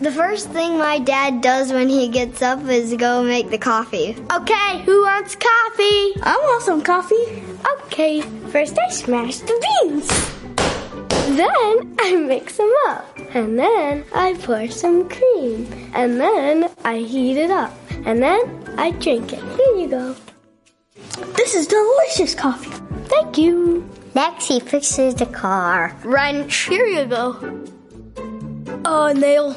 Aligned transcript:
The 0.00 0.10
first 0.10 0.48
thing 0.48 0.78
my 0.78 0.98
dad 0.98 1.42
does 1.42 1.74
when 1.74 1.90
he 1.90 2.08
gets 2.08 2.40
up 2.40 2.66
is 2.66 2.94
go 2.94 3.22
make 3.22 3.50
the 3.50 3.58
coffee. 3.58 4.16
Okay, 4.32 4.80
who 4.86 5.02
wants 5.02 5.34
coffee? 5.34 6.16
I 6.22 6.40
want 6.42 6.62
some 6.62 6.80
coffee. 6.80 7.44
Okay, 7.84 8.22
first 8.48 8.78
I 8.78 8.88
smash 8.88 9.40
the 9.40 9.62
beans. 9.82 10.08
Then 11.36 11.94
I 12.00 12.16
mix 12.16 12.56
them 12.56 12.72
up. 12.88 13.14
And 13.34 13.58
then 13.58 14.04
I 14.14 14.32
pour 14.40 14.68
some 14.68 15.06
cream. 15.06 15.68
And 15.92 16.18
then 16.18 16.70
I 16.82 17.00
heat 17.00 17.36
it 17.36 17.50
up. 17.50 17.76
And 18.06 18.22
then 18.22 18.40
I 18.78 18.92
drink 18.92 19.34
it. 19.34 19.42
Here 19.42 19.76
you 19.76 19.88
go. 19.88 20.16
This 21.36 21.54
is 21.54 21.66
delicious 21.66 22.34
coffee. 22.34 22.70
Thank 23.04 23.36
you. 23.36 23.86
Next, 24.14 24.46
he 24.46 24.60
fixes 24.60 25.14
the 25.14 25.26
car. 25.26 25.94
Wrench. 26.04 26.68
Here 26.68 26.86
you 26.86 27.04
go. 27.04 27.66
Uh, 28.82 29.12
nail. 29.12 29.54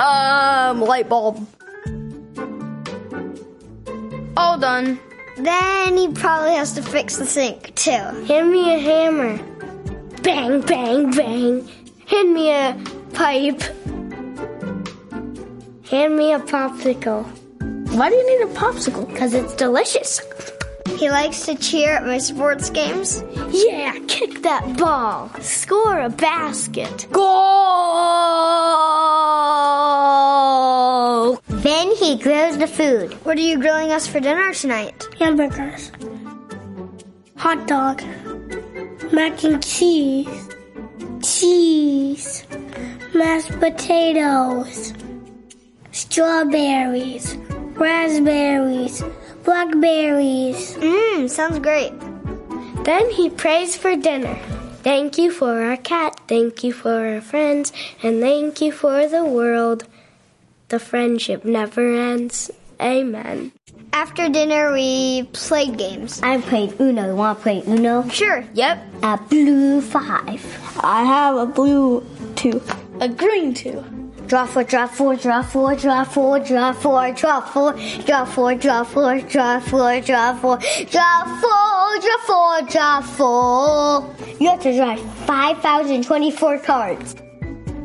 Um, 0.00 0.80
light 0.80 1.10
bulb. 1.10 1.46
All 4.34 4.56
done. 4.56 4.98
Then 5.36 5.94
he 5.98 6.08
probably 6.08 6.54
has 6.54 6.72
to 6.72 6.82
fix 6.82 7.18
the 7.18 7.26
sink 7.26 7.74
too. 7.74 7.90
Hand 7.90 8.50
me 8.50 8.74
a 8.74 8.78
hammer. 8.78 9.36
Bang, 10.22 10.62
bang, 10.62 11.10
bang. 11.10 11.68
Hand 12.06 12.32
me 12.32 12.50
a 12.50 12.82
pipe. 13.12 13.60
Hand 15.90 16.16
me 16.16 16.32
a 16.32 16.38
popsicle. 16.38 17.26
Why 17.92 18.08
do 18.08 18.16
you 18.16 18.38
need 18.38 18.50
a 18.50 18.54
popsicle? 18.54 19.06
Because 19.06 19.34
it's 19.34 19.54
delicious. 19.54 20.22
He 21.00 21.08
likes 21.08 21.46
to 21.46 21.54
cheer 21.54 21.94
at 21.94 22.04
my 22.04 22.18
sports 22.18 22.68
games. 22.68 23.24
Yeah, 23.48 23.98
kick 24.06 24.42
that 24.42 24.76
ball. 24.76 25.30
Score 25.40 25.98
a 25.98 26.10
basket. 26.10 27.06
Goal! 27.10 27.24
Then 31.48 31.90
he 31.96 32.18
grills 32.18 32.58
the 32.58 32.66
food. 32.66 33.14
What 33.24 33.38
are 33.38 33.40
you 33.40 33.58
grilling 33.58 33.92
us 33.92 34.06
for 34.06 34.20
dinner 34.20 34.52
tonight? 34.52 35.08
Hamburgers. 35.18 35.90
Hot 37.36 37.66
dog. 37.66 38.02
Mac 39.10 39.42
and 39.42 39.64
cheese. 39.64 40.50
Cheese. 41.22 42.46
Mashed 43.14 43.58
potatoes. 43.58 44.92
Strawberries. 45.92 47.38
Raspberries. 47.74 49.02
Blackberries. 49.44 50.76
Mmm, 50.76 51.28
sounds 51.28 51.58
great. 51.58 51.92
Then 52.84 53.10
he 53.10 53.30
prays 53.30 53.76
for 53.76 53.96
dinner. 53.96 54.38
Thank 54.82 55.18
you 55.18 55.30
for 55.30 55.62
our 55.62 55.76
cat, 55.76 56.18
thank 56.26 56.64
you 56.64 56.72
for 56.72 57.06
our 57.06 57.20
friends, 57.20 57.72
and 58.02 58.20
thank 58.20 58.62
you 58.62 58.72
for 58.72 59.06
the 59.06 59.24
world. 59.24 59.84
The 60.68 60.78
friendship 60.78 61.44
never 61.44 61.94
ends. 61.94 62.50
Amen. 62.80 63.52
After 63.92 64.28
dinner, 64.28 64.72
we 64.72 65.24
played 65.32 65.76
games. 65.76 66.22
I 66.22 66.40
played 66.40 66.80
Uno. 66.80 67.08
You 67.08 67.14
Want 67.16 67.38
to 67.38 67.42
play 67.42 67.62
Uno? 67.66 68.08
Sure. 68.08 68.44
Yep. 68.54 68.78
A 69.02 69.18
blue 69.18 69.80
five. 69.82 70.40
I 70.80 71.04
have 71.04 71.36
a 71.36 71.46
blue 71.46 72.06
two. 72.36 72.62
A 73.00 73.08
green 73.08 73.52
two. 73.52 73.84
Draw 74.30 74.46
four, 74.46 74.62
draw 74.62 74.86
four, 74.86 75.16
draw 75.16 75.42
four, 75.42 75.74
draw 75.74 76.04
four, 76.04 76.38
draw 76.38 76.72
four, 76.72 77.10
draw 77.10 77.40
four, 77.40 77.72
draw 78.06 78.24
four, 78.24 78.54
draw 78.54 78.84
four, 78.84 79.20
draw 79.22 79.58
four, 79.58 80.00
draw 80.00 80.34
four, 80.34 80.56
draw 80.86 81.24
four, 81.40 81.98
draw 81.98 82.18
four, 82.28 82.62
draw 82.70 83.00
four. 83.00 84.14
You 84.38 84.50
have 84.50 84.60
to 84.60 84.76
draw 84.76 84.94
5,024 85.26 86.58
cards. 86.60 87.16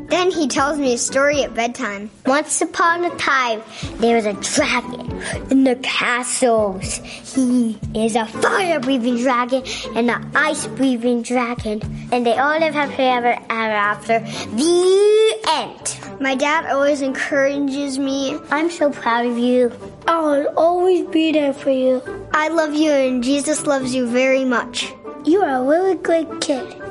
Then 0.08 0.30
he 0.30 0.46
tells 0.46 0.78
me 0.78 0.94
a 0.94 0.98
story 0.98 1.42
at 1.42 1.54
bedtime. 1.54 2.10
Once 2.26 2.60
upon 2.60 3.04
a 3.04 3.10
time, 3.16 3.62
there 3.96 4.16
was 4.16 4.26
a 4.26 4.34
dragon 4.34 5.20
in 5.50 5.64
the 5.64 5.76
castles. 5.76 6.96
He 7.34 7.78
is 7.94 8.14
a 8.14 8.26
fire 8.26 8.78
breathing 8.78 9.18
dragon 9.18 9.64
and 9.96 10.10
an 10.10 10.30
ice 10.34 10.66
breathing 10.68 11.22
dragon. 11.22 11.80
And 12.12 12.24
they 12.24 12.38
all 12.38 12.58
live 12.58 12.74
happily 12.74 13.08
ever, 13.08 13.32
ever 13.32 13.50
after. 13.50 14.20
The 14.20 15.38
end. 15.48 16.20
My 16.20 16.34
dad 16.34 16.66
always 16.72 17.02
encourages 17.02 17.98
me. 17.98 18.38
I'm 18.50 18.70
so 18.70 18.90
proud 18.90 19.26
of 19.26 19.38
you. 19.38 19.72
I'll 20.06 20.46
always 20.56 21.06
be 21.08 21.32
there 21.32 21.52
for 21.52 21.70
you. 21.70 22.00
I 22.32 22.48
love 22.48 22.74
you 22.74 22.92
and 22.92 23.24
Jesus 23.24 23.66
loves 23.66 23.94
you 23.94 24.06
very 24.06 24.44
much. 24.44 24.92
You 25.24 25.42
are 25.42 25.62
a 25.62 25.64
really 25.64 25.96
great 25.96 26.40
kid. 26.40 26.85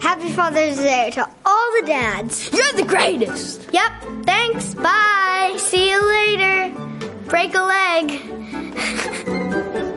Happy 0.00 0.30
Father's 0.30 0.76
Day 0.76 1.10
to 1.14 1.28
all 1.44 1.80
the 1.80 1.86
dads. 1.86 2.52
You're 2.52 2.72
the 2.72 2.84
greatest. 2.84 3.68
Yep. 3.72 3.92
Thanks. 4.24 4.74
Bye. 4.74 5.56
See 5.58 5.90
you 5.90 6.08
later. 6.08 6.72
Break 7.26 7.54
a 7.54 7.62
leg. 7.62 8.32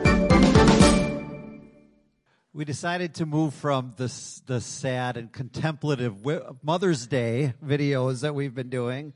We 2.60 2.66
decided 2.66 3.14
to 3.14 3.24
move 3.24 3.54
from 3.54 3.94
the, 3.96 4.12
the 4.44 4.60
sad 4.60 5.16
and 5.16 5.32
contemplative 5.32 6.16
Mother's 6.62 7.06
Day 7.06 7.54
videos 7.64 8.20
that 8.20 8.34
we've 8.34 8.54
been 8.54 8.68
doing. 8.68 9.14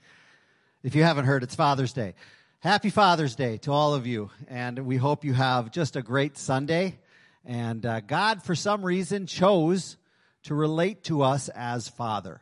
If 0.83 0.95
you 0.95 1.03
haven't 1.03 1.27
heard, 1.27 1.43
it's 1.43 1.55
Father's 1.55 1.93
Day. 1.93 2.15
Happy 2.61 2.89
Father's 2.89 3.35
Day 3.35 3.59
to 3.59 3.71
all 3.71 3.93
of 3.93 4.07
you. 4.07 4.31
And 4.49 4.87
we 4.87 4.97
hope 4.97 5.27
you 5.27 5.35
have 5.35 5.73
just 5.73 5.95
a 5.95 6.01
great 6.01 6.39
Sunday. 6.39 6.99
And 7.45 7.85
uh, 7.85 8.01
God, 8.01 8.43
for 8.43 8.55
some 8.55 8.83
reason, 8.83 9.27
chose 9.27 9.99
to 10.45 10.55
relate 10.55 11.05
to 11.05 11.23
us 11.23 11.49
as 11.49 11.89
Father. 11.89 12.41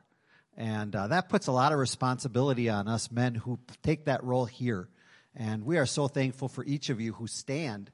And 0.56 0.94
uh, 0.94 1.08
that 1.08 1.28
puts 1.28 1.46
a 1.46 1.52
lot 1.52 1.72
of 1.72 1.78
responsibility 1.78 2.68
on 2.68 2.88
us 2.88 3.10
men 3.10 3.34
who 3.34 3.58
take 3.82 4.04
that 4.04 4.22
role 4.22 4.44
here. 4.44 4.88
And 5.34 5.64
we 5.64 5.78
are 5.78 5.86
so 5.86 6.08
thankful 6.08 6.48
for 6.48 6.64
each 6.64 6.90
of 6.90 7.00
you 7.00 7.14
who 7.14 7.26
stand 7.26 7.90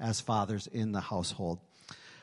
as 0.00 0.20
fathers 0.20 0.66
in 0.66 0.92
the 0.92 1.00
household. 1.00 1.60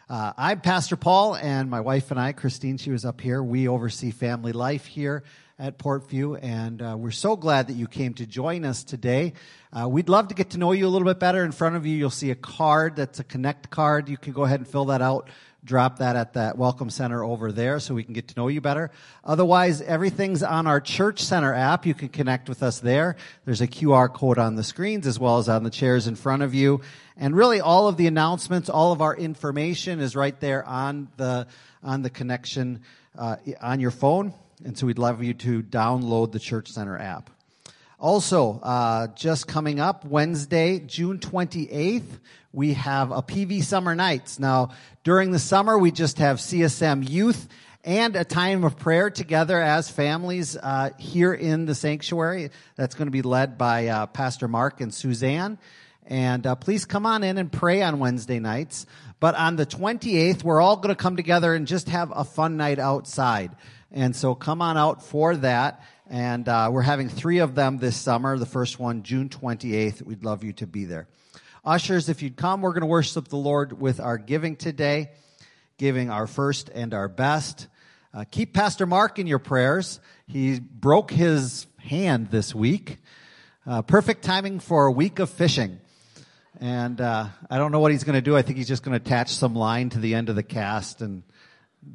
Uh, 0.10 0.34
I'm 0.38 0.60
Pastor 0.60 0.96
Paul, 0.96 1.36
and 1.36 1.70
my 1.70 1.82
wife 1.82 2.10
and 2.10 2.20
I, 2.20 2.34
Christine, 2.34 2.78
she 2.78 2.90
was 2.90 3.06
up 3.06 3.22
here. 3.22 3.44
We 3.44 3.68
oversee 3.68 4.10
family 4.10 4.54
life 4.54 4.88
here 4.88 5.24
at 5.60 5.78
Portview, 5.78 6.40
and 6.42 6.82
uh, 6.82 6.96
we're 6.98 7.12
so 7.12 7.36
glad 7.36 7.68
that 7.68 7.74
you 7.74 7.88
came 7.88 8.16
to 8.16 8.26
join 8.26 8.66
us 8.66 8.84
today. 8.84 9.34
Uh, 9.72 9.88
we'd 9.88 10.10
love 10.10 10.30
to 10.30 10.34
get 10.34 10.50
to 10.52 10.58
know 10.58 10.72
you 10.72 10.88
a 10.88 10.90
little 10.90 11.08
bit 11.08 11.20
better. 11.20 11.46
In 11.46 11.52
front 11.52 11.76
of 11.76 11.86
you, 11.86 11.96
you'll 11.96 12.10
see 12.10 12.32
a 12.32 12.36
card 12.36 12.96
that's 12.96 13.20
a 13.20 13.24
Connect 13.24 13.70
card. 13.70 14.10
You 14.10 14.18
can 14.18 14.34
go 14.34 14.46
ahead 14.46 14.60
and 14.60 14.68
fill 14.68 14.86
that 14.86 15.04
out 15.04 15.30
drop 15.64 16.00
that 16.00 16.16
at 16.16 16.34
that 16.34 16.58
welcome 16.58 16.90
center 16.90 17.24
over 17.24 17.52
there 17.52 17.80
so 17.80 17.94
we 17.94 18.04
can 18.04 18.14
get 18.14 18.28
to 18.30 18.36
know 18.38 18.48
you 18.48 18.62
better. 18.62 18.92
Otherwise, 19.24 19.82
everything's 19.82 20.42
on 20.42 20.68
our 20.68 20.80
church 20.80 21.22
center 21.22 21.54
app. 21.54 21.86
You 21.86 21.94
can 21.94 22.10
connect 22.10 22.48
with 22.48 22.64
us 22.64 22.80
there. 22.80 23.18
There's 23.46 23.62
a 23.62 23.68
QR 23.68 24.12
code 24.14 24.38
on 24.38 24.56
the 24.56 24.64
screens 24.64 25.06
as 25.06 25.20
well 25.20 25.38
as 25.38 25.50
on 25.50 25.64
the 25.64 25.70
chairs 25.70 26.08
in 26.08 26.16
front 26.16 26.44
of 26.44 26.54
you. 26.54 26.82
And 27.18 27.36
really 27.36 27.60
all 27.60 27.88
of 27.88 27.98
the 27.98 28.08
announcements, 28.08 28.70
all 28.70 28.92
of 28.92 29.02
our 29.02 29.16
information 29.16 30.00
is 30.00 30.16
right 30.16 30.40
there 30.40 30.66
on 30.66 31.10
the, 31.18 31.48
on 31.84 32.02
the 32.02 32.10
connection, 32.10 32.82
uh, 33.18 33.36
on 33.62 33.80
your 33.80 33.92
phone. 33.92 34.34
And 34.64 34.78
so 34.78 34.88
we'd 34.88 35.00
love 35.00 35.22
you 35.24 35.34
to 35.34 35.62
download 35.62 36.32
the 36.32 36.40
church 36.40 36.70
center 36.70 36.98
app. 36.98 37.30
Also, 38.00 38.62
uh, 38.64 39.08
just 39.08 39.46
coming 39.46 39.82
up 39.82 40.06
Wednesday, 40.06 40.80
June 40.80 41.20
28th, 41.20 42.20
we 42.54 42.74
have 42.76 43.12
a 43.12 43.22
PV 43.22 43.62
Summer 43.62 43.94
Nights. 43.94 44.40
Now, 44.40 44.70
during 45.04 45.32
the 45.32 45.40
summer, 45.40 45.78
we 45.78 45.92
just 45.92 46.18
have 46.20 46.38
CSM 46.38 47.10
Youth 47.10 47.50
and 47.84 48.16
a 48.16 48.24
time 48.24 48.64
of 48.64 48.80
prayer 48.80 49.10
together 49.10 49.62
as 49.62 49.90
families 49.90 50.56
uh, 50.56 50.92
here 50.98 51.34
in 51.34 51.66
the 51.66 51.76
sanctuary. 51.76 52.52
That's 52.78 52.96
going 52.96 53.08
to 53.08 53.12
be 53.12 53.22
led 53.22 53.58
by 53.58 53.88
uh, 53.88 54.06
Pastor 54.06 54.48
Mark 54.48 54.80
and 54.80 54.94
Suzanne. 54.94 55.58
And 56.06 56.48
uh, 56.48 56.56
please 56.56 56.86
come 56.86 57.06
on 57.06 57.22
in 57.22 57.38
and 57.38 57.52
pray 57.52 57.82
on 57.82 58.00
Wednesday 58.00 58.40
nights. 58.40 58.86
But 59.20 59.36
on 59.36 59.58
the 59.58 59.66
28th, 59.66 60.42
we're 60.42 60.62
all 60.62 60.78
going 60.78 60.96
to 60.96 61.02
come 61.02 61.18
together 61.18 61.54
and 61.54 61.68
just 61.68 61.90
have 61.90 62.14
a 62.16 62.24
fun 62.24 62.56
night 62.56 62.80
outside. 62.80 63.52
And 63.92 64.16
so 64.16 64.36
come 64.36 64.62
on 64.62 64.78
out 64.78 65.04
for 65.04 65.36
that. 65.36 65.84
And 66.12 66.50
uh, 66.50 66.70
we're 66.72 66.82
having 66.82 67.08
three 67.08 67.38
of 67.38 67.54
them 67.54 67.78
this 67.78 67.96
summer. 67.96 68.36
The 68.36 68.48
first 68.48 68.80
one, 68.80 69.04
June 69.04 69.30
28th. 69.30 70.02
We'd 70.02 70.24
love 70.24 70.44
you 70.44 70.54
to 70.54 70.66
be 70.66 70.86
there. 70.86 71.08
Ushers, 71.64 72.10
if 72.10 72.24
you'd 72.24 72.36
come, 72.36 72.62
we're 72.62 72.72
going 72.72 72.82
to 72.82 72.88
worship 72.88 73.28
the 73.28 73.38
Lord 73.38 73.80
with 73.80 74.00
our 74.00 74.18
giving 74.18 74.56
today, 74.56 75.12
giving 75.78 76.10
our 76.10 76.26
first 76.26 76.70
and 76.74 76.96
our 76.96 77.08
best. 77.08 77.68
Uh, 78.12 78.24
keep 78.30 78.56
Pastor 78.56 78.88
Mark 78.88 79.20
in 79.20 79.28
your 79.28 79.38
prayers. 79.38 80.00
He 80.26 80.60
broke 80.60 81.12
his 81.12 81.68
hand 81.78 82.32
this 82.32 82.56
week. 82.56 82.98
Uh, 83.68 83.84
perfect 83.84 84.24
timing 84.24 84.60
for 84.60 84.88
a 84.88 84.92
week 84.92 85.20
of 85.20 85.30
fishing. 85.30 85.80
And 86.60 87.00
uh, 87.00 87.28
I 87.52 87.60
don't 87.60 87.72
know 87.72 87.82
what 87.82 87.92
he's 87.92 88.04
going 88.04 88.16
to 88.16 88.22
do. 88.22 88.36
I 88.36 88.42
think 88.42 88.58
he's 88.58 88.68
just 88.68 88.82
going 88.82 89.00
to 89.00 89.06
attach 89.06 89.30
some 89.30 89.54
line 89.54 89.92
to 89.92 90.00
the 90.00 90.16
end 90.16 90.30
of 90.30 90.36
the 90.36 90.42
cast 90.42 91.04
and 91.04 91.22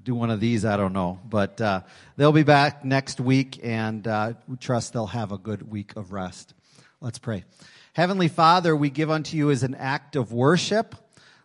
do 0.03 0.15
one 0.15 0.31
of 0.31 0.41
these. 0.41 0.65
I 0.65 0.77
don't 0.77 0.93
know. 0.93 1.21
But 1.25 1.61
uh, 1.61 1.83
they'll 2.17 2.33
be 2.33 2.43
back 2.43 2.85
next 2.85 3.21
week, 3.21 3.61
and 3.63 4.07
uh, 4.07 4.35
we 4.49 4.57
trust 4.57 4.93
they'll 4.93 5.07
have 5.07 5.33
a 5.33 5.39
good 5.39 5.71
week 5.71 5.97
of 5.97 6.13
rest. 6.13 6.55
Let's 7.01 7.19
pray. 7.19 7.45
Heavenly 7.93 8.29
Father, 8.29 8.75
we 8.75 8.91
give 8.91 9.11
unto 9.11 9.37
you 9.37 9.51
as 9.51 9.63
an 9.63 9.75
act 9.75 10.17
of 10.17 10.33
worship. 10.33 10.95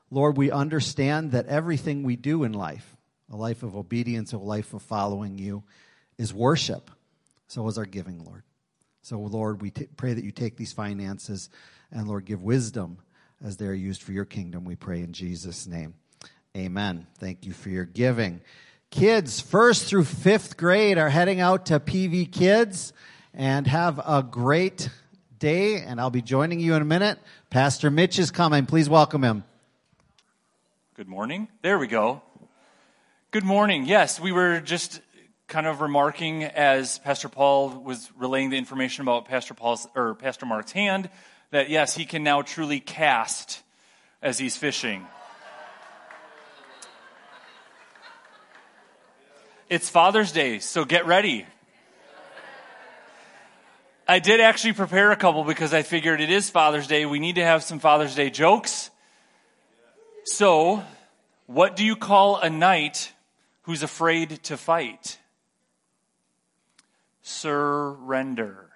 Lord, 0.09 0.37
we 0.37 0.51
understand 0.51 1.33
that 1.33 1.45
everything 1.47 2.03
we 2.03 2.15
do 2.15 2.43
in 2.43 2.53
life, 2.53 2.97
a 3.31 3.35
life 3.35 3.61
of 3.61 3.75
obedience, 3.75 4.33
a 4.33 4.37
life 4.37 4.73
of 4.73 4.81
following 4.81 5.37
you, 5.37 5.63
is 6.17 6.33
worship. 6.33 6.89
So 7.47 7.67
is 7.67 7.77
our 7.77 7.85
giving, 7.85 8.23
Lord. 8.23 8.43
So, 9.01 9.19
Lord, 9.19 9.61
we 9.61 9.71
t- 9.71 9.87
pray 9.95 10.13
that 10.13 10.23
you 10.23 10.31
take 10.31 10.57
these 10.57 10.73
finances 10.73 11.49
and, 11.91 12.07
Lord, 12.07 12.25
give 12.25 12.43
wisdom 12.43 12.99
as 13.43 13.57
they 13.57 13.65
are 13.65 13.73
used 13.73 14.03
for 14.03 14.11
your 14.11 14.25
kingdom. 14.25 14.65
We 14.65 14.75
pray 14.75 15.01
in 15.01 15.13
Jesus' 15.13 15.65
name. 15.67 15.93
Amen. 16.59 17.07
Thank 17.19 17.45
you 17.45 17.53
for 17.53 17.69
your 17.69 17.85
giving. 17.85 18.41
Kids, 18.91 19.39
first 19.39 19.85
through 19.85 20.03
fifth 20.03 20.57
grade, 20.57 20.97
are 20.97 21.07
heading 21.07 21.39
out 21.39 21.67
to 21.67 21.79
PV 21.79 22.33
Kids 22.33 22.91
and 23.33 23.65
have 23.65 23.97
a 24.05 24.21
great 24.21 24.89
day. 25.37 25.77
And 25.77 26.01
I'll 26.01 26.09
be 26.09 26.21
joining 26.21 26.59
you 26.59 26.73
in 26.73 26.81
a 26.81 26.85
minute. 26.85 27.17
Pastor 27.49 27.89
Mitch 27.89 28.19
is 28.19 28.29
coming. 28.29 28.65
Please 28.65 28.89
welcome 28.89 29.23
him. 29.23 29.45
Good 30.95 31.07
morning. 31.07 31.47
There 31.61 31.79
we 31.79 31.87
go. 31.87 32.21
Good 33.31 33.45
morning. 33.45 33.85
Yes, 33.85 34.19
we 34.19 34.33
were 34.33 34.59
just 34.59 34.99
kind 35.47 35.65
of 35.65 35.79
remarking 35.79 36.43
as 36.43 36.99
Pastor 36.99 37.29
Paul 37.29 37.69
was 37.69 38.11
relaying 38.17 38.49
the 38.49 38.57
information 38.57 39.03
about 39.03 39.29
Pastor 39.29 39.53
Paul's 39.53 39.87
or 39.95 40.13
Pastor 40.13 40.45
Mark's 40.45 40.73
hand 40.73 41.09
that 41.51 41.69
yes, 41.69 41.95
he 41.95 42.03
can 42.03 42.21
now 42.21 42.41
truly 42.41 42.81
cast 42.81 43.63
as 44.21 44.37
he's 44.37 44.57
fishing. 44.57 45.07
It's 49.69 49.87
Father's 49.87 50.31
Day, 50.31 50.57
so 50.57 50.83
get 50.83 51.05
ready. 51.05 51.45
I 54.07 54.17
did 54.17 54.41
actually 54.41 54.73
prepare 54.73 55.11
a 55.11 55.15
couple 55.15 55.43
because 55.43 55.75
I 55.75 55.83
figured 55.83 56.21
it 56.21 56.31
is 56.31 56.49
Father's 56.49 56.87
Day. 56.87 57.05
We 57.05 57.19
need 57.19 57.35
to 57.35 57.43
have 57.43 57.61
some 57.61 57.77
Father's 57.77 58.15
Day 58.15 58.31
jokes. 58.31 58.89
So, 60.23 60.83
what 61.45 61.75
do 61.75 61.85
you 61.85 61.95
call 61.95 62.37
a 62.37 62.49
knight 62.49 63.13
who's 63.63 63.83
afraid 63.83 64.41
to 64.45 64.57
fight? 64.57 65.19
Surrender. 67.21 68.69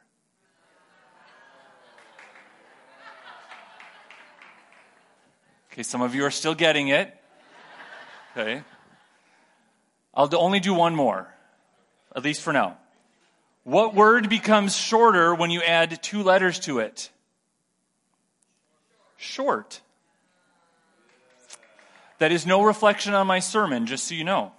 Okay, 5.71 5.81
some 5.81 6.03
of 6.03 6.13
you 6.13 6.23
are 6.23 6.31
still 6.31 6.53
getting 6.53 6.89
it. 6.89 7.19
Okay. 8.37 8.61
I'll 10.13 10.29
only 10.35 10.59
do 10.59 10.73
one 10.73 10.95
more, 10.95 11.33
at 12.15 12.23
least 12.23 12.41
for 12.41 12.53
now. 12.53 12.77
What 13.63 13.95
word 13.95 14.29
becomes 14.29 14.75
shorter 14.75 15.33
when 15.33 15.49
you 15.49 15.61
add 15.61 16.03
two 16.03 16.21
letters 16.21 16.59
to 16.61 16.79
it? 16.79 17.09
Short. 19.17 19.81
That 22.19 22.31
is 22.31 22.45
no 22.45 22.63
reflection 22.63 23.13
on 23.13 23.25
my 23.25 23.39
sermon, 23.39 23.85
just 23.85 24.07
so 24.07 24.15
you 24.15 24.23
know. 24.23 24.51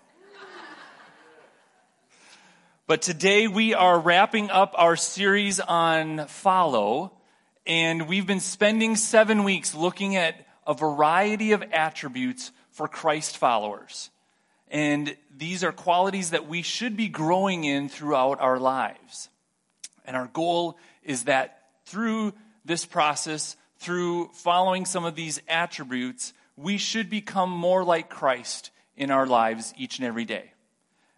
But 2.86 3.00
today 3.00 3.48
we 3.48 3.72
are 3.72 3.98
wrapping 3.98 4.50
up 4.50 4.74
our 4.76 4.96
series 4.96 5.60
on 5.60 6.26
follow, 6.26 7.12
and 7.66 8.08
we've 8.08 8.26
been 8.26 8.40
spending 8.40 8.96
seven 8.96 9.44
weeks 9.44 9.74
looking 9.74 10.16
at 10.16 10.46
a 10.66 10.74
variety 10.74 11.52
of 11.52 11.62
attributes 11.72 12.52
for 12.70 12.88
Christ 12.88 13.38
followers. 13.38 14.10
And 14.68 15.16
these 15.36 15.62
are 15.62 15.72
qualities 15.72 16.30
that 16.30 16.48
we 16.48 16.62
should 16.62 16.96
be 16.96 17.08
growing 17.08 17.64
in 17.64 17.88
throughout 17.88 18.40
our 18.40 18.58
lives. 18.58 19.28
And 20.04 20.16
our 20.16 20.26
goal 20.26 20.78
is 21.02 21.24
that 21.24 21.60
through 21.86 22.32
this 22.64 22.86
process, 22.86 23.56
through 23.78 24.30
following 24.32 24.86
some 24.86 25.04
of 25.04 25.14
these 25.14 25.40
attributes, 25.48 26.32
we 26.56 26.78
should 26.78 27.10
become 27.10 27.50
more 27.50 27.84
like 27.84 28.08
Christ 28.08 28.70
in 28.96 29.10
our 29.10 29.26
lives 29.26 29.74
each 29.76 29.98
and 29.98 30.06
every 30.06 30.24
day. 30.24 30.52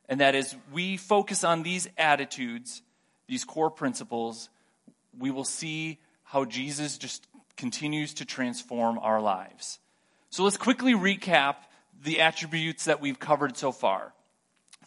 And 0.08 0.20
that 0.20 0.34
is, 0.34 0.54
we 0.72 0.96
focus 0.96 1.44
on 1.44 1.62
these 1.62 1.88
attitudes, 1.98 2.82
these 3.26 3.44
core 3.44 3.70
principles, 3.70 4.48
we 5.18 5.30
will 5.30 5.44
see 5.44 5.98
how 6.24 6.44
Jesus 6.44 6.98
just 6.98 7.26
continues 7.56 8.14
to 8.14 8.24
transform 8.24 8.98
our 8.98 9.20
lives. 9.20 9.78
So 10.30 10.44
let's 10.44 10.56
quickly 10.56 10.92
recap 10.92 11.56
the 12.06 12.20
attributes 12.20 12.84
that 12.84 13.00
we've 13.00 13.18
covered 13.18 13.56
so 13.56 13.72
far. 13.72 14.12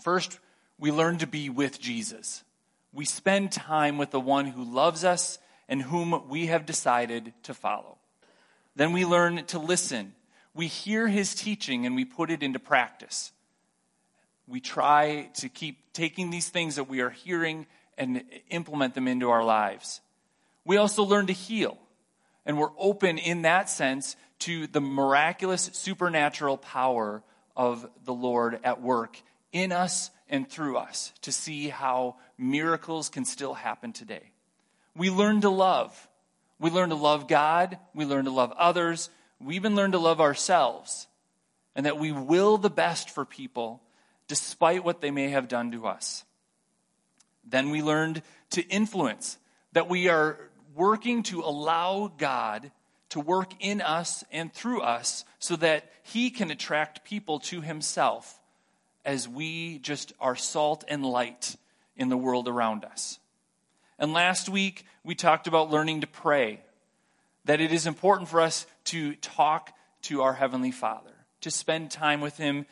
First, 0.01 0.39
we 0.79 0.89
learn 0.89 1.17
to 1.17 1.27
be 1.27 1.49
with 1.49 1.81
Jesus. 1.81 2.45
We 2.93 3.03
spend 3.03 3.51
time 3.51 3.97
with 3.97 4.11
the 4.11 4.21
one 4.21 4.47
who 4.47 4.63
loves 4.63 5.03
us 5.03 5.37
and 5.67 5.81
whom 5.81 6.29
we 6.29 6.45
have 6.45 6.65
decided 6.65 7.33
to 7.43 7.53
follow. 7.53 7.97
Then 8.77 8.93
we 8.93 9.03
learn 9.03 9.45
to 9.47 9.59
listen. 9.59 10.13
We 10.55 10.67
hear 10.67 11.09
his 11.09 11.35
teaching 11.35 11.85
and 11.85 11.93
we 11.93 12.05
put 12.05 12.31
it 12.31 12.41
into 12.41 12.57
practice. 12.57 13.33
We 14.47 14.61
try 14.61 15.29
to 15.35 15.49
keep 15.49 15.91
taking 15.91 16.29
these 16.29 16.47
things 16.47 16.77
that 16.77 16.87
we 16.87 17.01
are 17.01 17.09
hearing 17.09 17.67
and 17.97 18.23
implement 18.49 18.95
them 18.95 19.09
into 19.09 19.29
our 19.29 19.43
lives. 19.43 19.99
We 20.63 20.77
also 20.77 21.03
learn 21.03 21.27
to 21.27 21.33
heal. 21.33 21.77
And 22.45 22.57
we're 22.57 22.71
open 22.77 23.17
in 23.17 23.41
that 23.41 23.69
sense 23.69 24.15
to 24.39 24.67
the 24.67 24.81
miraculous 24.81 25.69
supernatural 25.73 26.57
power 26.57 27.23
of 27.55 27.89
the 28.05 28.13
Lord 28.13 28.59
at 28.63 28.81
work 28.81 29.21
in 29.51 29.71
us 29.71 30.11
and 30.29 30.49
through 30.49 30.77
us 30.77 31.11
to 31.21 31.31
see 31.31 31.69
how 31.69 32.15
miracles 32.37 33.09
can 33.09 33.25
still 33.25 33.53
happen 33.53 33.91
today. 33.91 34.31
We 34.95 35.09
learn 35.09 35.41
to 35.41 35.49
love. 35.49 36.07
We 36.59 36.69
learn 36.69 36.89
to 36.89 36.95
love 36.95 37.27
God. 37.27 37.77
We 37.93 38.05
learn 38.05 38.25
to 38.25 38.31
love 38.31 38.53
others. 38.57 39.09
We 39.39 39.55
even 39.55 39.75
learn 39.75 39.91
to 39.93 39.99
love 39.99 40.21
ourselves. 40.21 41.07
And 41.75 41.85
that 41.85 41.97
we 41.97 42.11
will 42.11 42.57
the 42.57 42.69
best 42.69 43.09
for 43.09 43.25
people 43.25 43.81
despite 44.27 44.83
what 44.83 45.01
they 45.01 45.11
may 45.11 45.29
have 45.29 45.47
done 45.47 45.71
to 45.71 45.87
us. 45.87 46.23
Then 47.47 47.71
we 47.71 47.81
learned 47.81 48.21
to 48.51 48.67
influence, 48.67 49.37
that 49.73 49.89
we 49.89 50.07
are 50.07 50.37
working 50.75 51.23
to 51.23 51.41
allow 51.41 52.11
God 52.17 52.71
to 53.09 53.19
work 53.19 53.53
in 53.59 53.81
us 53.81 54.23
and 54.31 54.53
through 54.53 54.81
us 54.81 55.25
so 55.39 55.55
that 55.57 55.91
He 56.03 56.29
can 56.29 56.51
attract 56.51 57.03
people 57.03 57.39
to 57.41 57.61
Himself 57.61 58.39
as 59.05 59.27
we 59.27 59.79
just 59.79 60.13
are 60.19 60.35
salt 60.35 60.83
and 60.87 61.05
light 61.05 61.55
in 61.95 62.09
the 62.09 62.17
world 62.17 62.47
around 62.47 62.85
us. 62.85 63.19
And 63.97 64.13
last 64.13 64.47
week, 64.47 64.85
we 65.03 65.15
talked 65.15 65.47
about 65.47 65.71
learning 65.71 66.01
to 66.01 66.07
pray, 66.07 66.61
that 67.45 67.59
it 67.59 67.71
is 67.71 67.87
important 67.87 68.29
for 68.29 68.41
us 68.41 68.65
to 68.85 69.15
talk 69.15 69.71
to 70.03 70.21
our 70.21 70.33
Heavenly 70.33 70.71
Father, 70.71 71.13
to 71.41 71.51
spend 71.51 71.91
time 71.91 72.21
with 72.21 72.37
Him, 72.37 72.65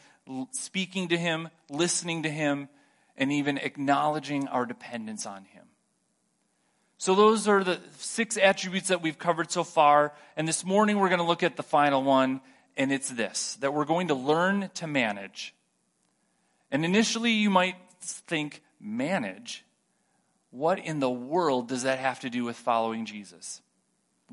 speaking 0.51 1.09
to 1.09 1.17
Him, 1.17 1.49
listening 1.69 2.23
to 2.23 2.29
Him, 2.29 2.69
and 3.17 3.31
even 3.31 3.57
acknowledging 3.57 4.47
our 4.47 4.65
dependence 4.65 5.25
on 5.25 5.45
Him. 5.45 5.66
So, 6.99 7.13
those 7.13 7.47
are 7.47 7.63
the 7.63 7.79
six 7.97 8.37
attributes 8.37 8.87
that 8.87 9.03
we've 9.03 9.19
covered 9.19 9.51
so 9.51 9.63
far. 9.63 10.13
And 10.35 10.47
this 10.47 10.65
morning, 10.65 10.97
we're 10.97 11.09
going 11.09 11.19
to 11.19 11.25
look 11.25 11.43
at 11.43 11.55
the 11.55 11.63
final 11.63 12.03
one, 12.03 12.41
and 12.75 12.91
it's 12.91 13.09
this 13.09 13.55
that 13.61 13.73
we're 13.73 13.85
going 13.85 14.07
to 14.07 14.15
learn 14.15 14.71
to 14.75 14.87
manage. 14.87 15.53
And 16.71 16.83
initially, 16.83 17.31
you 17.31 17.49
might 17.49 17.75
think, 18.01 18.61
manage? 18.79 19.63
What 20.49 20.79
in 20.79 20.99
the 20.99 21.09
world 21.09 21.67
does 21.67 21.83
that 21.83 21.99
have 21.99 22.19
to 22.21 22.29
do 22.29 22.43
with 22.43 22.55
following 22.55 23.05
Jesus? 23.05 23.61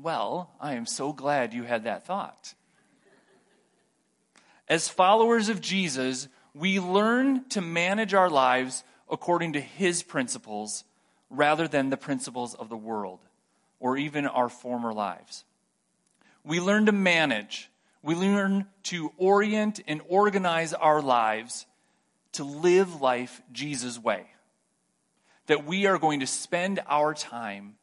Well, 0.01 0.49
I 0.59 0.73
am 0.73 0.85
so 0.85 1.13
glad 1.13 1.53
you 1.53 1.63
had 1.63 1.83
that 1.83 2.05
thought. 2.05 2.55
As 4.67 4.89
followers 4.89 5.49
of 5.49 5.61
Jesus, 5.61 6.27
we 6.55 6.79
learn 6.79 7.47
to 7.49 7.61
manage 7.61 8.13
our 8.13 8.29
lives 8.29 8.83
according 9.09 9.53
to 9.53 9.61
his 9.61 10.01
principles 10.01 10.83
rather 11.37 11.67
than 11.67 11.89
the 11.89 11.97
principles 11.97 12.53
of 12.53 12.69
the 12.69 12.77
world 12.77 13.19
or 13.79 13.97
even 13.97 14.25
our 14.25 14.49
former 14.49 14.93
lives. 14.93 15.43
We 16.43 16.59
learn 16.59 16.85
to 16.85 16.91
manage, 16.91 17.69
we 18.01 18.15
learn 18.15 18.67
to 18.83 19.11
orient 19.17 19.79
and 19.87 20.01
organize 20.07 20.73
our 20.73 21.01
lives 21.01 21.65
to 22.33 22.43
live 22.43 23.01
life 23.01 23.41
Jesus' 23.51 23.97
way. 23.97 24.27
That 25.47 25.65
we 25.65 25.85
are 25.85 25.97
going 25.97 26.19
to 26.19 26.27
spend 26.27 26.81
our 26.87 27.13
time 27.13 27.75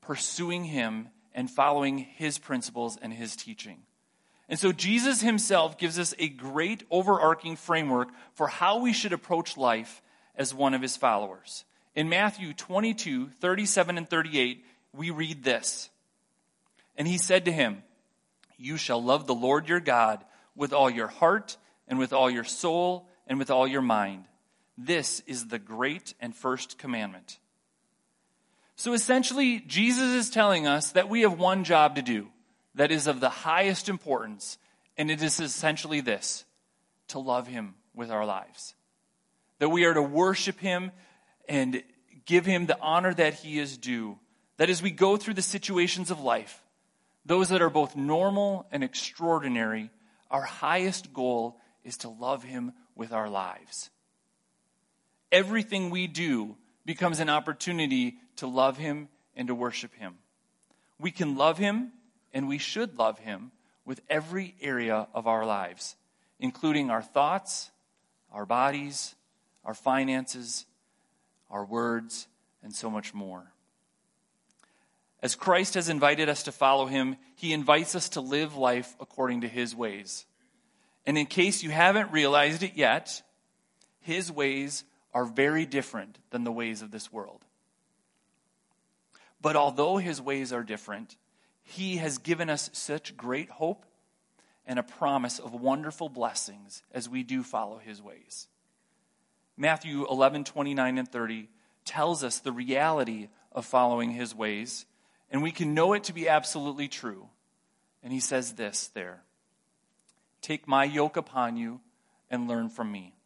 pursuing 0.00 0.64
Him 0.64 1.08
and 1.34 1.50
following 1.50 1.98
His 1.98 2.38
principles 2.38 2.98
and 3.00 3.12
His 3.12 3.36
teaching. 3.36 3.82
And 4.48 4.58
so 4.58 4.72
Jesus 4.72 5.20
Himself 5.20 5.78
gives 5.78 5.98
us 5.98 6.14
a 6.18 6.28
great 6.28 6.84
overarching 6.90 7.56
framework 7.56 8.08
for 8.34 8.48
how 8.48 8.78
we 8.78 8.92
should 8.92 9.12
approach 9.12 9.56
life 9.56 10.02
as 10.34 10.54
one 10.54 10.74
of 10.74 10.82
His 10.82 10.96
followers. 10.96 11.64
In 11.98 12.08
Matthew 12.08 12.54
22, 12.54 13.28
37 13.40 13.98
and 13.98 14.08
38, 14.08 14.64
we 14.92 15.10
read 15.10 15.42
this. 15.42 15.90
And 16.96 17.08
he 17.08 17.18
said 17.18 17.46
to 17.46 17.50
him, 17.50 17.82
You 18.56 18.76
shall 18.76 19.02
love 19.02 19.26
the 19.26 19.34
Lord 19.34 19.68
your 19.68 19.80
God 19.80 20.24
with 20.54 20.72
all 20.72 20.88
your 20.88 21.08
heart 21.08 21.56
and 21.88 21.98
with 21.98 22.12
all 22.12 22.30
your 22.30 22.44
soul 22.44 23.08
and 23.26 23.36
with 23.36 23.50
all 23.50 23.66
your 23.66 23.82
mind. 23.82 24.26
This 24.76 25.24
is 25.26 25.48
the 25.48 25.58
great 25.58 26.14
and 26.20 26.36
first 26.36 26.78
commandment. 26.78 27.40
So 28.76 28.92
essentially, 28.92 29.58
Jesus 29.66 30.12
is 30.12 30.30
telling 30.30 30.68
us 30.68 30.92
that 30.92 31.08
we 31.08 31.22
have 31.22 31.36
one 31.36 31.64
job 31.64 31.96
to 31.96 32.02
do 32.02 32.28
that 32.76 32.92
is 32.92 33.08
of 33.08 33.18
the 33.18 33.28
highest 33.28 33.88
importance, 33.88 34.56
and 34.96 35.10
it 35.10 35.20
is 35.20 35.40
essentially 35.40 36.00
this 36.00 36.44
to 37.08 37.18
love 37.18 37.48
him 37.48 37.74
with 37.92 38.12
our 38.12 38.24
lives. 38.24 38.76
That 39.58 39.70
we 39.70 39.84
are 39.84 39.94
to 39.94 40.02
worship 40.02 40.60
him 40.60 40.92
and 41.48 41.82
give 42.26 42.44
him 42.44 42.66
the 42.66 42.78
honor 42.80 43.14
that 43.14 43.34
he 43.34 43.58
is 43.58 43.78
due. 43.78 44.18
That 44.58 44.70
as 44.70 44.82
we 44.82 44.90
go 44.90 45.16
through 45.16 45.34
the 45.34 45.42
situations 45.42 46.10
of 46.10 46.20
life, 46.20 46.62
those 47.24 47.48
that 47.48 47.62
are 47.62 47.70
both 47.70 47.96
normal 47.96 48.66
and 48.70 48.84
extraordinary, 48.84 49.90
our 50.30 50.42
highest 50.42 51.12
goal 51.12 51.58
is 51.84 51.98
to 51.98 52.08
love 52.08 52.42
him 52.42 52.72
with 52.94 53.12
our 53.12 53.28
lives. 53.28 53.90
Everything 55.30 55.90
we 55.90 56.06
do 56.06 56.56
becomes 56.84 57.20
an 57.20 57.28
opportunity 57.28 58.16
to 58.36 58.46
love 58.46 58.76
him 58.76 59.08
and 59.36 59.48
to 59.48 59.54
worship 59.54 59.94
him. 59.94 60.14
We 61.00 61.10
can 61.10 61.36
love 61.36 61.58
him 61.58 61.92
and 62.32 62.48
we 62.48 62.58
should 62.58 62.98
love 62.98 63.18
him 63.18 63.52
with 63.84 64.00
every 64.10 64.54
area 64.60 65.06
of 65.14 65.26
our 65.26 65.46
lives, 65.46 65.96
including 66.38 66.90
our 66.90 67.02
thoughts, 67.02 67.70
our 68.32 68.44
bodies, 68.44 69.14
our 69.64 69.74
finances, 69.74 70.66
our 71.50 71.64
words, 71.64 72.28
and 72.62 72.74
so 72.74 72.90
much 72.90 73.14
more. 73.14 73.52
As 75.20 75.34
Christ 75.34 75.74
has 75.74 75.88
invited 75.88 76.28
us 76.28 76.44
to 76.44 76.52
follow 76.52 76.86
him, 76.86 77.16
he 77.34 77.52
invites 77.52 77.94
us 77.94 78.10
to 78.10 78.20
live 78.20 78.56
life 78.56 78.94
according 79.00 79.40
to 79.40 79.48
his 79.48 79.74
ways. 79.74 80.26
And 81.06 81.18
in 81.18 81.26
case 81.26 81.62
you 81.62 81.70
haven't 81.70 82.12
realized 82.12 82.62
it 82.62 82.72
yet, 82.76 83.22
his 84.00 84.30
ways 84.30 84.84
are 85.12 85.24
very 85.24 85.66
different 85.66 86.18
than 86.30 86.44
the 86.44 86.52
ways 86.52 86.82
of 86.82 86.90
this 86.90 87.12
world. 87.12 87.44
But 89.40 89.56
although 89.56 89.96
his 89.96 90.20
ways 90.20 90.52
are 90.52 90.62
different, 90.62 91.16
he 91.62 91.96
has 91.96 92.18
given 92.18 92.50
us 92.50 92.70
such 92.72 93.16
great 93.16 93.50
hope 93.50 93.84
and 94.66 94.78
a 94.78 94.82
promise 94.82 95.38
of 95.38 95.52
wonderful 95.54 96.08
blessings 96.08 96.82
as 96.92 97.08
we 97.08 97.22
do 97.22 97.42
follow 97.42 97.78
his 97.78 98.02
ways. 98.02 98.48
Matthew 99.60 100.06
11, 100.08 100.44
29 100.44 100.98
and 100.98 101.08
30 101.08 101.48
tells 101.84 102.22
us 102.22 102.38
the 102.38 102.52
reality 102.52 103.26
of 103.50 103.66
following 103.66 104.12
his 104.12 104.32
ways, 104.32 104.86
and 105.32 105.42
we 105.42 105.50
can 105.50 105.74
know 105.74 105.94
it 105.94 106.04
to 106.04 106.12
be 106.12 106.28
absolutely 106.28 106.86
true. 106.86 107.28
And 108.00 108.12
he 108.12 108.20
says 108.20 108.52
this 108.52 108.86
there 108.94 109.22
Take 110.40 110.68
my 110.68 110.84
yoke 110.84 111.16
upon 111.16 111.56
you 111.56 111.80
and 112.30 112.46
learn 112.46 112.68
from 112.68 112.92
me, 112.92 113.16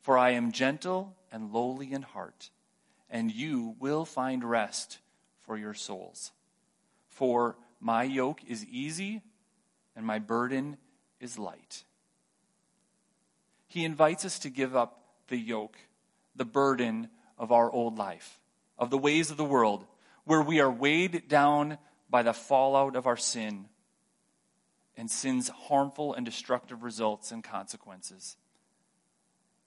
for 0.00 0.18
I 0.18 0.30
am 0.30 0.50
gentle 0.50 1.14
and 1.30 1.52
lowly 1.52 1.92
in 1.92 2.02
heart, 2.02 2.50
and 3.08 3.30
you 3.30 3.76
will 3.78 4.04
find 4.04 4.42
rest 4.42 4.98
for 5.42 5.56
your 5.56 5.74
souls. 5.74 6.32
For 7.06 7.56
my 7.80 8.02
yoke 8.02 8.40
is 8.48 8.66
easy 8.66 9.22
and 9.94 10.04
my 10.04 10.18
burden 10.18 10.76
is 11.20 11.38
light. 11.38 11.84
He 13.68 13.84
invites 13.84 14.24
us 14.24 14.40
to 14.40 14.50
give 14.50 14.74
up 14.74 15.07
the 15.28 15.38
yoke, 15.38 15.76
the 16.36 16.44
burden 16.44 17.08
of 17.38 17.52
our 17.52 17.70
old 17.70 17.96
life, 17.96 18.40
of 18.78 18.90
the 18.90 18.98
ways 18.98 19.30
of 19.30 19.36
the 19.36 19.44
world, 19.44 19.84
where 20.24 20.42
we 20.42 20.60
are 20.60 20.70
weighed 20.70 21.28
down 21.28 21.78
by 22.10 22.22
the 22.22 22.32
fallout 22.32 22.96
of 22.96 23.06
our 23.06 23.16
sin 23.16 23.66
and 24.96 25.10
sin's 25.10 25.48
harmful 25.48 26.12
and 26.14 26.26
destructive 26.26 26.82
results 26.82 27.30
and 27.30 27.44
consequences. 27.44 28.36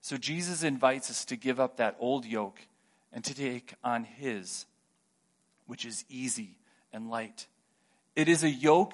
So 0.01 0.17
Jesus 0.17 0.63
invites 0.63 1.09
us 1.09 1.25
to 1.25 1.35
give 1.35 1.59
up 1.59 1.77
that 1.77 1.95
old 1.99 2.25
yoke 2.25 2.59
and 3.13 3.23
to 3.23 3.33
take 3.33 3.73
on 3.83 4.03
his, 4.03 4.65
which 5.67 5.85
is 5.85 6.03
easy 6.09 6.57
and 6.91 7.09
light. 7.09 7.47
It 8.15 8.27
is 8.27 8.43
a 8.43 8.49
yoke 8.49 8.93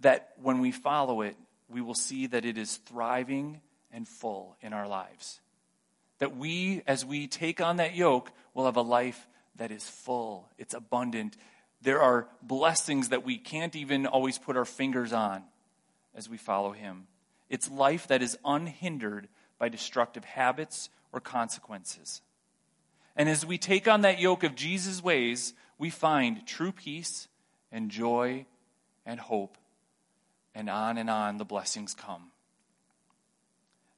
that 0.00 0.32
when 0.42 0.60
we 0.60 0.72
follow 0.72 1.22
it, 1.22 1.36
we 1.68 1.80
will 1.80 1.94
see 1.94 2.26
that 2.26 2.44
it 2.44 2.58
is 2.58 2.76
thriving 2.76 3.60
and 3.92 4.06
full 4.06 4.56
in 4.60 4.72
our 4.72 4.88
lives. 4.88 5.40
That 6.18 6.36
we, 6.36 6.82
as 6.86 7.04
we 7.04 7.26
take 7.26 7.60
on 7.60 7.76
that 7.76 7.94
yoke, 7.94 8.32
will 8.54 8.66
have 8.66 8.76
a 8.76 8.82
life 8.82 9.26
that 9.56 9.70
is 9.70 9.88
full, 9.88 10.48
it's 10.58 10.74
abundant. 10.74 11.36
There 11.80 12.00
are 12.00 12.28
blessings 12.42 13.10
that 13.10 13.24
we 13.24 13.38
can't 13.38 13.76
even 13.76 14.06
always 14.06 14.38
put 14.38 14.56
our 14.56 14.64
fingers 14.64 15.12
on 15.12 15.44
as 16.14 16.28
we 16.28 16.36
follow 16.36 16.72
Him. 16.72 17.06
It's 17.48 17.70
life 17.70 18.08
that 18.08 18.22
is 18.22 18.36
unhindered 18.44 19.28
by 19.58 19.68
destructive 19.68 20.24
habits 20.24 20.90
or 21.12 21.20
consequences. 21.20 22.20
And 23.16 23.28
as 23.28 23.44
we 23.44 23.58
take 23.58 23.88
on 23.88 24.02
that 24.02 24.20
yoke 24.20 24.44
of 24.44 24.54
Jesus' 24.54 25.02
ways, 25.02 25.54
we 25.78 25.90
find 25.90 26.46
true 26.46 26.72
peace 26.72 27.28
and 27.72 27.90
joy 27.90 28.46
and 29.04 29.18
hope. 29.18 29.56
And 30.54 30.68
on 30.68 30.98
and 30.98 31.08
on 31.08 31.38
the 31.38 31.44
blessings 31.44 31.94
come. 31.94 32.30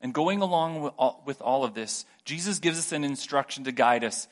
And 0.00 0.14
going 0.14 0.40
along 0.40 0.92
with 1.24 1.42
all 1.42 1.64
of 1.64 1.74
this, 1.74 2.06
Jesus 2.24 2.58
gives 2.58 2.78
us 2.78 2.92
an 2.92 3.04
instruction 3.04 3.64
to 3.64 3.72
guide 3.72 4.02
us 4.02 4.28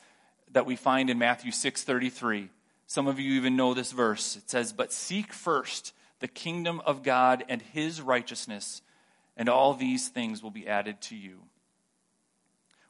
that 0.51 0.65
we 0.65 0.75
find 0.75 1.09
in 1.09 1.19
Matthew 1.19 1.51
6:33. 1.51 2.49
Some 2.87 3.07
of 3.07 3.19
you 3.19 3.33
even 3.33 3.55
know 3.55 3.75
this 3.75 3.91
verse. 3.91 4.35
It 4.35 4.49
says, 4.49 4.73
"But 4.73 4.91
seek 4.91 5.31
first 5.31 5.93
the 6.19 6.27
kingdom 6.27 6.81
of 6.85 7.03
God 7.03 7.45
and 7.47 7.61
his 7.61 8.01
righteousness, 8.01 8.81
and 9.37 9.47
all 9.47 9.75
these 9.75 10.07
things 10.07 10.41
will 10.41 10.49
be 10.49 10.67
added 10.67 11.01
to 11.01 11.15
you." 11.15 11.43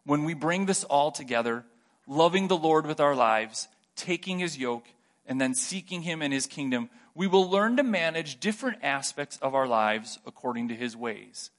When 0.06 0.24
we 0.24 0.34
bring 0.34 0.66
this 0.66 0.86
all 0.86 1.12
together, 1.12 1.66
loving 2.08 2.48
the 2.48 2.58
Lord 2.58 2.88
with 2.88 3.02
our 3.02 3.14
lives, 3.14 3.68
taking 3.96 4.40
his 4.40 4.58
yoke, 4.58 4.88
and 5.26 5.40
then 5.42 5.54
seeking 5.54 6.04
him 6.04 6.22
and 6.22 6.34
his 6.34 6.48
kingdom, 6.48 6.90
we 7.14 7.28
will 7.28 7.48
learn 7.48 7.76
to 7.76 7.84
manage 7.84 8.40
different 8.40 8.82
aspects 8.82 9.38
of 9.38 9.54
our 9.54 9.68
lives 9.68 10.18
according 10.26 10.70
to 10.70 10.76
his 10.76 10.96
ways. 10.96 11.52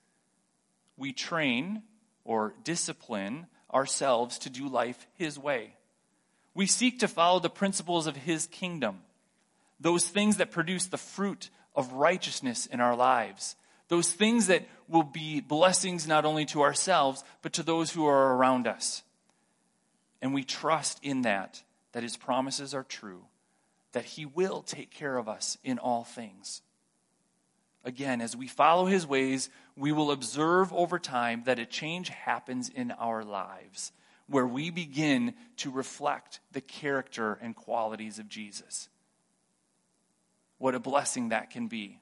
We 1.00 1.14
train 1.14 1.82
or 2.24 2.52
discipline 2.62 3.46
ourselves 3.72 4.38
to 4.40 4.50
do 4.50 4.68
life 4.68 5.06
his 5.14 5.38
way. 5.38 5.76
We 6.52 6.66
seek 6.66 6.98
to 6.98 7.08
follow 7.08 7.40
the 7.40 7.48
principles 7.48 8.06
of 8.06 8.16
his 8.16 8.46
kingdom, 8.48 8.98
those 9.80 10.06
things 10.06 10.36
that 10.36 10.50
produce 10.50 10.88
the 10.88 10.98
fruit 10.98 11.48
of 11.74 11.94
righteousness 11.94 12.66
in 12.66 12.82
our 12.82 12.94
lives, 12.94 13.56
those 13.88 14.12
things 14.12 14.48
that 14.48 14.68
will 14.88 15.02
be 15.02 15.40
blessings 15.40 16.06
not 16.06 16.26
only 16.26 16.44
to 16.44 16.60
ourselves, 16.60 17.24
but 17.40 17.54
to 17.54 17.62
those 17.62 17.90
who 17.92 18.04
are 18.06 18.34
around 18.36 18.66
us. 18.66 19.02
And 20.20 20.34
we 20.34 20.44
trust 20.44 20.98
in 21.02 21.22
that, 21.22 21.62
that 21.92 22.02
his 22.02 22.18
promises 22.18 22.74
are 22.74 22.84
true, 22.84 23.24
that 23.92 24.04
he 24.04 24.26
will 24.26 24.60
take 24.60 24.90
care 24.90 25.16
of 25.16 25.30
us 25.30 25.56
in 25.64 25.78
all 25.78 26.04
things. 26.04 26.60
Again, 27.84 28.20
as 28.20 28.36
we 28.36 28.46
follow 28.46 28.86
his 28.86 29.06
ways, 29.06 29.48
we 29.76 29.92
will 29.92 30.10
observe 30.10 30.72
over 30.72 30.98
time 30.98 31.42
that 31.46 31.58
a 31.58 31.66
change 31.66 32.10
happens 32.10 32.68
in 32.68 32.90
our 32.90 33.24
lives 33.24 33.92
where 34.30 34.46
we 34.46 34.70
begin 34.70 35.34
to 35.56 35.70
reflect 35.70 36.40
the 36.52 36.60
character 36.60 37.36
and 37.42 37.56
qualities 37.56 38.18
of 38.20 38.28
Jesus. 38.28 38.88
What 40.58 40.76
a 40.76 40.80
blessing 40.80 41.30
that 41.30 41.50
can 41.50 41.66
be. 41.66 41.98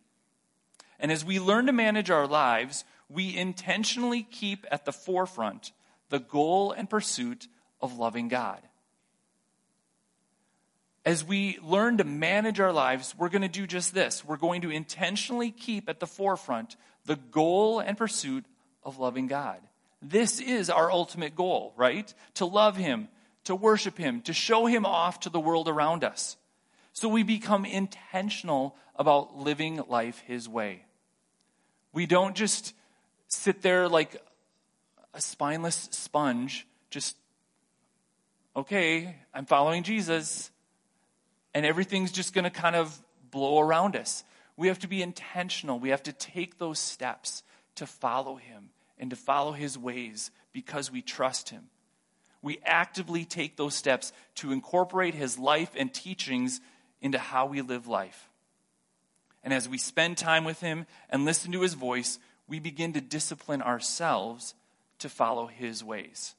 And 1.00 1.10
as 1.10 1.24
we 1.24 1.40
learn 1.40 1.66
to 1.66 1.72
manage 1.72 2.10
our 2.10 2.26
lives, 2.26 2.84
we 3.08 3.34
intentionally 3.34 4.22
keep 4.22 4.66
at 4.70 4.84
the 4.84 4.92
forefront 4.92 5.72
the 6.10 6.18
goal 6.18 6.72
and 6.72 6.90
pursuit 6.90 7.48
of 7.80 7.98
loving 7.98 8.28
God. 8.28 8.60
As 11.08 11.24
we 11.24 11.58
learn 11.62 11.96
to 11.96 12.04
manage 12.04 12.60
our 12.60 12.70
lives, 12.70 13.14
we're 13.16 13.30
going 13.30 13.40
to 13.40 13.48
do 13.48 13.66
just 13.66 13.94
this. 13.94 14.22
We're 14.22 14.36
going 14.36 14.60
to 14.60 14.70
intentionally 14.70 15.50
keep 15.50 15.88
at 15.88 16.00
the 16.00 16.06
forefront 16.06 16.76
the 17.06 17.16
goal 17.16 17.80
and 17.80 17.96
pursuit 17.96 18.44
of 18.84 18.98
loving 18.98 19.26
God. 19.26 19.58
This 20.02 20.38
is 20.38 20.68
our 20.68 20.92
ultimate 20.92 21.34
goal, 21.34 21.72
right? 21.78 22.12
To 22.34 22.44
love 22.44 22.76
Him, 22.76 23.08
to 23.44 23.54
worship 23.54 23.96
Him, 23.96 24.20
to 24.20 24.34
show 24.34 24.66
Him 24.66 24.84
off 24.84 25.20
to 25.20 25.30
the 25.30 25.40
world 25.40 25.66
around 25.66 26.04
us. 26.04 26.36
So 26.92 27.08
we 27.08 27.22
become 27.22 27.64
intentional 27.64 28.76
about 28.94 29.34
living 29.34 29.80
life 29.88 30.22
His 30.26 30.46
way. 30.46 30.84
We 31.94 32.04
don't 32.04 32.36
just 32.36 32.74
sit 33.28 33.62
there 33.62 33.88
like 33.88 34.22
a 35.14 35.22
spineless 35.22 35.88
sponge, 35.90 36.66
just, 36.90 37.16
okay, 38.54 39.16
I'm 39.32 39.46
following 39.46 39.84
Jesus, 39.84 40.50
and 41.54 41.66
everything's 41.66 42.12
just 42.12 42.34
going 42.34 42.44
to 42.44 42.50
kind 42.50 42.76
of 42.76 42.96
blow 43.30 43.60
around 43.60 43.96
us. 43.96 44.24
We 44.56 44.68
have 44.68 44.78
to 44.80 44.88
be 44.88 45.02
intentional. 45.02 45.78
We 45.78 45.90
have 45.90 46.02
to 46.04 46.12
take 46.12 46.58
those 46.58 46.78
steps 46.78 47.42
to 47.76 47.86
follow 47.86 48.36
Him 48.36 48.70
and 48.98 49.10
to 49.10 49.16
follow 49.16 49.52
his 49.52 49.78
ways 49.78 50.30
because 50.52 50.90
we 50.90 51.02
trust 51.02 51.50
him. 51.50 51.64
We 52.42 52.58
actively 52.64 53.24
take 53.24 53.56
those 53.56 53.74
steps 53.74 54.12
to 54.36 54.52
incorporate 54.52 55.14
his 55.14 55.38
life 55.38 55.70
and 55.76 55.92
teachings 55.92 56.60
into 57.00 57.18
how 57.18 57.46
we 57.46 57.62
live 57.62 57.86
life. 57.86 58.28
And 59.42 59.52
as 59.52 59.68
we 59.68 59.78
spend 59.78 60.18
time 60.18 60.44
with 60.44 60.60
him 60.60 60.86
and 61.10 61.24
listen 61.24 61.52
to 61.52 61.62
his 61.62 61.74
voice, 61.74 62.18
we 62.48 62.58
begin 62.58 62.92
to 62.92 63.00
discipline 63.00 63.62
ourselves 63.62 64.54
to 65.00 65.08
follow 65.08 65.46
his 65.46 65.82
ways. 65.82 66.34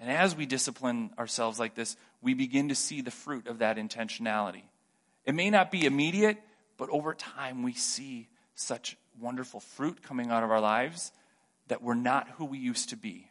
And 0.00 0.10
as 0.10 0.36
we 0.36 0.46
discipline 0.46 1.10
ourselves 1.18 1.58
like 1.58 1.74
this, 1.74 1.96
we 2.24 2.34
begin 2.34 2.70
to 2.70 2.74
see 2.74 3.02
the 3.02 3.10
fruit 3.12 3.46
of 3.46 3.58
that 3.58 3.76
intentionality. 3.76 4.62
It 5.24 5.34
may 5.34 5.50
not 5.50 5.70
be 5.70 5.84
immediate, 5.84 6.38
but 6.76 6.88
over 6.88 7.14
time 7.14 7.62
we 7.62 7.74
see 7.74 8.28
such 8.56 8.96
wonderful 9.20 9.60
fruit 9.60 10.02
coming 10.02 10.30
out 10.30 10.42
of 10.42 10.50
our 10.50 10.60
lives 10.60 11.12
that 11.68 11.82
we're 11.82 11.94
not 11.94 12.28
who 12.30 12.44
we 12.46 12.58
used 12.58 12.88
to 12.88 12.96
be. 12.96 13.30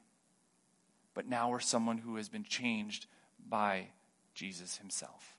but 1.13 1.27
now 1.27 1.50
we're 1.50 1.59
someone 1.59 2.00
who 2.00 2.15
has 2.15 2.29
been 2.29 2.43
changed 2.43 3.05
by 3.47 3.88
Jesus 4.33 4.77
himself. 4.77 5.35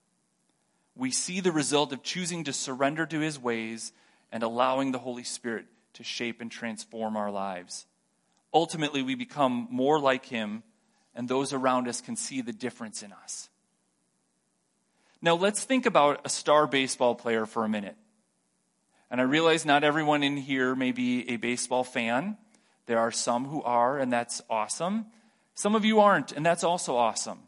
We 0.97 1.11
see 1.11 1.41
the 1.41 1.53
result 1.53 1.93
of 1.93 2.03
choosing 2.03 2.45
to 2.45 2.53
surrender 2.53 3.07
to 3.07 3.21
his 3.21 3.39
ways 3.39 3.93
and 4.31 4.43
allowing 4.43 4.93
the 4.93 4.99
Holy 4.99 5.25
Spirit 5.25 5.67
to 5.95 6.05
shape 6.05 6.41
and 6.41 6.51
transform 6.51 7.17
our 7.17 7.31
lives. 7.31 7.87
Ultimately, 8.53 9.03
we 9.03 9.17
become 9.17 9.67
more 9.71 9.99
like 9.99 10.27
him, 10.27 10.63
and 11.15 11.29
those 11.29 11.53
around 11.53 11.89
us 11.89 12.01
can 12.01 12.17
see 12.17 12.41
the 12.41 12.53
difference 12.53 13.03
in 13.03 13.13
us. 13.13 13.49
Now, 15.23 15.35
let's 15.35 15.65
think 15.65 15.87
about 15.87 16.21
a 16.25 16.29
star 16.29 16.67
baseball 16.67 17.15
player 17.15 17.47
for 17.47 17.65
a 17.65 17.69
minute. 17.69 17.97
And 19.11 19.21
I 19.21 19.25
realize 19.25 19.65
not 19.65 19.85
everyone 19.85 20.23
in 20.23 20.37
here 20.37 20.75
may 20.75 20.93
be 20.93 21.29
a 21.31 21.37
baseball 21.37 21.85
fan. 21.85 22.37
There 22.87 22.99
are 22.99 23.11
some 23.13 23.47
who 23.47 23.63
are, 23.63 23.99
and 23.99 24.13
that's 24.13 24.43
awesome. 24.51 25.07
Some 25.55 25.75
of 25.75 25.85
you 25.85 26.01
aren't, 26.01 26.33
and 26.33 26.45
that's 26.45 26.65
also 26.65 26.97
awesome. 26.97 27.39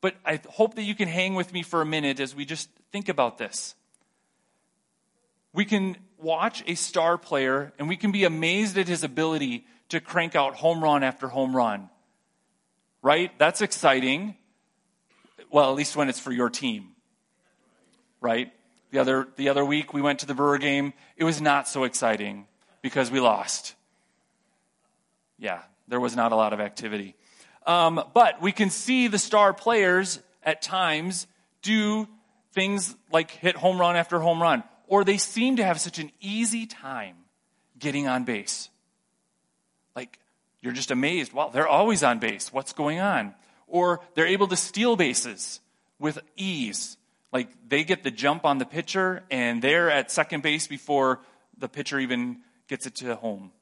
But 0.00 0.14
I 0.24 0.40
hope 0.50 0.74
that 0.74 0.82
you 0.82 0.94
can 0.94 1.08
hang 1.08 1.34
with 1.34 1.52
me 1.52 1.62
for 1.62 1.80
a 1.80 1.86
minute 1.86 2.20
as 2.20 2.34
we 2.36 2.44
just 2.44 2.68
think 2.92 3.08
about 3.08 3.38
this. 3.38 3.74
We 5.52 5.64
can 5.64 5.96
watch 6.18 6.62
a 6.66 6.74
star 6.74 7.16
player 7.18 7.72
and 7.78 7.88
we 7.88 7.96
can 7.96 8.12
be 8.12 8.24
amazed 8.24 8.78
at 8.78 8.86
his 8.88 9.02
ability 9.02 9.64
to 9.88 10.00
crank 10.00 10.36
out 10.36 10.54
home 10.54 10.82
run 10.82 11.02
after 11.02 11.28
home 11.28 11.56
run. 11.56 11.88
Right? 13.06 13.30
That's 13.38 13.60
exciting. 13.60 14.34
Well, 15.52 15.70
at 15.70 15.76
least 15.76 15.94
when 15.94 16.08
it's 16.08 16.18
for 16.18 16.32
your 16.32 16.50
team. 16.50 16.88
Right? 18.20 18.52
The 18.90 18.98
other, 18.98 19.28
the 19.36 19.48
other 19.48 19.64
week 19.64 19.94
we 19.94 20.02
went 20.02 20.18
to 20.18 20.26
the 20.26 20.34
Brewer 20.34 20.58
game. 20.58 20.92
It 21.16 21.22
was 21.22 21.40
not 21.40 21.68
so 21.68 21.84
exciting 21.84 22.48
because 22.82 23.08
we 23.08 23.20
lost. 23.20 23.76
Yeah, 25.38 25.62
there 25.86 26.00
was 26.00 26.16
not 26.16 26.32
a 26.32 26.34
lot 26.34 26.52
of 26.52 26.58
activity. 26.58 27.14
Um, 27.64 28.02
but 28.12 28.42
we 28.42 28.50
can 28.50 28.70
see 28.70 29.06
the 29.06 29.20
star 29.20 29.52
players 29.52 30.18
at 30.42 30.60
times 30.60 31.28
do 31.62 32.08
things 32.54 32.96
like 33.12 33.30
hit 33.30 33.54
home 33.54 33.80
run 33.80 33.94
after 33.94 34.18
home 34.18 34.42
run, 34.42 34.64
or 34.88 35.04
they 35.04 35.18
seem 35.18 35.58
to 35.58 35.64
have 35.64 35.78
such 35.78 36.00
an 36.00 36.10
easy 36.20 36.66
time 36.66 37.14
getting 37.78 38.08
on 38.08 38.24
base. 38.24 38.68
Like, 39.94 40.18
you're 40.66 40.74
just 40.74 40.90
amazed. 40.90 41.32
Wow, 41.32 41.50
they're 41.50 41.68
always 41.68 42.02
on 42.02 42.18
base. 42.18 42.52
What's 42.52 42.72
going 42.72 42.98
on? 42.98 43.34
Or 43.68 44.00
they're 44.14 44.26
able 44.26 44.48
to 44.48 44.56
steal 44.56 44.96
bases 44.96 45.60
with 46.00 46.18
ease. 46.36 46.96
Like, 47.32 47.50
they 47.68 47.84
get 47.84 48.02
the 48.02 48.10
jump 48.10 48.44
on 48.44 48.58
the 48.58 48.64
pitcher, 48.64 49.22
and 49.30 49.62
they're 49.62 49.88
at 49.88 50.10
second 50.10 50.42
base 50.42 50.66
before 50.66 51.20
the 51.56 51.68
pitcher 51.68 52.00
even 52.00 52.38
gets 52.66 52.84
it 52.84 52.96
to 52.96 53.14
home. 53.14 53.52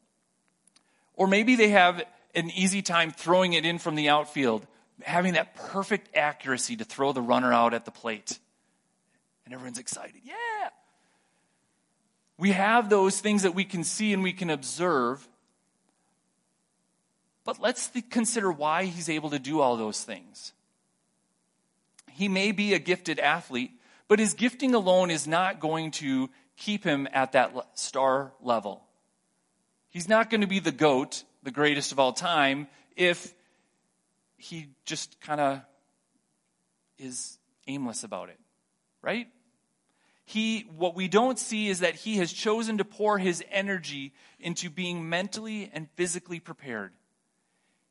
Or 1.12 1.26
maybe 1.26 1.56
they 1.56 1.68
have 1.68 2.02
an 2.34 2.50
easy 2.50 2.80
time 2.80 3.10
throwing 3.10 3.52
it 3.52 3.66
in 3.66 3.78
from 3.78 3.96
the 3.96 4.08
outfield, 4.08 4.66
having 5.02 5.34
that 5.34 5.54
perfect 5.54 6.16
accuracy 6.16 6.76
to 6.76 6.84
throw 6.84 7.12
the 7.12 7.20
runner 7.20 7.52
out 7.52 7.74
at 7.74 7.84
the 7.84 7.90
plate. 7.90 8.38
And 9.44 9.52
everyone's 9.52 9.78
excited. 9.78 10.22
Yeah! 10.24 10.70
We 12.38 12.52
have 12.52 12.88
those 12.88 13.20
things 13.20 13.42
that 13.42 13.54
we 13.54 13.64
can 13.64 13.84
see 13.84 14.14
and 14.14 14.22
we 14.22 14.32
can 14.32 14.48
observe. 14.48 15.28
But 17.44 17.60
let's 17.60 17.90
consider 18.10 18.50
why 18.50 18.84
he's 18.84 19.08
able 19.08 19.30
to 19.30 19.38
do 19.38 19.60
all 19.60 19.76
those 19.76 20.02
things. 20.02 20.52
He 22.10 22.28
may 22.28 22.52
be 22.52 22.74
a 22.74 22.78
gifted 22.78 23.18
athlete, 23.18 23.72
but 24.08 24.18
his 24.18 24.34
gifting 24.34 24.74
alone 24.74 25.10
is 25.10 25.26
not 25.26 25.60
going 25.60 25.90
to 25.92 26.30
keep 26.56 26.84
him 26.84 27.08
at 27.12 27.32
that 27.32 27.54
star 27.74 28.32
level. 28.40 28.82
He's 29.90 30.08
not 30.08 30.30
going 30.30 30.40
to 30.40 30.46
be 30.46 30.60
the 30.60 30.72
GOAT 30.72 31.24
the 31.42 31.50
greatest 31.50 31.92
of 31.92 31.98
all 31.98 32.12
time 32.12 32.68
if 32.96 33.34
he 34.36 34.68
just 34.86 35.20
kind 35.20 35.40
of 35.40 35.60
is 36.98 37.38
aimless 37.66 38.02
about 38.04 38.28
it, 38.28 38.38
right? 39.02 39.28
He, 40.24 40.60
what 40.76 40.94
we 40.94 41.06
don't 41.06 41.38
see 41.38 41.68
is 41.68 41.80
that 41.80 41.94
he 41.94 42.16
has 42.16 42.32
chosen 42.32 42.78
to 42.78 42.84
pour 42.84 43.18
his 43.18 43.44
energy 43.50 44.14
into 44.40 44.70
being 44.70 45.08
mentally 45.08 45.70
and 45.74 45.88
physically 45.96 46.40
prepared. 46.40 46.92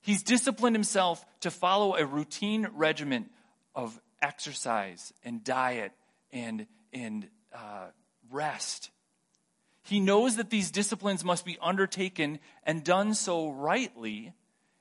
He's 0.04 0.22
disciplined 0.22 0.76
himself 0.76 1.26
to 1.40 1.50
follow 1.50 1.96
a 1.96 2.06
routine 2.06 2.68
regimen 2.76 3.30
of 3.74 3.98
exercise 4.22 5.14
and 5.24 5.46
diet 5.46 5.94
and, 6.34 6.68
and 6.92 7.30
uh, 7.56 7.86
rest. 8.30 8.92
He 9.84 10.02
knows 10.02 10.36
that 10.36 10.50
these 10.50 10.72
disciplines 10.72 11.24
must 11.24 11.46
be 11.46 11.58
undertaken 11.62 12.40
and 12.66 12.84
done 12.84 13.14
so 13.14 13.50
rightly 13.52 14.34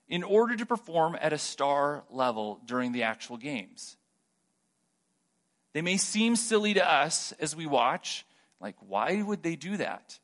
in 0.09 0.25
order 0.25 0.57
to 0.57 0.67
perform 0.67 1.17
at 1.21 1.33
a 1.33 1.39
star 1.39 2.03
level 2.11 2.61
during 2.67 2.91
the 2.91 3.05
actual 3.05 3.37
games. 3.37 3.97
They 5.73 5.83
may 5.83 5.99
seem 5.99 6.35
silly 6.35 6.75
to 6.75 6.93
us 6.93 7.31
as 7.39 7.55
we 7.55 7.67
watch, 7.67 8.27
like, 8.61 8.75
why 8.81 9.23
would 9.23 9.45
they 9.45 9.55
do 9.55 9.77
that? 9.77 10.19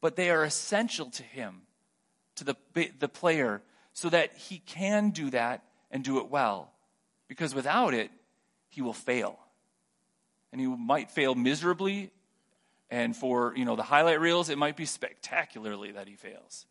But 0.00 0.16
they 0.16 0.30
are 0.30 0.42
essential 0.42 1.10
to 1.10 1.22
him, 1.22 1.62
to 2.34 2.44
the, 2.44 2.56
the 2.98 3.08
player, 3.08 3.62
so 3.96 4.10
that 4.10 4.36
he 4.36 4.58
can 4.58 5.08
do 5.08 5.30
that 5.30 5.64
and 5.90 6.04
do 6.04 6.18
it 6.18 6.28
well. 6.28 6.70
Because 7.28 7.54
without 7.54 7.94
it, 7.94 8.10
he 8.68 8.82
will 8.82 8.92
fail. 8.92 9.38
And 10.52 10.60
he 10.60 10.66
might 10.66 11.10
fail 11.10 11.34
miserably 11.34 12.10
and 12.90 13.16
for, 13.16 13.54
you 13.56 13.64
know, 13.64 13.74
the 13.74 13.82
highlight 13.82 14.20
reels, 14.20 14.50
it 14.50 14.58
might 14.58 14.76
be 14.76 14.84
spectacularly 14.84 15.92
that 15.92 16.08
he 16.08 16.14
fails. 16.14 16.66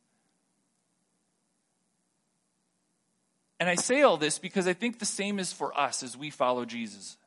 And 3.59 3.67
I 3.67 3.75
say 3.75 4.03
all 4.03 4.17
this 4.17 4.37
because 4.37 4.67
I 4.67 4.73
think 4.73 4.99
the 4.99 5.05
same 5.05 5.39
is 5.39 5.51
for 5.51 5.75
us 5.75 6.03
as 6.03 6.15
we 6.15 6.29
follow 6.29 6.63
Jesus. 6.63 7.17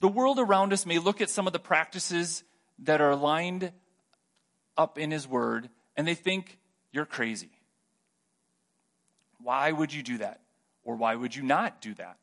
The 0.00 0.08
world 0.08 0.38
around 0.38 0.74
us 0.74 0.84
may 0.84 0.98
look 0.98 1.22
at 1.22 1.30
some 1.30 1.46
of 1.46 1.54
the 1.54 1.58
practices 1.58 2.44
that 2.80 3.00
are 3.00 3.16
lined 3.16 3.72
up 4.76 4.98
in 4.98 5.10
His 5.10 5.26
Word 5.26 5.70
and 5.96 6.06
they 6.06 6.14
think 6.14 6.58
you're 6.92 7.06
crazy. 7.06 7.48
Why 9.42 9.72
would 9.72 9.92
you 9.92 10.02
do 10.02 10.18
that? 10.18 10.40
Or 10.84 10.96
why 10.96 11.14
would 11.14 11.34
you 11.34 11.42
not 11.42 11.80
do 11.80 11.94
that? 11.94 12.16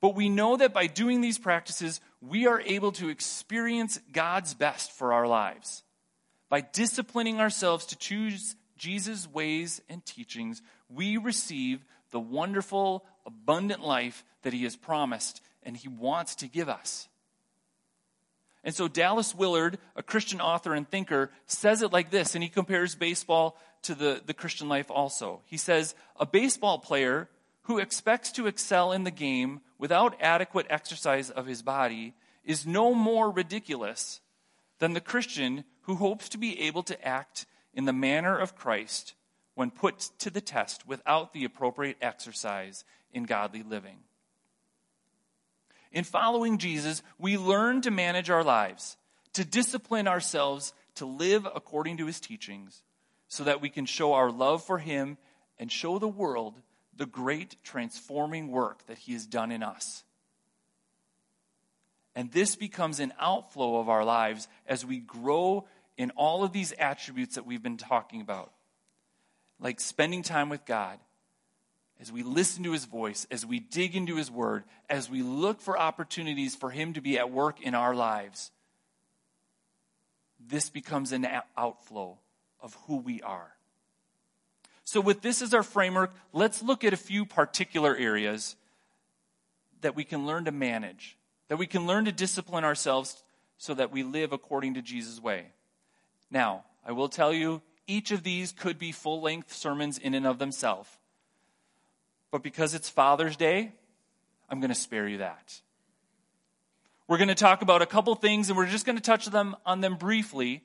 But 0.00 0.14
we 0.14 0.28
know 0.28 0.56
that 0.56 0.72
by 0.72 0.86
doing 0.86 1.20
these 1.20 1.38
practices, 1.38 2.00
we 2.22 2.46
are 2.46 2.60
able 2.60 2.92
to 2.92 3.08
experience 3.08 4.00
God's 4.12 4.54
best 4.54 4.92
for 4.92 5.12
our 5.12 5.26
lives. 5.26 5.82
By 6.48 6.62
disciplining 6.62 7.38
ourselves 7.38 7.86
to 7.86 7.98
choose 7.98 8.56
Jesus' 8.76 9.28
ways 9.28 9.82
and 9.88 10.04
teachings, 10.04 10.62
we 10.88 11.18
receive 11.18 11.84
the 12.10 12.20
wonderful, 12.20 13.04
abundant 13.26 13.82
life 13.82 14.24
that 14.42 14.54
He 14.54 14.64
has 14.64 14.74
promised 14.74 15.42
and 15.62 15.76
He 15.76 15.88
wants 15.88 16.34
to 16.36 16.48
give 16.48 16.68
us. 16.68 17.08
And 18.62 18.74
so 18.74 18.88
Dallas 18.88 19.34
Willard, 19.34 19.78
a 19.96 20.02
Christian 20.02 20.40
author 20.40 20.74
and 20.74 20.88
thinker, 20.88 21.30
says 21.46 21.82
it 21.82 21.92
like 21.92 22.10
this, 22.10 22.34
and 22.34 22.44
he 22.44 22.50
compares 22.50 22.94
baseball 22.94 23.58
to 23.82 23.94
the, 23.94 24.22
the 24.24 24.34
Christian 24.34 24.68
life 24.68 24.90
also. 24.90 25.40
He 25.46 25.56
says, 25.56 25.94
A 26.18 26.26
baseball 26.26 26.78
player 26.78 27.28
who 27.62 27.78
expects 27.78 28.32
to 28.32 28.46
excel 28.46 28.92
in 28.92 29.04
the 29.04 29.10
game 29.10 29.60
without 29.78 30.16
adequate 30.20 30.66
exercise 30.70 31.30
of 31.30 31.46
his 31.46 31.62
body 31.62 32.14
is 32.44 32.66
no 32.66 32.94
more 32.94 33.30
ridiculous 33.30 34.20
than 34.78 34.92
the 34.92 35.00
Christian 35.00 35.64
who 35.82 35.96
hopes 35.96 36.28
to 36.30 36.38
be 36.38 36.60
able 36.62 36.82
to 36.84 37.06
act 37.06 37.46
in 37.74 37.84
the 37.84 37.92
manner 37.92 38.36
of 38.36 38.56
Christ 38.56 39.14
when 39.54 39.70
put 39.70 40.10
to 40.18 40.30
the 40.30 40.40
test 40.40 40.86
without 40.86 41.32
the 41.32 41.44
appropriate 41.44 41.96
exercise 42.00 42.84
in 43.12 43.24
godly 43.24 43.62
living. 43.62 43.98
In 45.92 46.04
following 46.04 46.58
Jesus, 46.58 47.02
we 47.18 47.36
learn 47.36 47.80
to 47.82 47.90
manage 47.90 48.30
our 48.30 48.44
lives, 48.44 48.96
to 49.32 49.44
discipline 49.44 50.06
ourselves 50.06 50.72
to 50.96 51.06
live 51.06 51.46
according 51.52 51.96
to 51.98 52.06
his 52.06 52.20
teachings, 52.20 52.82
so 53.30 53.44
that 53.44 53.62
we 53.62 53.70
can 53.70 53.86
show 53.86 54.12
our 54.12 54.30
love 54.30 54.62
for 54.62 54.76
him 54.76 55.16
and 55.58 55.70
show 55.70 56.00
the 56.00 56.08
world 56.08 56.60
the 56.96 57.06
great 57.06 57.54
transforming 57.62 58.50
work 58.50 58.84
that 58.86 58.98
He 58.98 59.12
has 59.12 59.24
done 59.24 59.52
in 59.52 59.62
us. 59.62 60.02
And 62.16 62.32
this 62.32 62.56
becomes 62.56 62.98
an 62.98 63.14
outflow 63.20 63.78
of 63.78 63.88
our 63.88 64.04
lives 64.04 64.48
as 64.66 64.84
we 64.84 64.98
grow 64.98 65.66
in 65.96 66.10
all 66.10 66.42
of 66.42 66.52
these 66.52 66.72
attributes 66.72 67.36
that 67.36 67.46
we've 67.46 67.62
been 67.62 67.76
talking 67.76 68.20
about, 68.20 68.52
like 69.60 69.80
spending 69.80 70.22
time 70.22 70.48
with 70.48 70.66
God, 70.66 70.98
as 72.00 72.10
we 72.10 72.24
listen 72.24 72.64
to 72.64 72.72
His 72.72 72.84
voice, 72.84 73.28
as 73.30 73.46
we 73.46 73.60
dig 73.60 73.94
into 73.94 74.16
His 74.16 74.30
Word, 74.30 74.64
as 74.88 75.08
we 75.08 75.22
look 75.22 75.60
for 75.60 75.78
opportunities 75.78 76.56
for 76.56 76.70
Him 76.70 76.94
to 76.94 77.00
be 77.00 77.16
at 77.16 77.30
work 77.30 77.60
in 77.62 77.76
our 77.76 77.94
lives. 77.94 78.50
This 80.44 80.68
becomes 80.68 81.12
an 81.12 81.28
outflow 81.56 82.18
of 82.62 82.76
who 82.86 82.96
we 82.96 83.22
are. 83.22 83.52
So, 84.84 85.00
with 85.00 85.22
this 85.22 85.40
as 85.42 85.54
our 85.54 85.62
framework, 85.62 86.12
let's 86.32 86.62
look 86.62 86.84
at 86.84 86.92
a 86.92 86.96
few 86.96 87.24
particular 87.24 87.96
areas 87.96 88.56
that 89.82 89.94
we 89.94 90.04
can 90.04 90.26
learn 90.26 90.46
to 90.46 90.52
manage, 90.52 91.16
that 91.48 91.58
we 91.58 91.66
can 91.66 91.86
learn 91.86 92.06
to 92.06 92.12
discipline 92.12 92.64
ourselves 92.64 93.22
so 93.56 93.74
that 93.74 93.92
we 93.92 94.02
live 94.02 94.32
according 94.32 94.74
to 94.74 94.82
Jesus' 94.82 95.20
way. 95.20 95.46
Now, 96.30 96.64
I 96.84 96.92
will 96.92 97.08
tell 97.08 97.32
you, 97.32 97.62
Each 97.86 98.12
of 98.12 98.22
these 98.22 98.52
could 98.52 98.78
be 98.78 98.92
full 98.92 99.20
length 99.20 99.52
sermons 99.52 99.98
in 99.98 100.14
and 100.14 100.26
of 100.26 100.38
themselves. 100.38 100.88
But 102.30 102.42
because 102.42 102.74
it's 102.74 102.88
Father's 102.88 103.36
Day, 103.36 103.72
I'm 104.48 104.60
going 104.60 104.70
to 104.70 104.76
spare 104.76 105.08
you 105.08 105.18
that. 105.18 105.60
We're 107.08 107.18
going 107.18 107.28
to 107.28 107.34
talk 107.34 107.62
about 107.62 107.82
a 107.82 107.86
couple 107.86 108.14
things 108.14 108.48
and 108.48 108.56
we're 108.56 108.66
just 108.66 108.86
going 108.86 108.96
to 108.96 109.02
touch 109.02 109.26
them 109.26 109.56
on 109.66 109.80
them 109.80 109.96
briefly, 109.96 110.62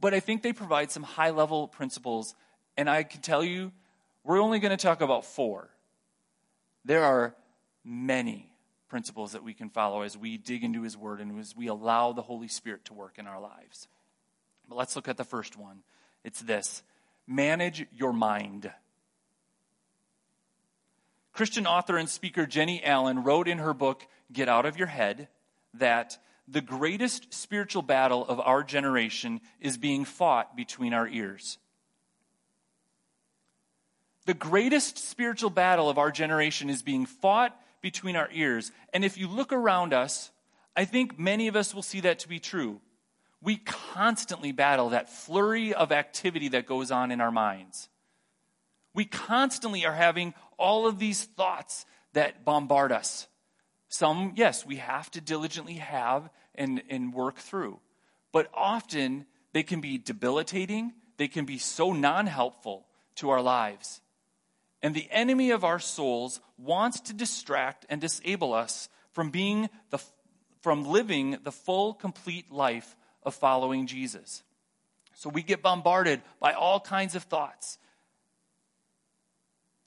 but 0.00 0.14
I 0.14 0.20
think 0.20 0.42
they 0.42 0.52
provide 0.52 0.90
some 0.90 1.02
high 1.02 1.30
level 1.30 1.68
principles. 1.68 2.34
And 2.76 2.88
I 2.90 3.02
can 3.02 3.20
tell 3.20 3.44
you, 3.44 3.72
we're 4.24 4.40
only 4.40 4.58
going 4.58 4.76
to 4.76 4.82
talk 4.82 5.00
about 5.00 5.24
four. 5.24 5.70
There 6.84 7.04
are 7.04 7.34
many 7.84 8.50
principles 8.88 9.32
that 9.32 9.42
we 9.42 9.54
can 9.54 9.70
follow 9.70 10.02
as 10.02 10.16
we 10.16 10.36
dig 10.36 10.64
into 10.64 10.82
His 10.82 10.96
Word 10.96 11.20
and 11.20 11.38
as 11.38 11.56
we 11.56 11.66
allow 11.66 12.12
the 12.12 12.22
Holy 12.22 12.48
Spirit 12.48 12.84
to 12.86 12.94
work 12.94 13.18
in 13.18 13.26
our 13.26 13.40
lives. 13.40 13.88
But 14.68 14.76
let's 14.76 14.96
look 14.96 15.08
at 15.08 15.16
the 15.16 15.24
first 15.24 15.56
one. 15.56 15.82
It's 16.22 16.40
this 16.40 16.82
manage 17.26 17.86
your 17.92 18.12
mind. 18.12 18.70
Christian 21.32 21.66
author 21.66 21.96
and 21.96 22.08
speaker 22.08 22.46
Jennie 22.46 22.84
Allen 22.84 23.24
wrote 23.24 23.48
in 23.48 23.58
her 23.58 23.74
book, 23.74 24.06
Get 24.32 24.48
Out 24.48 24.66
of 24.66 24.76
Your 24.76 24.86
Head, 24.86 25.28
that 25.74 26.18
the 26.46 26.60
greatest 26.60 27.32
spiritual 27.32 27.82
battle 27.82 28.26
of 28.26 28.38
our 28.40 28.62
generation 28.62 29.40
is 29.60 29.76
being 29.78 30.04
fought 30.04 30.56
between 30.56 30.92
our 30.92 31.08
ears. 31.08 31.58
The 34.26 34.34
greatest 34.34 34.98
spiritual 34.98 35.50
battle 35.50 35.88
of 35.88 35.98
our 35.98 36.10
generation 36.10 36.70
is 36.70 36.82
being 36.82 37.06
fought 37.06 37.58
between 37.82 38.16
our 38.16 38.28
ears. 38.32 38.72
And 38.92 39.04
if 39.04 39.18
you 39.18 39.28
look 39.28 39.52
around 39.52 39.92
us, 39.92 40.30
I 40.76 40.84
think 40.84 41.18
many 41.18 41.48
of 41.48 41.56
us 41.56 41.74
will 41.74 41.82
see 41.82 42.00
that 42.00 42.20
to 42.20 42.28
be 42.28 42.40
true. 42.40 42.80
We 43.42 43.56
constantly 43.56 44.52
battle 44.52 44.90
that 44.90 45.10
flurry 45.10 45.74
of 45.74 45.92
activity 45.92 46.48
that 46.48 46.66
goes 46.66 46.90
on 46.90 47.10
in 47.10 47.20
our 47.20 47.30
minds. 47.30 47.90
We 48.94 49.04
constantly 49.04 49.84
are 49.84 49.92
having 49.92 50.32
all 50.58 50.86
of 50.86 50.98
these 50.98 51.24
thoughts 51.24 51.84
that 52.14 52.44
bombard 52.44 52.92
us. 52.92 53.26
Some, 53.94 54.32
yes, 54.34 54.66
we 54.66 54.78
have 54.78 55.08
to 55.12 55.20
diligently 55.20 55.74
have 55.74 56.28
and, 56.56 56.82
and 56.90 57.14
work 57.14 57.36
through. 57.36 57.78
But 58.32 58.50
often 58.52 59.24
they 59.52 59.62
can 59.62 59.80
be 59.80 59.98
debilitating, 59.98 60.94
they 61.16 61.28
can 61.28 61.44
be 61.44 61.58
so 61.58 61.92
non 61.92 62.26
helpful 62.26 62.88
to 63.14 63.30
our 63.30 63.40
lives. 63.40 64.00
And 64.82 64.96
the 64.96 65.06
enemy 65.12 65.52
of 65.52 65.62
our 65.62 65.78
souls 65.78 66.40
wants 66.58 67.02
to 67.02 67.12
distract 67.12 67.86
and 67.88 68.00
disable 68.00 68.52
us 68.52 68.88
from 69.12 69.30
being 69.30 69.70
the 69.90 70.02
from 70.60 70.84
living 70.84 71.38
the 71.44 71.52
full 71.52 71.94
complete 71.94 72.50
life 72.50 72.96
of 73.22 73.32
following 73.36 73.86
Jesus. 73.86 74.42
So 75.12 75.30
we 75.30 75.44
get 75.44 75.62
bombarded 75.62 76.20
by 76.40 76.54
all 76.54 76.80
kinds 76.80 77.14
of 77.14 77.22
thoughts. 77.22 77.78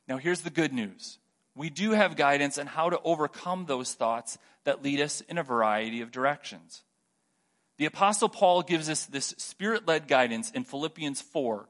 Now 0.08 0.15
here's 0.15 0.41
the 0.41 0.50
good 0.50 0.72
news 0.72 1.20
we 1.58 1.70
do 1.72 1.91
have 1.91 2.15
guidance 2.15 2.58
on 2.60 2.67
how 2.67 2.91
to 2.91 3.02
overcome 3.04 3.65
those 3.65 3.93
thoughts 3.93 4.38
that 4.63 4.84
lead 4.84 5.02
us 5.02 5.22
in 5.22 5.39
a 5.39 5.43
variety 5.43 6.02
of 6.02 6.12
directions. 6.12 6.84
The 7.78 7.86
Apostle 7.86 8.30
Paul 8.30 8.62
gives 8.62 8.89
us 8.89 9.06
this 9.06 9.34
spirit 9.38 9.88
led 9.88 10.08
guidance 10.08 10.52
in 10.52 10.63
Philippians 10.63 11.22
4, 11.22 11.67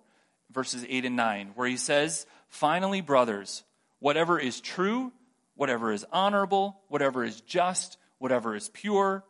verses 0.52 0.86
8 0.88 1.06
and 1.06 1.15
9, 1.15 1.52
where 1.56 1.67
he 1.67 1.78
says, 1.78 2.26
Finally, 2.50 3.02
brothers, 3.02 3.63
whatever 4.00 4.38
is 4.38 4.60
true, 4.60 5.12
whatever 5.56 5.91
is 5.91 6.06
honorable, 6.12 6.80
whatever 6.89 7.23
is 7.23 7.39
just, 7.41 7.97
whatever 8.19 8.56
is 8.56 8.69
pure, 8.69 9.23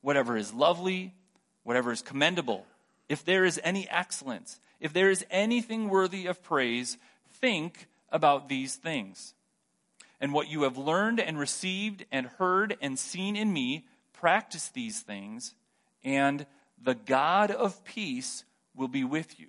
whatever 0.00 0.36
is 0.36 0.54
lovely, 0.54 1.12
whatever 1.64 1.90
is 1.90 2.02
commendable, 2.02 2.66
if 3.08 3.24
there 3.24 3.44
is 3.44 3.60
any 3.64 3.88
excellence, 3.90 4.60
if 4.80 4.92
there 4.92 5.10
is 5.10 5.24
anything 5.30 5.88
worthy 5.88 6.26
of 6.26 6.42
praise, 6.42 6.98
think 7.40 7.88
about 8.10 8.48
these 8.48 8.76
things 8.76 9.34
and 10.24 10.32
what 10.32 10.48
you 10.48 10.62
have 10.62 10.78
learned 10.78 11.20
and 11.20 11.38
received 11.38 12.06
and 12.10 12.26
heard 12.38 12.78
and 12.80 12.98
seen 12.98 13.36
in 13.36 13.52
me, 13.52 13.84
practice 14.14 14.70
these 14.70 15.00
things, 15.00 15.54
and 16.02 16.46
the 16.82 16.94
God 16.94 17.50
of 17.50 17.84
peace 17.84 18.42
will 18.74 18.88
be 18.88 19.04
with 19.04 19.38
you. 19.38 19.48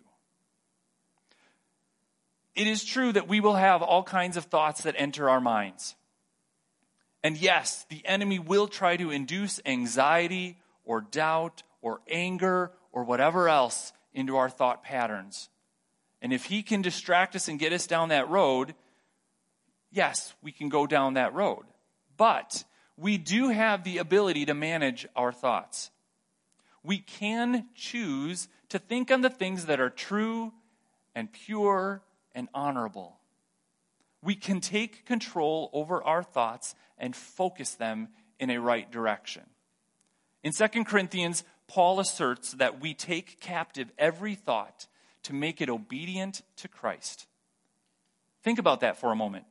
It 2.56 2.68
is 2.68 2.84
true 2.84 3.14
that 3.14 3.30
we 3.30 3.40
will 3.40 3.56
have 3.56 3.82
all 3.82 4.04
kinds 4.04 4.36
of 4.36 4.44
thoughts 4.44 4.84
that 4.84 4.96
enter 4.98 5.30
our 5.30 5.40
minds. 5.40 5.96
And 7.24 7.38
yes, 7.38 7.86
the 7.90 8.06
enemy 8.06 8.38
will 8.38 8.68
try 8.68 8.98
to 8.98 9.12
induce 9.12 9.62
anxiety 9.66 10.58
or 10.84 11.00
doubt 11.00 11.64
or 11.82 12.02
anger 12.10 12.74
or 12.92 13.06
whatever 13.06 13.48
else 13.48 13.94
into 14.14 14.36
our 14.36 14.50
thought 14.50 14.84
patterns. 14.84 15.48
And 16.22 16.34
if 16.34 16.44
he 16.44 16.64
can 16.64 16.82
distract 16.82 17.34
us 17.34 17.48
and 17.48 17.58
get 17.58 17.72
us 17.72 17.88
down 17.88 18.10
that 18.10 18.30
road, 18.30 18.76
yes, 19.96 20.34
we 20.44 20.52
can 20.52 20.70
go 20.70 20.86
down 20.86 21.16
that 21.16 21.34
road. 21.34 21.64
But 22.18 22.64
we 22.98 23.18
do 23.18 23.50
have 23.50 23.84
the 23.84 23.98
ability 23.98 24.46
to 24.46 24.54
manage 24.54 25.08
our 25.16 25.32
thoughts. 25.32 25.92
We 26.84 27.00
can 27.00 27.68
choose 27.76 28.48
to 28.70 28.80
think 28.80 29.10
on 29.10 29.22
the 29.22 29.30
things 29.30 29.66
that 29.66 29.80
are 29.80 29.90
true 29.90 30.54
and 31.16 31.32
pure 31.32 32.02
and 32.34 32.48
honorable. 32.54 33.18
We 34.22 34.36
can 34.36 34.60
take 34.60 35.06
control 35.06 35.70
over 35.74 36.04
our 36.04 36.24
thoughts 36.24 36.76
and 36.98 37.16
focus 37.16 37.76
them 37.76 38.10
in 38.40 38.50
a 38.50 38.60
right 38.60 38.92
direction. 38.92 39.44
In 40.44 40.52
2 40.52 40.84
Corinthians, 40.84 41.44
Paul 41.68 42.00
asserts 42.00 42.52
that 42.54 42.80
we 42.80 42.94
take 42.94 43.40
captive 43.40 43.92
every 43.98 44.36
thought 44.36 44.88
to 45.24 45.34
make 45.34 45.62
it 45.62 45.70
obedient 45.70 46.44
to 46.58 46.68
Christ. 46.68 47.28
Think 48.44 48.60
about 48.60 48.82
that 48.82 48.98
for 48.98 49.12
a 49.12 49.16
moment. 49.16 49.46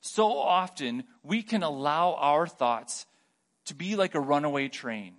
So 0.00 0.38
often, 0.38 1.04
we 1.22 1.42
can 1.42 1.62
allow 1.62 2.14
our 2.14 2.46
thoughts 2.46 3.06
to 3.66 3.74
be 3.74 3.96
like 3.96 4.14
a 4.14 4.20
runaway 4.20 4.68
train. 4.68 5.14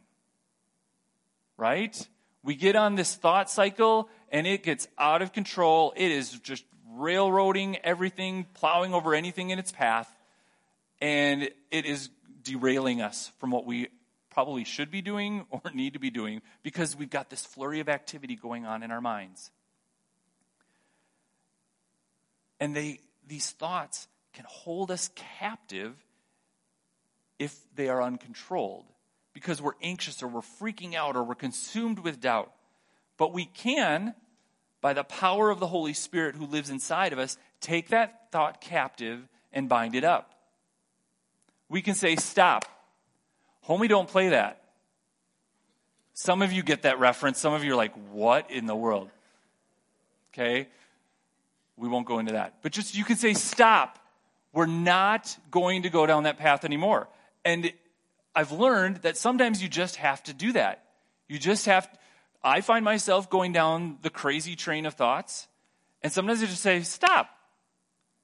Right? 1.57 2.07
We 2.43 2.55
get 2.55 2.75
on 2.75 2.95
this 2.95 3.15
thought 3.15 3.49
cycle 3.49 4.09
and 4.31 4.47
it 4.47 4.63
gets 4.63 4.87
out 4.97 5.21
of 5.21 5.31
control. 5.31 5.93
It 5.95 6.11
is 6.11 6.31
just 6.39 6.65
railroading 6.89 7.77
everything, 7.83 8.45
plowing 8.53 8.93
over 8.93 9.13
anything 9.13 9.51
in 9.51 9.59
its 9.59 9.71
path, 9.71 10.09
and 10.99 11.49
it 11.69 11.85
is 11.85 12.09
derailing 12.43 13.01
us 13.01 13.31
from 13.39 13.51
what 13.51 13.65
we 13.65 13.87
probably 14.29 14.63
should 14.63 14.89
be 14.89 15.01
doing 15.01 15.45
or 15.51 15.61
need 15.73 15.93
to 15.93 15.99
be 15.99 16.09
doing 16.09 16.41
because 16.63 16.95
we've 16.95 17.09
got 17.09 17.29
this 17.29 17.45
flurry 17.45 17.79
of 17.79 17.89
activity 17.89 18.35
going 18.35 18.65
on 18.65 18.83
in 18.83 18.91
our 18.91 19.01
minds. 19.01 19.51
And 22.59 22.75
they, 22.75 22.99
these 23.27 23.49
thoughts 23.51 24.07
can 24.33 24.45
hold 24.47 24.91
us 24.91 25.09
captive 25.15 25.95
if 27.39 27.57
they 27.75 27.89
are 27.89 28.01
uncontrolled 28.01 28.85
because 29.33 29.61
we're 29.61 29.73
anxious 29.81 30.21
or 30.21 30.27
we're 30.27 30.41
freaking 30.41 30.93
out 30.95 31.15
or 31.15 31.23
we're 31.23 31.35
consumed 31.35 31.99
with 31.99 32.19
doubt. 32.19 32.51
But 33.17 33.33
we 33.33 33.45
can, 33.45 34.13
by 34.81 34.93
the 34.93 35.03
power 35.03 35.49
of 35.49 35.59
the 35.59 35.67
Holy 35.67 35.93
Spirit 35.93 36.35
who 36.35 36.45
lives 36.45 36.69
inside 36.69 37.13
of 37.13 37.19
us, 37.19 37.37
take 37.59 37.89
that 37.89 38.31
thought 38.31 38.61
captive 38.61 39.27
and 39.53 39.69
bind 39.69 39.95
it 39.95 40.03
up. 40.03 40.33
We 41.69 41.81
can 41.81 41.95
say, 41.95 42.15
Stop. 42.15 42.65
Homie, 43.67 43.87
don't 43.87 44.07
play 44.07 44.29
that. 44.29 44.61
Some 46.13 46.41
of 46.41 46.51
you 46.51 46.63
get 46.63 46.81
that 46.81 46.99
reference. 46.99 47.39
Some 47.39 47.53
of 47.53 47.63
you 47.63 47.73
are 47.73 47.77
like, 47.77 47.93
What 48.11 48.51
in 48.51 48.65
the 48.65 48.75
world? 48.75 49.09
Okay? 50.33 50.67
We 51.77 51.87
won't 51.87 52.05
go 52.05 52.19
into 52.19 52.33
that. 52.33 52.55
But 52.61 52.71
just 52.71 52.95
you 52.95 53.03
can 53.03 53.17
say, 53.17 53.33
Stop. 53.33 53.97
We're 54.53 54.65
not 54.65 55.37
going 55.49 55.83
to 55.83 55.89
go 55.89 56.05
down 56.05 56.23
that 56.23 56.37
path 56.37 56.65
anymore. 56.65 57.07
And 57.45 57.71
I've 58.35 58.51
learned 58.51 58.97
that 58.97 59.17
sometimes 59.17 59.61
you 59.61 59.69
just 59.69 59.97
have 59.97 60.23
to 60.23 60.33
do 60.33 60.53
that. 60.53 60.83
You 61.27 61.39
just 61.39 61.65
have, 61.65 61.89
I 62.43 62.61
find 62.61 62.83
myself 62.83 63.29
going 63.29 63.53
down 63.53 63.97
the 64.01 64.09
crazy 64.09 64.55
train 64.55 64.85
of 64.85 64.95
thoughts, 64.95 65.47
and 66.01 66.11
sometimes 66.11 66.41
I 66.41 66.45
just 66.45 66.61
say, 66.61 66.81
stop. 66.81 67.29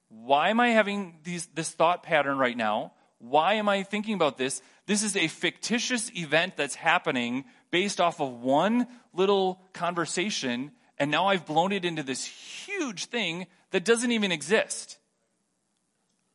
Why 0.08 0.50
am 0.50 0.60
I 0.60 0.70
having 0.70 1.18
these, 1.24 1.46
this 1.54 1.70
thought 1.70 2.02
pattern 2.02 2.38
right 2.38 2.56
now? 2.56 2.92
Why 3.18 3.54
am 3.54 3.68
I 3.68 3.82
thinking 3.82 4.14
about 4.14 4.38
this? 4.38 4.62
This 4.86 5.02
is 5.02 5.16
a 5.16 5.28
fictitious 5.28 6.10
event 6.14 6.56
that's 6.56 6.74
happening 6.74 7.44
based 7.70 8.00
off 8.00 8.20
of 8.20 8.40
one 8.40 8.86
little 9.12 9.60
conversation, 9.72 10.72
and 10.98 11.10
now 11.10 11.26
I've 11.26 11.46
blown 11.46 11.72
it 11.72 11.84
into 11.84 12.02
this 12.02 12.24
huge 12.24 13.06
thing 13.06 13.46
that 13.70 13.84
doesn't 13.84 14.12
even 14.12 14.32
exist. 14.32 14.98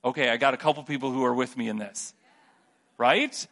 Okay, 0.04 0.30
I 0.30 0.38
got 0.38 0.54
a 0.54 0.58
couple 0.58 0.84
people 0.84 1.12
who 1.12 1.24
are 1.24 1.34
with 1.34 1.56
me 1.58 1.70
in 1.70 1.78
this. 1.78 2.13
Right? 2.98 3.48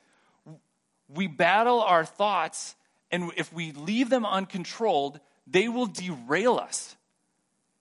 We 1.08 1.28
battle 1.28 1.82
our 1.82 2.06
thoughts, 2.06 2.76
and 3.12 3.32
if 3.38 3.52
we 3.54 3.72
leave 3.72 4.10
them 4.10 4.26
uncontrolled, 4.26 5.20
they 5.48 5.68
will 5.68 5.88
derail 5.88 6.58
us. 6.58 6.96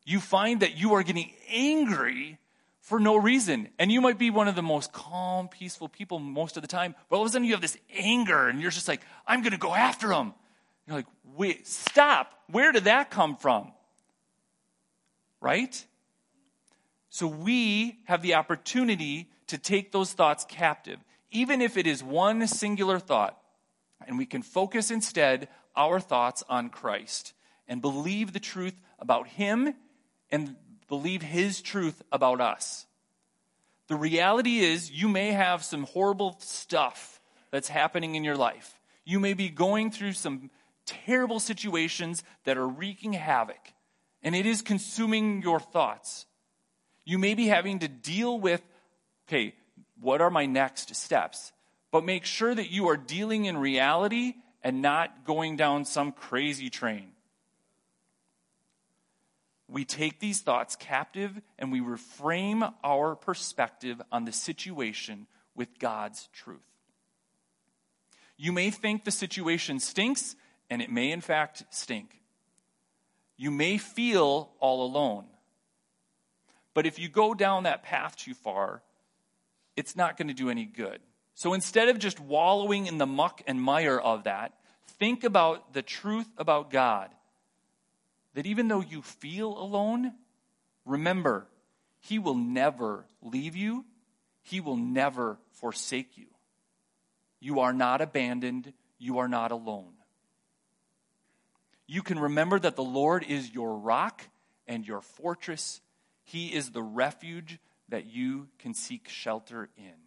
You 0.04 0.20
find 0.20 0.60
that 0.60 0.76
you 0.76 0.94
are 0.94 1.02
getting 1.02 1.30
angry 1.48 2.38
for 2.80 2.98
no 2.98 3.16
reason. 3.16 3.68
And 3.78 3.92
you 3.92 4.00
might 4.00 4.18
be 4.18 4.30
one 4.30 4.48
of 4.48 4.54
the 4.54 4.62
most 4.62 4.92
calm, 4.92 5.48
peaceful 5.48 5.88
people 5.88 6.18
most 6.18 6.56
of 6.56 6.62
the 6.62 6.68
time, 6.68 6.94
but 7.08 7.16
all 7.16 7.22
of 7.22 7.28
a 7.28 7.32
sudden 7.32 7.46
you 7.46 7.52
have 7.52 7.60
this 7.60 7.76
anger, 7.96 8.48
and 8.48 8.60
you're 8.60 8.70
just 8.70 8.88
like, 8.88 9.00
I'm 9.26 9.42
going 9.42 9.52
to 9.52 9.58
go 9.58 9.74
after 9.74 10.08
them. 10.08 10.34
You're 10.86 10.96
like, 10.96 11.06
wait, 11.36 11.66
stop. 11.66 12.32
Where 12.50 12.72
did 12.72 12.84
that 12.84 13.10
come 13.10 13.36
from? 13.36 13.72
right? 15.40 15.86
So 17.10 17.26
we 17.26 17.98
have 18.04 18.22
the 18.22 18.34
opportunity 18.34 19.28
to 19.48 19.58
take 19.58 19.90
those 19.90 20.12
thoughts 20.12 20.46
captive, 20.48 20.98
even 21.32 21.60
if 21.60 21.76
it 21.76 21.86
is 21.86 22.02
one 22.02 22.46
singular 22.46 23.00
thought, 23.00 23.36
and 24.06 24.16
we 24.16 24.26
can 24.26 24.42
focus 24.42 24.90
instead 24.90 25.48
our 25.76 25.98
thoughts 26.00 26.44
on 26.48 26.70
Christ 26.70 27.34
and 27.68 27.82
believe 27.82 28.32
the 28.32 28.40
truth 28.40 28.80
about 29.00 29.26
Him 29.26 29.74
and 30.30 30.54
believe 30.88 31.20
His 31.20 31.60
truth 31.60 32.00
about 32.12 32.40
us. 32.40 32.86
The 33.88 33.96
reality 33.96 34.60
is, 34.60 34.90
you 34.90 35.08
may 35.08 35.32
have 35.32 35.64
some 35.64 35.82
horrible 35.82 36.36
stuff 36.38 37.20
that's 37.50 37.68
happening 37.68 38.14
in 38.14 38.22
your 38.22 38.36
life. 38.36 38.78
You 39.04 39.18
may 39.18 39.34
be 39.34 39.48
going 39.48 39.90
through 39.90 40.12
some 40.12 40.50
terrible 40.86 41.40
situations 41.40 42.22
that 42.44 42.56
are 42.56 42.68
wreaking 42.68 43.14
havoc, 43.14 43.72
and 44.22 44.36
it 44.36 44.46
is 44.46 44.62
consuming 44.62 45.42
your 45.42 45.58
thoughts. 45.58 46.26
You 47.04 47.18
may 47.18 47.34
be 47.34 47.46
having 47.46 47.80
to 47.80 47.88
deal 47.88 48.38
with, 48.38 48.62
okay, 49.28 49.54
what 50.00 50.20
are 50.20 50.30
my 50.30 50.46
next 50.46 50.94
steps? 50.94 51.52
But 51.90 52.04
make 52.04 52.24
sure 52.24 52.54
that 52.54 52.70
you 52.70 52.88
are 52.88 52.96
dealing 52.96 53.46
in 53.46 53.56
reality 53.56 54.34
and 54.62 54.82
not 54.82 55.24
going 55.24 55.56
down 55.56 55.84
some 55.84 56.12
crazy 56.12 56.70
train. 56.70 57.08
We 59.68 59.84
take 59.84 60.18
these 60.18 60.40
thoughts 60.40 60.76
captive 60.76 61.40
and 61.58 61.70
we 61.70 61.80
reframe 61.80 62.72
our 62.82 63.14
perspective 63.14 64.00
on 64.10 64.24
the 64.24 64.32
situation 64.32 65.26
with 65.54 65.78
God's 65.78 66.28
truth. 66.32 66.58
You 68.36 68.52
may 68.52 68.70
think 68.70 69.04
the 69.04 69.10
situation 69.10 69.80
stinks, 69.80 70.34
and 70.70 70.80
it 70.80 70.90
may 70.90 71.12
in 71.12 71.20
fact 71.20 71.64
stink. 71.68 72.20
You 73.36 73.50
may 73.50 73.76
feel 73.76 74.50
all 74.60 74.84
alone. 74.84 75.26
But 76.74 76.86
if 76.86 76.98
you 76.98 77.08
go 77.08 77.34
down 77.34 77.64
that 77.64 77.82
path 77.82 78.16
too 78.16 78.34
far, 78.34 78.82
it's 79.76 79.96
not 79.96 80.16
going 80.16 80.28
to 80.28 80.34
do 80.34 80.50
any 80.50 80.64
good. 80.64 81.00
So 81.34 81.54
instead 81.54 81.88
of 81.88 81.98
just 81.98 82.20
wallowing 82.20 82.86
in 82.86 82.98
the 82.98 83.06
muck 83.06 83.42
and 83.46 83.60
mire 83.60 83.98
of 83.98 84.24
that, 84.24 84.52
think 84.98 85.24
about 85.24 85.72
the 85.72 85.82
truth 85.82 86.28
about 86.36 86.70
God. 86.70 87.10
That 88.34 88.46
even 88.46 88.68
though 88.68 88.82
you 88.82 89.02
feel 89.02 89.58
alone, 89.58 90.12
remember, 90.84 91.46
He 91.98 92.18
will 92.18 92.34
never 92.34 93.06
leave 93.22 93.56
you, 93.56 93.84
He 94.42 94.60
will 94.60 94.76
never 94.76 95.38
forsake 95.52 96.16
you. 96.16 96.26
You 97.40 97.60
are 97.60 97.72
not 97.72 98.00
abandoned, 98.00 98.72
you 98.98 99.18
are 99.18 99.28
not 99.28 99.50
alone. 99.50 99.94
You 101.86 102.02
can 102.02 102.20
remember 102.20 102.58
that 102.58 102.76
the 102.76 102.84
Lord 102.84 103.24
is 103.24 103.50
your 103.50 103.76
rock 103.76 104.22
and 104.68 104.86
your 104.86 105.00
fortress. 105.00 105.80
He 106.30 106.54
is 106.54 106.70
the 106.70 106.82
refuge 106.82 107.58
that 107.88 108.06
you 108.06 108.46
can 108.60 108.72
seek 108.72 109.08
shelter 109.08 109.68
in. 109.76 109.98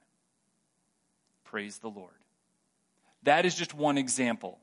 Praise 1.44 1.80
the 1.80 1.90
Lord. 1.90 2.14
That 3.24 3.46
is 3.46 3.56
just 3.56 3.74
one 3.74 3.98
example. 3.98 4.58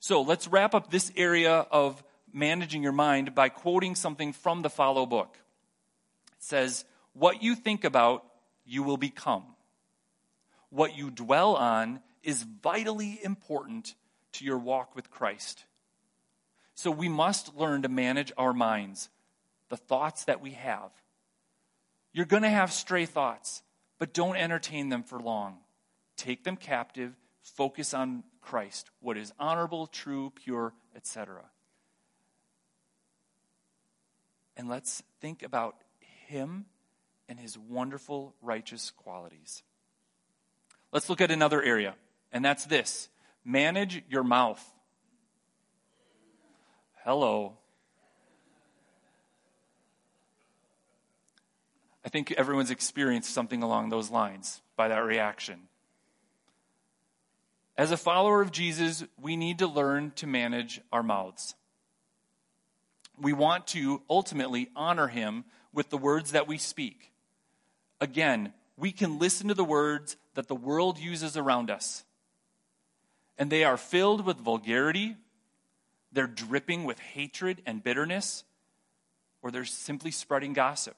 So 0.00 0.22
let's 0.22 0.48
wrap 0.48 0.74
up 0.74 0.90
this 0.90 1.12
area 1.14 1.52
of 1.52 2.02
managing 2.32 2.82
your 2.82 2.90
mind 2.90 3.36
by 3.36 3.48
quoting 3.48 3.94
something 3.94 4.32
from 4.32 4.62
the 4.62 4.70
Follow 4.70 5.06
book. 5.06 5.38
It 6.32 6.42
says, 6.42 6.84
What 7.12 7.44
you 7.44 7.54
think 7.54 7.84
about, 7.84 8.24
you 8.66 8.82
will 8.82 8.96
become. 8.96 9.44
What 10.70 10.96
you 10.96 11.12
dwell 11.12 11.54
on 11.54 12.00
is 12.24 12.42
vitally 12.42 13.20
important 13.22 13.94
to 14.32 14.44
your 14.44 14.58
walk 14.58 14.96
with 14.96 15.12
Christ. 15.12 15.64
So 16.74 16.90
we 16.90 17.08
must 17.08 17.54
learn 17.54 17.82
to 17.82 17.88
manage 17.88 18.32
our 18.36 18.52
minds, 18.52 19.10
the 19.68 19.76
thoughts 19.76 20.24
that 20.24 20.40
we 20.40 20.52
have. 20.52 20.90
You're 22.12 22.26
going 22.26 22.42
to 22.42 22.48
have 22.48 22.72
stray 22.72 23.06
thoughts, 23.06 23.62
but 23.98 24.12
don't 24.12 24.36
entertain 24.36 24.88
them 24.88 25.02
for 25.02 25.18
long. 25.18 25.58
Take 26.16 26.44
them 26.44 26.56
captive, 26.56 27.12
focus 27.42 27.92
on 27.92 28.22
Christ, 28.40 28.90
what 29.00 29.16
is 29.16 29.32
honorable, 29.38 29.86
true, 29.86 30.32
pure, 30.34 30.74
etc. 30.94 31.42
And 34.56 34.68
let's 34.68 35.02
think 35.20 35.42
about 35.42 35.76
Him 36.26 36.66
and 37.28 37.40
His 37.40 37.58
wonderful, 37.58 38.34
righteous 38.42 38.90
qualities. 38.90 39.62
Let's 40.92 41.08
look 41.08 41.20
at 41.20 41.30
another 41.30 41.60
area, 41.62 41.96
and 42.32 42.44
that's 42.44 42.66
this 42.66 43.08
manage 43.44 44.02
your 44.08 44.24
mouth. 44.24 44.62
Hello. 47.04 47.58
I 52.04 52.08
think 52.10 52.32
everyone's 52.32 52.70
experienced 52.70 53.32
something 53.32 53.62
along 53.62 53.88
those 53.88 54.10
lines 54.10 54.60
by 54.76 54.88
that 54.88 55.04
reaction. 55.04 55.60
As 57.76 57.90
a 57.90 57.96
follower 57.96 58.40
of 58.40 58.52
Jesus, 58.52 59.04
we 59.20 59.36
need 59.36 59.58
to 59.58 59.66
learn 59.66 60.12
to 60.16 60.26
manage 60.26 60.80
our 60.92 61.02
mouths. 61.02 61.54
We 63.20 63.32
want 63.32 63.66
to 63.68 64.02
ultimately 64.08 64.70
honor 64.76 65.08
him 65.08 65.44
with 65.72 65.90
the 65.90 65.98
words 65.98 66.32
that 66.32 66.46
we 66.46 66.58
speak. 66.58 67.12
Again, 68.00 68.52
we 68.76 68.92
can 68.92 69.18
listen 69.18 69.48
to 69.48 69.54
the 69.54 69.64
words 69.64 70.16
that 70.34 70.48
the 70.48 70.54
world 70.54 70.98
uses 70.98 71.36
around 71.36 71.70
us, 71.70 72.04
and 73.38 73.50
they 73.50 73.64
are 73.64 73.76
filled 73.76 74.24
with 74.24 74.36
vulgarity, 74.36 75.16
they're 76.12 76.26
dripping 76.26 76.84
with 76.84 76.98
hatred 76.98 77.62
and 77.66 77.82
bitterness, 77.82 78.44
or 79.42 79.50
they're 79.50 79.64
simply 79.64 80.10
spreading 80.10 80.52
gossip. 80.52 80.96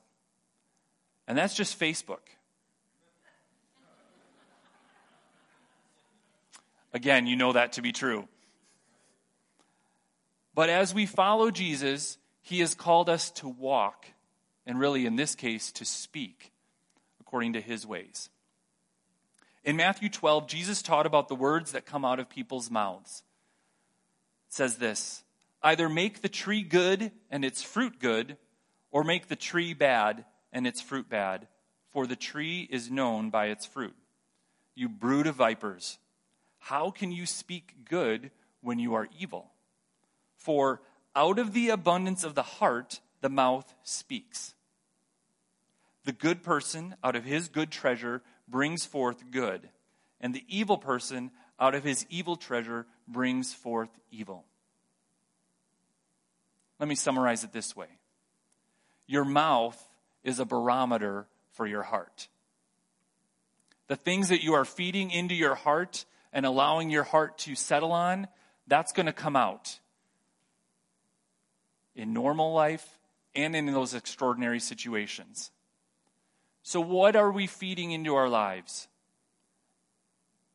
And 1.29 1.37
that's 1.37 1.55
just 1.55 1.79
Facebook. 1.79 2.19
Again, 6.93 7.27
you 7.27 7.37
know 7.37 7.53
that 7.53 7.73
to 7.75 7.83
be 7.83 7.93
true. 7.93 8.29
But 10.55 10.71
as 10.71 10.95
we 10.95 11.05
follow 11.05 11.51
Jesus, 11.51 12.17
he 12.41 12.61
has 12.61 12.75
called 12.75 13.11
us 13.11 13.31
to 13.33 13.49
walk, 13.49 14.07
and 14.65 14.81
really 14.81 15.05
in 15.05 15.17
this 15.17 15.35
case, 15.35 15.71
to 15.73 15.85
speak 15.85 16.53
according 17.21 17.53
to 17.53 17.61
his 17.61 17.87
ways. 17.87 18.31
In 19.65 19.77
Matthew 19.77 20.09
12, 20.09 20.47
Jesus 20.47 20.81
taught 20.81 21.07
about 21.07 21.29
the 21.29 21.35
words 21.35 21.73
that 21.73 21.85
come 21.85 22.05
out 22.05 22.21
of 22.21 22.31
people's 22.31 22.71
mouths. 22.71 23.25
It 24.49 24.55
says 24.55 24.77
this 24.77 25.25
either 25.63 25.89
make 25.89 26.23
the 26.23 26.29
tree 26.29 26.63
good 26.63 27.11
and 27.31 27.45
its 27.45 27.63
fruit 27.63 27.99
good, 27.99 28.37
or 28.91 29.05
make 29.05 29.27
the 29.27 29.37
tree 29.37 29.75
bad 29.75 30.25
and 30.57 30.67
its 30.67 30.81
fruit 30.81 31.07
bad, 31.07 31.47
for 31.93 32.07
the 32.07 32.17
tree 32.17 32.67
is 32.71 32.91
known 32.91 33.29
by 33.29 33.49
its 33.49 33.67
fruit. 33.67 33.95
You 34.75 34.89
brood 34.89 35.27
of 35.27 35.35
vipers, 35.35 35.99
how 36.59 36.91
can 36.91 37.13
you 37.13 37.27
speak 37.27 37.85
good 37.87 38.31
when 38.63 38.79
you 38.79 38.95
are 38.95 39.07
evil? 39.21 39.51
For 40.35 40.81
out 41.15 41.39
of 41.39 41.53
the 41.53 41.69
abundance 41.69 42.25
of 42.25 42.35
the 42.35 42.43
heart, 42.43 43.01
the 43.21 43.29
mouth 43.29 43.75
speaks. 43.83 44.55
The 46.07 46.13
good 46.13 46.43
person, 46.43 46.95
out 47.05 47.17
of 47.17 47.25
his 47.25 47.51
good 47.51 47.71
treasure, 47.71 48.23
brings 48.49 48.87
forth 48.87 49.31
good, 49.31 49.69
and 50.23 50.35
the 50.35 50.45
evil 50.49 50.79
person, 50.79 51.33
out 51.61 51.75
of 51.75 51.85
his 51.85 52.07
evil 52.09 52.37
treasure, 52.37 52.87
brings 53.07 53.53
forth 53.53 53.91
evil. 54.11 54.47
Let 56.81 56.89
me 56.89 56.95
summarize 56.95 57.45
it 57.45 57.53
this 57.53 57.77
way 57.77 57.89
Your 59.07 59.27
mouth 59.27 59.87
is 60.27 60.41
a 60.41 60.45
barometer 60.45 61.27
for 61.53 61.67
your 61.67 61.85
heart. 61.85 62.29
The 63.87 63.97
things 63.97 64.29
that 64.29 64.43
you 64.43 64.55
are 64.55 64.65
feeding 64.65 65.13
into 65.13 65.37
your 65.37 65.55
heart 65.55 66.05
and 66.33 66.45
allowing 66.45 66.91
your 66.91 67.05
heart 67.05 67.39
to 67.39 67.55
settle 67.55 67.93
on, 67.93 68.27
that's 68.67 68.93
going 68.93 69.07
to 69.07 69.13
come 69.13 69.37
out 69.37 69.79
in 71.95 72.13
normal 72.13 72.53
life 72.53 72.99
and 73.37 73.55
in 73.55 73.67
those 73.67 73.95
extraordinary 73.95 74.59
situations. 74.59 75.53
So, 76.65 76.81
what 76.81 77.15
are 77.15 77.31
we 77.31 77.47
feeding 77.47 77.93
into 77.93 78.17
our 78.17 78.29
lives? 78.29 78.89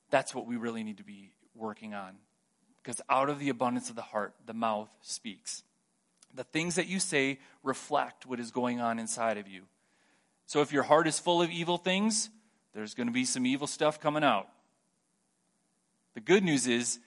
That's 0.10 0.36
what 0.36 0.46
we 0.46 0.58
really 0.58 0.84
need 0.84 0.98
to 0.98 1.06
be 1.06 1.32
working 1.56 1.94
on. 1.94 2.16
Because 2.84 3.00
out 3.10 3.30
of 3.30 3.40
the 3.40 3.48
abundance 3.48 3.90
of 3.90 3.96
the 3.96 4.02
heart, 4.02 4.34
the 4.46 4.54
mouth 4.54 4.90
speaks. 5.02 5.64
The 6.36 6.44
things 6.44 6.76
that 6.76 6.88
you 6.88 7.00
say 7.00 7.40
reflect 7.64 8.26
what 8.26 8.40
is 8.40 8.52
going 8.52 8.80
on 8.80 9.00
inside 9.00 9.38
of 9.38 9.48
you. 9.48 9.64
So 10.46 10.62
if 10.62 10.72
your 10.74 10.84
heart 10.84 11.08
is 11.08 11.20
full 11.20 11.42
of 11.42 11.50
evil 11.50 11.78
things, 11.78 12.30
there's 12.74 12.94
going 12.94 13.08
to 13.08 13.14
be 13.14 13.26
some 13.26 13.46
evil 13.46 13.68
stuff 13.68 14.00
coming 14.00 14.24
out. 14.24 14.48
The 16.14 16.22
good 16.22 16.44
news 16.44 16.68
is, 16.68 17.00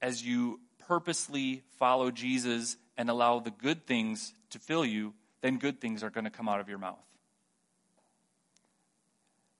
as 0.00 0.24
you 0.24 0.60
purposely 0.86 1.62
follow 1.78 2.10
Jesus 2.10 2.76
and 2.96 3.10
allow 3.10 3.38
the 3.38 3.50
good 3.50 3.86
things 3.86 4.32
to 4.50 4.58
fill 4.58 4.84
you, 4.84 5.12
then 5.42 5.58
good 5.58 5.80
things 5.80 6.02
are 6.02 6.10
going 6.10 6.24
to 6.24 6.30
come 6.30 6.48
out 6.48 6.60
of 6.60 6.68
your 6.68 6.78
mouth. 6.78 6.96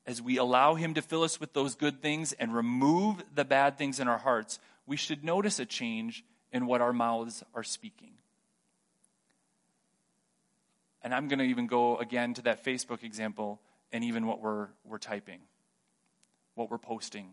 As 0.07 0.23
we 0.23 0.39
allow 0.39 0.75
Him 0.75 0.95
to 0.95 1.03
fill 1.03 1.23
us 1.23 1.39
with 1.39 1.53
those 1.53 1.75
good 1.75 2.01
things 2.01 2.33
and 2.33 2.55
remove 2.55 3.23
the 3.35 3.45
bad 3.45 3.77
things 3.77 4.01
in 4.01 4.09
our 4.09 4.17
hearts, 4.17 4.59
we 4.87 4.97
should 4.97 5.23
notice 5.23 5.59
a 5.59 5.67
change 5.67 6.25
in 6.51 6.67
what 6.67 6.81
our 6.81 6.95
mouths 6.95 7.45
are 7.55 7.63
speaking. 7.63 8.13
And 11.03 11.15
I'm 11.15 11.29
going 11.29 11.39
to 11.39 11.45
even 11.45 11.67
go 11.67 11.97
again 11.97 12.35
to 12.35 12.43
that 12.43 12.65
Facebook 12.65 13.03
example 13.03 13.61
and 13.93 14.05
even 14.05 14.27
what 14.27 14.41
we're, 14.41 14.69
we're 14.85 14.99
typing, 14.99 15.41
what 16.55 16.71
we're 16.71 16.79
posting. 16.79 17.33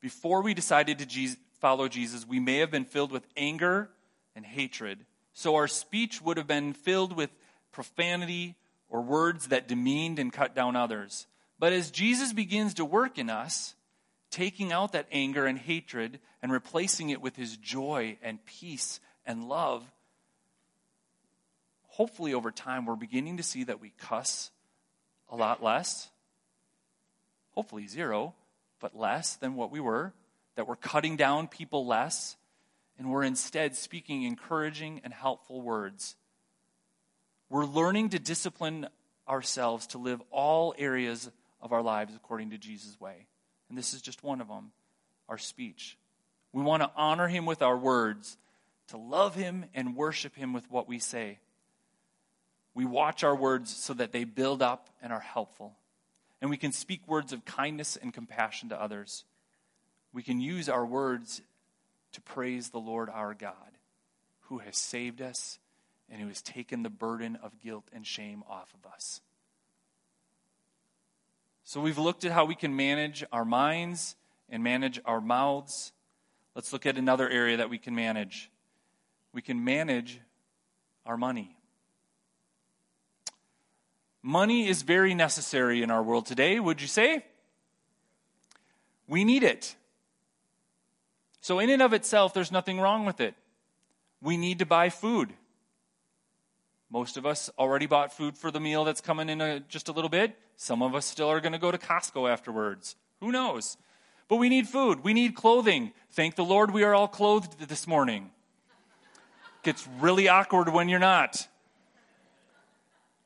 Before 0.00 0.42
we 0.42 0.54
decided 0.54 0.98
to 0.98 1.06
Jesus, 1.06 1.38
follow 1.60 1.88
Jesus, 1.88 2.26
we 2.26 2.40
may 2.40 2.58
have 2.58 2.70
been 2.70 2.84
filled 2.84 3.12
with 3.12 3.26
anger 3.36 3.90
and 4.34 4.44
hatred. 4.44 5.04
So 5.32 5.56
our 5.56 5.68
speech 5.68 6.22
would 6.22 6.36
have 6.36 6.46
been 6.46 6.72
filled 6.72 7.14
with 7.14 7.30
profanity 7.72 8.56
or 8.88 9.02
words 9.02 9.48
that 9.48 9.68
demeaned 9.68 10.18
and 10.18 10.32
cut 10.32 10.54
down 10.54 10.76
others. 10.76 11.26
But 11.58 11.72
as 11.72 11.90
Jesus 11.90 12.32
begins 12.32 12.74
to 12.74 12.84
work 12.84 13.18
in 13.18 13.30
us, 13.30 13.74
taking 14.30 14.72
out 14.72 14.92
that 14.92 15.06
anger 15.12 15.46
and 15.46 15.58
hatred 15.58 16.20
and 16.42 16.50
replacing 16.50 17.10
it 17.10 17.20
with 17.20 17.36
his 17.36 17.56
joy 17.56 18.16
and 18.22 18.44
peace 18.46 19.00
and 19.26 19.48
love, 19.48 19.84
hopefully 22.00 22.32
over 22.32 22.50
time 22.50 22.86
we're 22.86 22.96
beginning 22.96 23.36
to 23.36 23.42
see 23.42 23.64
that 23.64 23.78
we 23.78 23.92
cuss 23.98 24.50
a 25.28 25.36
lot 25.36 25.62
less. 25.62 26.08
Hopefully 27.50 27.86
zero, 27.86 28.32
but 28.80 28.96
less 28.96 29.34
than 29.36 29.54
what 29.54 29.70
we 29.70 29.80
were. 29.80 30.14
That 30.54 30.66
we're 30.66 30.76
cutting 30.76 31.16
down 31.16 31.46
people 31.46 31.86
less. 31.86 32.38
And 32.98 33.10
we're 33.10 33.22
instead 33.22 33.76
speaking 33.76 34.22
encouraging 34.22 35.02
and 35.04 35.12
helpful 35.12 35.60
words. 35.60 36.16
We're 37.50 37.66
learning 37.66 38.08
to 38.10 38.18
discipline 38.18 38.88
ourselves 39.28 39.88
to 39.88 39.98
live 39.98 40.22
all 40.30 40.74
areas 40.78 41.30
of 41.60 41.74
our 41.74 41.82
lives 41.82 42.14
according 42.16 42.48
to 42.52 42.56
Jesus' 42.56 42.98
way. 42.98 43.26
And 43.68 43.76
this 43.76 43.92
is 43.92 44.00
just 44.00 44.24
one 44.24 44.40
of 44.40 44.48
them 44.48 44.72
our 45.28 45.36
speech. 45.36 45.98
We 46.54 46.62
want 46.62 46.82
to 46.82 46.90
honor 46.96 47.28
him 47.28 47.44
with 47.44 47.60
our 47.60 47.76
words, 47.76 48.38
to 48.88 48.96
love 48.96 49.34
him 49.34 49.66
and 49.74 49.94
worship 49.94 50.34
him 50.34 50.54
with 50.54 50.64
what 50.70 50.88
we 50.88 50.98
say. 50.98 51.40
We 52.74 52.84
watch 52.84 53.24
our 53.24 53.34
words 53.34 53.74
so 53.74 53.94
that 53.94 54.12
they 54.12 54.24
build 54.24 54.62
up 54.62 54.88
and 55.02 55.12
are 55.12 55.20
helpful. 55.20 55.74
And 56.40 56.50
we 56.50 56.56
can 56.56 56.72
speak 56.72 57.06
words 57.06 57.32
of 57.32 57.44
kindness 57.44 57.96
and 57.96 58.14
compassion 58.14 58.68
to 58.70 58.80
others. 58.80 59.24
We 60.12 60.22
can 60.22 60.40
use 60.40 60.68
our 60.68 60.86
words 60.86 61.42
to 62.12 62.20
praise 62.20 62.70
the 62.70 62.78
Lord 62.78 63.08
our 63.10 63.34
God, 63.34 63.54
who 64.42 64.58
has 64.58 64.76
saved 64.76 65.20
us 65.20 65.58
and 66.08 66.20
who 66.20 66.28
has 66.28 66.42
taken 66.42 66.82
the 66.82 66.90
burden 66.90 67.38
of 67.42 67.60
guilt 67.60 67.84
and 67.92 68.06
shame 68.06 68.42
off 68.48 68.72
of 68.74 68.90
us. 68.90 69.20
So 71.64 71.80
we've 71.80 71.98
looked 71.98 72.24
at 72.24 72.32
how 72.32 72.46
we 72.46 72.56
can 72.56 72.74
manage 72.74 73.24
our 73.30 73.44
minds 73.44 74.16
and 74.48 74.64
manage 74.64 75.00
our 75.04 75.20
mouths. 75.20 75.92
Let's 76.56 76.72
look 76.72 76.84
at 76.84 76.98
another 76.98 77.28
area 77.28 77.58
that 77.58 77.70
we 77.70 77.78
can 77.78 77.94
manage. 77.94 78.50
We 79.32 79.42
can 79.42 79.62
manage 79.62 80.20
our 81.06 81.16
money. 81.16 81.56
Money 84.22 84.68
is 84.68 84.82
very 84.82 85.14
necessary 85.14 85.82
in 85.82 85.90
our 85.90 86.02
world 86.02 86.26
today, 86.26 86.60
would 86.60 86.80
you 86.80 86.86
say? 86.86 87.24
We 89.08 89.24
need 89.24 89.42
it. 89.42 89.74
So, 91.40 91.58
in 91.58 91.70
and 91.70 91.80
of 91.80 91.92
itself, 91.94 92.34
there's 92.34 92.52
nothing 92.52 92.78
wrong 92.78 93.06
with 93.06 93.20
it. 93.20 93.34
We 94.20 94.36
need 94.36 94.58
to 94.58 94.66
buy 94.66 94.90
food. 94.90 95.32
Most 96.90 97.16
of 97.16 97.24
us 97.24 97.48
already 97.58 97.86
bought 97.86 98.12
food 98.12 98.36
for 98.36 98.50
the 98.50 98.60
meal 98.60 98.84
that's 98.84 99.00
coming 99.00 99.28
in 99.28 99.40
a, 99.40 99.60
just 99.60 99.88
a 99.88 99.92
little 99.92 100.10
bit. 100.10 100.36
Some 100.56 100.82
of 100.82 100.94
us 100.94 101.06
still 101.06 101.28
are 101.28 101.40
going 101.40 101.52
to 101.52 101.58
go 101.58 101.70
to 101.70 101.78
Costco 101.78 102.30
afterwards. 102.30 102.96
Who 103.20 103.32
knows? 103.32 103.76
But 104.28 104.36
we 104.36 104.48
need 104.48 104.68
food. 104.68 105.02
We 105.02 105.14
need 105.14 105.34
clothing. 105.34 105.92
Thank 106.10 106.34
the 106.34 106.44
Lord 106.44 106.72
we 106.72 106.82
are 106.82 106.94
all 106.94 107.08
clothed 107.08 107.68
this 107.68 107.86
morning. 107.86 108.30
Gets 109.62 109.88
really 110.00 110.28
awkward 110.28 110.68
when 110.68 110.88
you're 110.88 110.98
not. 110.98 111.46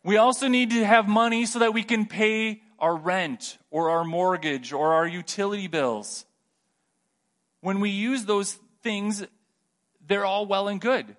We 0.05 0.19
also 0.19 0.49
need 0.49 0.71
to 0.71 0.85
have 0.85 1.09
money 1.09 1.47
so 1.47 1.61
that 1.61 1.73
we 1.73 1.83
can 1.83 2.05
pay 2.05 2.61
our 2.79 2.95
rent 2.95 3.57
or 3.71 3.89
our 3.89 4.05
mortgage 4.05 4.73
or 4.75 4.93
our 4.93 5.07
utility 5.07 5.67
bills. 5.67 6.27
When 7.63 7.81
we 7.81 7.89
use 7.89 8.27
those 8.27 8.59
things, 8.83 9.25
they're 10.07 10.27
all 10.27 10.45
well 10.45 10.69
and 10.69 10.79
good. 10.79 11.17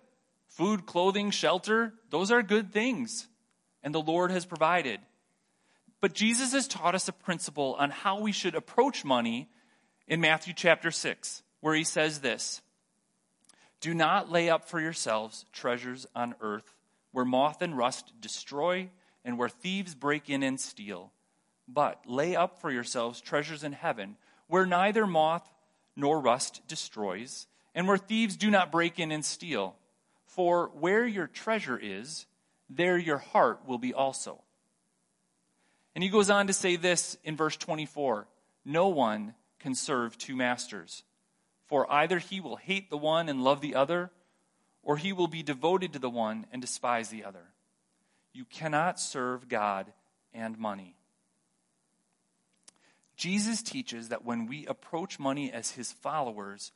Food, 0.50 0.86
clothing, 0.86 1.32
shelter, 1.32 1.94
those 2.12 2.32
are 2.32 2.44
good 2.44 2.72
things. 2.72 3.28
And 3.82 3.94
the 3.94 4.02
Lord 4.02 4.30
has 4.30 4.46
provided. 4.46 5.00
But 6.00 6.14
Jesus 6.14 6.54
has 6.54 6.68
taught 6.68 6.94
us 6.94 7.08
a 7.08 7.14
principle 7.14 7.76
on 7.80 7.90
how 7.90 8.20
we 8.20 8.32
should 8.32 8.54
approach 8.54 9.04
money 9.04 9.50
in 10.08 10.22
Matthew 10.22 10.54
chapter 10.54 10.92
6, 10.92 11.42
where 11.62 11.74
he 11.74 11.84
says 11.84 12.20
this 12.20 12.62
Do 13.82 13.96
not 13.96 14.32
lay 14.32 14.48
up 14.48 14.70
for 14.70 14.80
yourselves 14.80 15.46
treasures 15.52 16.06
on 16.16 16.36
earth 16.40 16.75
where 17.16 17.24
moth 17.24 17.62
and 17.62 17.78
rust 17.78 18.12
destroy, 18.20 18.90
and 19.24 19.38
where 19.38 19.48
thieves 19.48 19.96
break 19.96 20.30
in 20.30 20.44
and 20.44 20.60
steal. 20.60 21.14
But 21.66 22.02
lay 22.06 22.36
up 22.36 22.60
for 22.60 22.70
yourselves 22.70 23.22
treasures 23.22 23.64
in 23.64 23.72
heaven, 23.72 24.18
where 24.48 24.66
neither 24.66 25.08
moth 25.08 25.50
nor 25.96 26.20
rust 26.20 26.62
destroys, 26.68 27.48
and 27.74 27.88
where 27.88 27.98
thieves 27.98 28.36
do 28.36 28.52
not 28.52 28.70
break 28.70 29.00
in 29.00 29.14
and 29.14 29.24
steal. 29.24 29.78
For 30.26 30.70
where 30.74 31.08
your 31.08 31.28
treasure 31.28 31.80
is, 31.82 32.26
there 32.70 32.98
your 32.98 33.20
heart 33.20 33.62
will 33.66 33.78
be 33.78 33.94
also. 33.94 34.42
And 35.96 36.04
he 36.04 36.10
goes 36.10 36.30
on 36.30 36.48
to 36.48 36.54
say 36.54 36.76
this 36.76 37.18
in 37.24 37.38
verse 37.38 37.56
24 37.56 38.28
No 38.66 38.90
one 38.90 39.36
can 39.60 39.74
serve 39.74 40.18
two 40.18 40.36
masters, 40.36 41.04
for 41.68 41.90
either 41.90 42.20
he 42.20 42.42
will 42.42 42.58
hate 42.58 42.90
the 42.90 42.98
one 42.98 43.30
and 43.30 43.42
love 43.42 43.62
the 43.62 43.76
other 43.76 44.12
or 44.86 44.96
he 44.96 45.12
will 45.12 45.28
be 45.28 45.44
devoted 45.44 45.92
to 45.92 46.00
the 46.00 46.10
one 46.10 46.46
and 46.54 46.62
despise 46.62 47.10
the 47.10 47.26
other. 47.26 47.48
You 48.32 48.46
cannot 48.46 49.00
serve 49.00 49.50
God 49.50 49.92
and 50.34 50.58
money. 50.58 50.96
Jesus 53.18 53.62
teaches 53.64 54.10
that 54.10 54.24
when 54.24 54.46
we 54.46 54.66
approach 54.68 55.20
money 55.20 55.52
as 55.52 55.72
his 55.72 55.92
followers, 55.92 56.72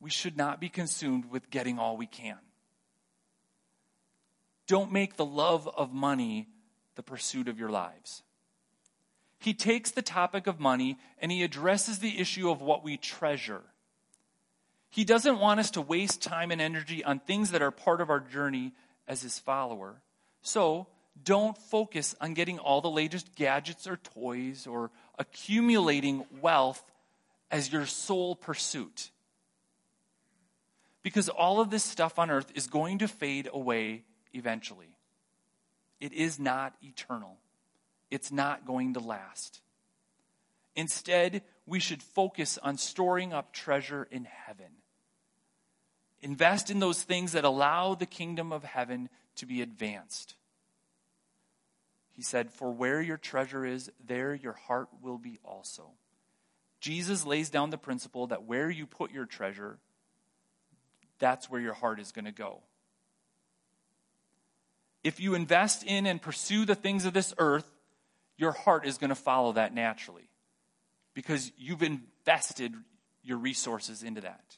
we 0.00 0.10
should 0.10 0.36
not 0.36 0.60
be 0.60 0.68
consumed 0.68 1.30
with 1.30 1.50
getting 1.50 1.78
all 1.78 1.96
we 1.96 2.06
can. 2.06 2.38
Don't 4.66 4.92
make 4.92 5.16
the 5.16 5.24
love 5.24 5.68
of 5.76 5.92
money 5.92 6.48
the 6.94 7.02
pursuit 7.02 7.48
of 7.48 7.58
your 7.58 7.70
lives. 7.70 8.22
He 9.38 9.54
takes 9.54 9.90
the 9.90 10.02
topic 10.02 10.46
of 10.46 10.60
money 10.60 10.98
and 11.18 11.32
he 11.32 11.42
addresses 11.42 11.98
the 11.98 12.18
issue 12.18 12.50
of 12.50 12.62
what 12.62 12.84
we 12.84 12.96
treasure. 12.96 13.62
He 14.90 15.04
doesn't 15.04 15.38
want 15.38 15.60
us 15.60 15.72
to 15.72 15.80
waste 15.80 16.22
time 16.22 16.50
and 16.50 16.60
energy 16.60 17.04
on 17.04 17.18
things 17.18 17.50
that 17.50 17.62
are 17.62 17.70
part 17.70 18.00
of 18.00 18.10
our 18.10 18.20
journey 18.20 18.72
as 19.06 19.22
his 19.22 19.38
follower. 19.38 20.00
So, 20.42 20.86
don't 21.22 21.56
focus 21.56 22.14
on 22.20 22.34
getting 22.34 22.58
all 22.58 22.80
the 22.80 22.90
latest 22.90 23.34
gadgets 23.34 23.86
or 23.86 23.96
toys 23.96 24.66
or 24.66 24.90
accumulating 25.18 26.26
wealth 26.40 26.82
as 27.50 27.72
your 27.72 27.86
sole 27.86 28.36
pursuit. 28.36 29.10
Because 31.02 31.28
all 31.28 31.60
of 31.60 31.70
this 31.70 31.84
stuff 31.84 32.18
on 32.18 32.30
earth 32.30 32.52
is 32.54 32.66
going 32.66 32.98
to 32.98 33.08
fade 33.08 33.48
away 33.52 34.04
eventually. 34.34 34.96
It 36.00 36.12
is 36.12 36.38
not 36.38 36.74
eternal, 36.82 37.38
it's 38.10 38.30
not 38.30 38.66
going 38.66 38.94
to 38.94 39.00
last. 39.00 39.60
Instead, 40.74 41.42
we 41.66 41.80
should 41.80 42.02
focus 42.02 42.58
on 42.62 42.78
storing 42.78 43.32
up 43.32 43.52
treasure 43.52 44.06
in 44.10 44.24
heaven. 44.24 44.66
Invest 46.22 46.70
in 46.70 46.78
those 46.78 47.02
things 47.02 47.32
that 47.32 47.44
allow 47.44 47.94
the 47.94 48.06
kingdom 48.06 48.52
of 48.52 48.64
heaven 48.64 49.08
to 49.36 49.46
be 49.46 49.60
advanced. 49.60 50.36
He 52.12 52.22
said, 52.22 52.50
For 52.50 52.70
where 52.70 53.02
your 53.02 53.18
treasure 53.18 53.66
is, 53.66 53.90
there 54.04 54.34
your 54.34 54.54
heart 54.54 54.88
will 55.02 55.18
be 55.18 55.38
also. 55.44 55.90
Jesus 56.80 57.26
lays 57.26 57.50
down 57.50 57.70
the 57.70 57.78
principle 57.78 58.28
that 58.28 58.44
where 58.44 58.70
you 58.70 58.86
put 58.86 59.10
your 59.10 59.26
treasure, 59.26 59.78
that's 61.18 61.50
where 61.50 61.60
your 61.60 61.74
heart 61.74 61.98
is 61.98 62.12
going 62.12 62.24
to 62.26 62.32
go. 62.32 62.60
If 65.02 65.20
you 65.20 65.34
invest 65.34 65.84
in 65.84 66.06
and 66.06 66.22
pursue 66.22 66.64
the 66.64 66.74
things 66.74 67.04
of 67.04 67.12
this 67.12 67.34
earth, 67.38 67.68
your 68.36 68.52
heart 68.52 68.86
is 68.86 68.98
going 68.98 69.10
to 69.10 69.14
follow 69.14 69.52
that 69.52 69.74
naturally 69.74 70.28
because 71.16 71.50
you've 71.58 71.82
invested 71.82 72.72
your 73.24 73.38
resources 73.38 74.04
into 74.04 74.20
that 74.20 74.56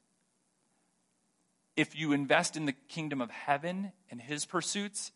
if 1.78 1.96
you 1.96 2.10
invest 2.10 2.56
in 2.56 2.66
the 2.66 2.74
kingdom 2.88 3.20
of 3.20 3.30
heaven 3.30 3.92
and 4.10 4.20
his 4.20 4.44
pursuits, 4.44 5.12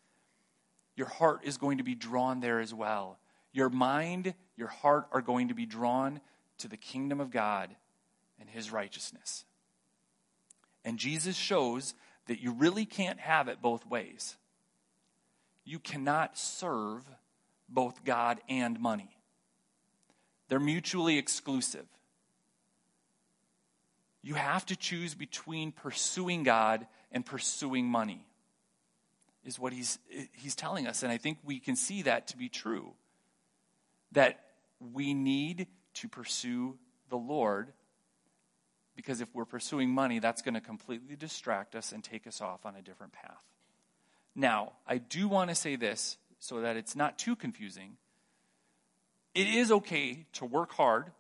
your 0.94 1.08
heart 1.08 1.40
is 1.42 1.56
going 1.56 1.78
to 1.78 1.84
be 1.84 1.96
drawn 1.96 2.38
there 2.38 2.60
as 2.60 2.72
well. 2.72 3.18
Your 3.52 3.68
mind, 3.68 4.32
your 4.56 4.68
heart 4.68 5.08
are 5.10 5.20
going 5.20 5.48
to 5.48 5.54
be 5.54 5.66
drawn 5.66 6.20
to 6.58 6.68
the 6.68 6.76
kingdom 6.76 7.20
of 7.20 7.32
God 7.32 7.74
and 8.38 8.48
his 8.48 8.70
righteousness. 8.70 9.44
And 10.84 11.00
Jesus 11.00 11.34
shows 11.34 11.94
that 12.28 12.40
you 12.40 12.52
really 12.52 12.84
can't 12.84 13.18
have 13.18 13.48
it 13.48 13.60
both 13.60 13.84
ways. 13.84 14.36
You 15.64 15.80
cannot 15.80 16.38
serve 16.38 17.02
both 17.68 18.04
God 18.04 18.40
and 18.48 18.78
money, 18.78 19.16
they're 20.52 20.60
mutually 20.60 21.16
exclusive. 21.16 21.86
You 24.20 24.34
have 24.34 24.66
to 24.66 24.76
choose 24.76 25.14
between 25.14 25.72
pursuing 25.72 26.42
God 26.42 26.86
and 27.10 27.24
pursuing 27.24 27.86
money. 27.86 28.26
is 29.46 29.58
what 29.58 29.72
he's, 29.72 29.98
he's 30.32 30.54
telling 30.54 30.86
us. 30.86 31.02
And 31.02 31.10
I 31.10 31.16
think 31.16 31.38
we 31.42 31.58
can 31.58 31.74
see 31.74 32.02
that 32.02 32.26
to 32.28 32.36
be 32.36 32.50
true. 32.50 32.92
That 34.12 34.40
we 34.92 35.14
need 35.14 35.68
to 35.94 36.08
pursue 36.10 36.76
the 37.08 37.16
Lord 37.16 37.72
because 38.94 39.22
if 39.22 39.28
we're 39.34 39.46
pursuing 39.46 39.88
money, 39.88 40.18
that's 40.18 40.42
going 40.42 40.52
to 40.52 40.60
completely 40.60 41.16
distract 41.16 41.74
us 41.74 41.92
and 41.92 42.04
take 42.04 42.26
us 42.26 42.42
off 42.42 42.66
on 42.66 42.76
a 42.76 42.82
different 42.82 43.14
path. 43.14 43.42
Now, 44.34 44.72
I 44.86 44.98
do 44.98 45.28
want 45.28 45.48
to 45.48 45.54
say 45.54 45.76
this 45.76 46.18
so 46.40 46.60
that 46.60 46.76
it's 46.76 46.94
not 46.94 47.18
too 47.18 47.36
confusing. 47.36 47.96
It 49.34 49.46
is 49.46 49.72
okay 49.72 50.26
to 50.34 50.44
work 50.44 50.72
hard, 50.72 51.10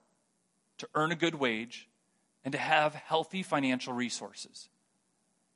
to 0.78 0.88
earn 0.94 1.12
a 1.12 1.16
good 1.16 1.34
wage, 1.34 1.88
and 2.44 2.52
to 2.52 2.58
have 2.58 2.94
healthy 2.94 3.42
financial 3.42 3.92
resources. 3.92 4.68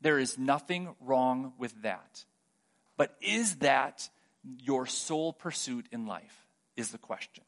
There 0.00 0.18
is 0.18 0.38
nothing 0.38 0.94
wrong 1.00 1.52
with 1.58 1.82
that. 1.82 2.24
But 2.96 3.14
is 3.20 3.56
that 3.56 4.08
your 4.62 4.86
sole 4.86 5.32
pursuit 5.32 5.86
in 5.90 6.06
life? 6.06 6.46
Is 6.76 6.90
the 6.90 6.98
question. 6.98 7.42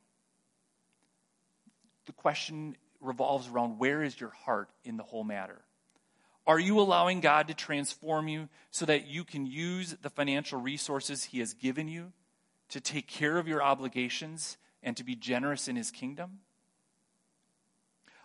The 2.06 2.12
question 2.12 2.76
revolves 3.00 3.48
around 3.48 3.78
where 3.78 4.02
is 4.02 4.18
your 4.18 4.30
heart 4.30 4.70
in 4.84 4.96
the 4.96 5.02
whole 5.02 5.24
matter? 5.24 5.61
Are 6.46 6.59
you 6.59 6.80
allowing 6.80 7.20
God 7.20 7.48
to 7.48 7.54
transform 7.54 8.26
you 8.26 8.48
so 8.70 8.86
that 8.86 9.06
you 9.06 9.24
can 9.24 9.44
use 9.44 9.94
the 10.00 10.09
financial 10.09 10.59
resources 10.59 11.24
He 11.24 11.40
has 11.40 11.52
given 11.52 11.88
you 11.88 12.12
to 12.70 12.80
take 12.80 13.06
care 13.06 13.36
of 13.36 13.46
your 13.46 13.62
obligations 13.62 14.56
and 14.89 14.97
to 14.97 15.05
be 15.05 15.14
generous 15.14 15.68
in 15.68 15.76
His 15.76 15.91
kingdom? 15.91 16.41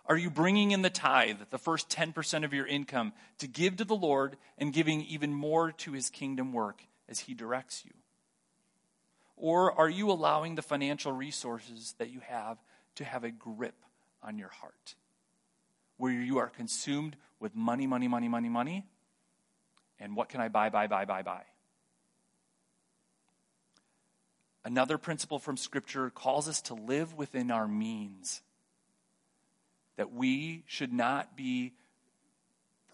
Are 0.06 0.16
you 0.16 0.30
bringing 0.30 0.70
in 0.70 0.80
the 0.80 0.88
tithe, 0.88 1.36
the 1.50 1.58
first 1.58 1.90
10% 1.90 2.42
of 2.42 2.54
your 2.54 2.66
income, 2.66 3.12
to 3.38 3.46
give 3.46 3.76
to 3.76 3.84
the 3.84 3.94
Lord 3.94 4.38
and 4.56 4.72
giving 4.72 5.02
even 5.02 5.34
more 5.34 5.72
to 5.72 5.92
His 5.92 6.08
kingdom 6.08 6.54
work 6.54 6.82
as 7.06 7.20
He 7.20 7.34
directs 7.34 7.84
you? 7.84 7.92
Or 9.36 9.78
are 9.78 9.90
you 9.90 10.10
allowing 10.10 10.54
the 10.54 10.62
financial 10.62 11.12
resources 11.12 11.94
that 11.98 12.10
you 12.10 12.20
have 12.20 12.56
to 12.94 13.04
have 13.04 13.24
a 13.24 13.30
grip 13.30 13.76
on 14.22 14.38
your 14.38 14.48
heart, 14.48 14.94
where 15.98 16.12
you 16.12 16.38
are 16.38 16.48
consumed 16.48 17.14
with 17.40 17.54
money, 17.54 17.86
money, 17.86 18.08
money, 18.08 18.28
money, 18.28 18.48
money, 18.48 18.86
and 20.00 20.16
what 20.16 20.30
can 20.30 20.40
I 20.40 20.48
buy, 20.48 20.70
buy, 20.70 20.86
buy, 20.86 21.04
buy, 21.04 21.22
buy? 21.22 21.42
Another 24.64 24.96
principle 24.96 25.38
from 25.38 25.56
Scripture 25.56 26.10
calls 26.10 26.48
us 26.48 26.62
to 26.62 26.74
live 26.74 27.14
within 27.14 27.50
our 27.50 27.68
means. 27.68 28.40
That 29.96 30.12
we 30.12 30.64
should 30.66 30.92
not 30.92 31.36
be 31.36 31.74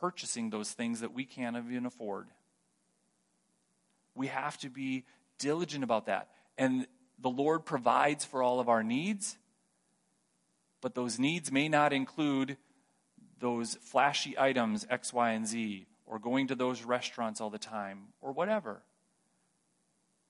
purchasing 0.00 0.50
those 0.50 0.72
things 0.72 1.00
that 1.00 1.12
we 1.12 1.24
can't 1.24 1.56
even 1.56 1.86
afford. 1.86 2.28
We 4.14 4.26
have 4.26 4.58
to 4.58 4.68
be 4.68 5.04
diligent 5.38 5.84
about 5.84 6.06
that. 6.06 6.28
And 6.58 6.86
the 7.18 7.30
Lord 7.30 7.64
provides 7.64 8.24
for 8.24 8.42
all 8.42 8.60
of 8.60 8.68
our 8.68 8.82
needs, 8.82 9.36
but 10.80 10.94
those 10.94 11.18
needs 11.18 11.52
may 11.52 11.68
not 11.68 11.92
include 11.92 12.56
those 13.38 13.76
flashy 13.76 14.38
items, 14.38 14.86
X, 14.90 15.12
Y, 15.12 15.30
and 15.30 15.46
Z, 15.46 15.86
or 16.06 16.18
going 16.18 16.48
to 16.48 16.54
those 16.54 16.82
restaurants 16.82 17.40
all 17.40 17.50
the 17.50 17.58
time, 17.58 18.08
or 18.20 18.32
whatever. 18.32 18.82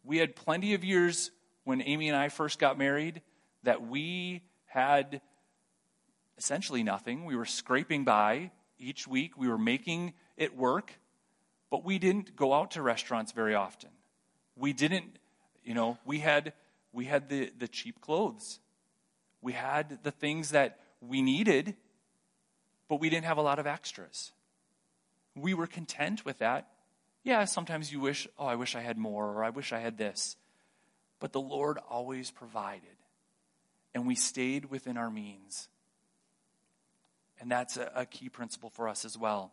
We 0.04 0.18
had 0.18 0.34
plenty 0.34 0.74
of 0.74 0.84
years 0.84 1.30
when 1.64 1.82
Amy 1.82 2.08
and 2.08 2.16
I 2.16 2.28
first 2.28 2.58
got 2.58 2.78
married 2.78 3.22
that 3.62 3.86
we 3.86 4.42
had 4.66 5.20
essentially 6.38 6.82
nothing. 6.82 7.24
We 7.24 7.36
were 7.36 7.44
scraping 7.44 8.04
by 8.04 8.50
each 8.78 9.06
week, 9.06 9.36
we 9.36 9.46
were 9.46 9.58
making 9.58 10.14
it 10.38 10.56
work, 10.56 10.98
but 11.70 11.84
we 11.84 11.98
didn't 11.98 12.34
go 12.34 12.54
out 12.54 12.70
to 12.72 12.82
restaurants 12.82 13.32
very 13.32 13.54
often. 13.54 13.90
We 14.56 14.72
didn't, 14.72 15.18
you 15.62 15.74
know, 15.74 15.98
we 16.06 16.20
had 16.20 16.54
we 16.92 17.04
had 17.04 17.28
the, 17.28 17.52
the 17.58 17.68
cheap 17.68 18.00
clothes 18.00 18.58
we 19.42 19.52
had 19.52 19.98
the 20.02 20.10
things 20.10 20.50
that 20.50 20.78
we 21.00 21.22
needed, 21.22 21.74
but 22.88 23.00
we 23.00 23.08
didn't 23.08 23.24
have 23.24 23.38
a 23.38 23.42
lot 23.42 23.58
of 23.58 23.66
extras. 23.66 24.32
We 25.34 25.54
were 25.54 25.66
content 25.66 26.24
with 26.24 26.38
that. 26.38 26.68
Yeah, 27.22 27.44
sometimes 27.44 27.92
you 27.92 28.00
wish, 28.00 28.26
oh, 28.38 28.46
I 28.46 28.54
wish 28.54 28.74
I 28.74 28.80
had 28.80 28.96
more, 28.96 29.26
or 29.26 29.44
I 29.44 29.50
wish 29.50 29.72
I 29.72 29.80
had 29.80 29.98
this. 29.98 30.36
But 31.18 31.32
the 31.32 31.40
Lord 31.40 31.78
always 31.90 32.30
provided, 32.30 32.96
and 33.94 34.06
we 34.06 34.14
stayed 34.14 34.66
within 34.66 34.96
our 34.96 35.10
means. 35.10 35.68
And 37.40 37.50
that's 37.50 37.76
a, 37.76 37.90
a 37.94 38.06
key 38.06 38.28
principle 38.28 38.70
for 38.70 38.88
us 38.88 39.04
as 39.04 39.18
well. 39.18 39.52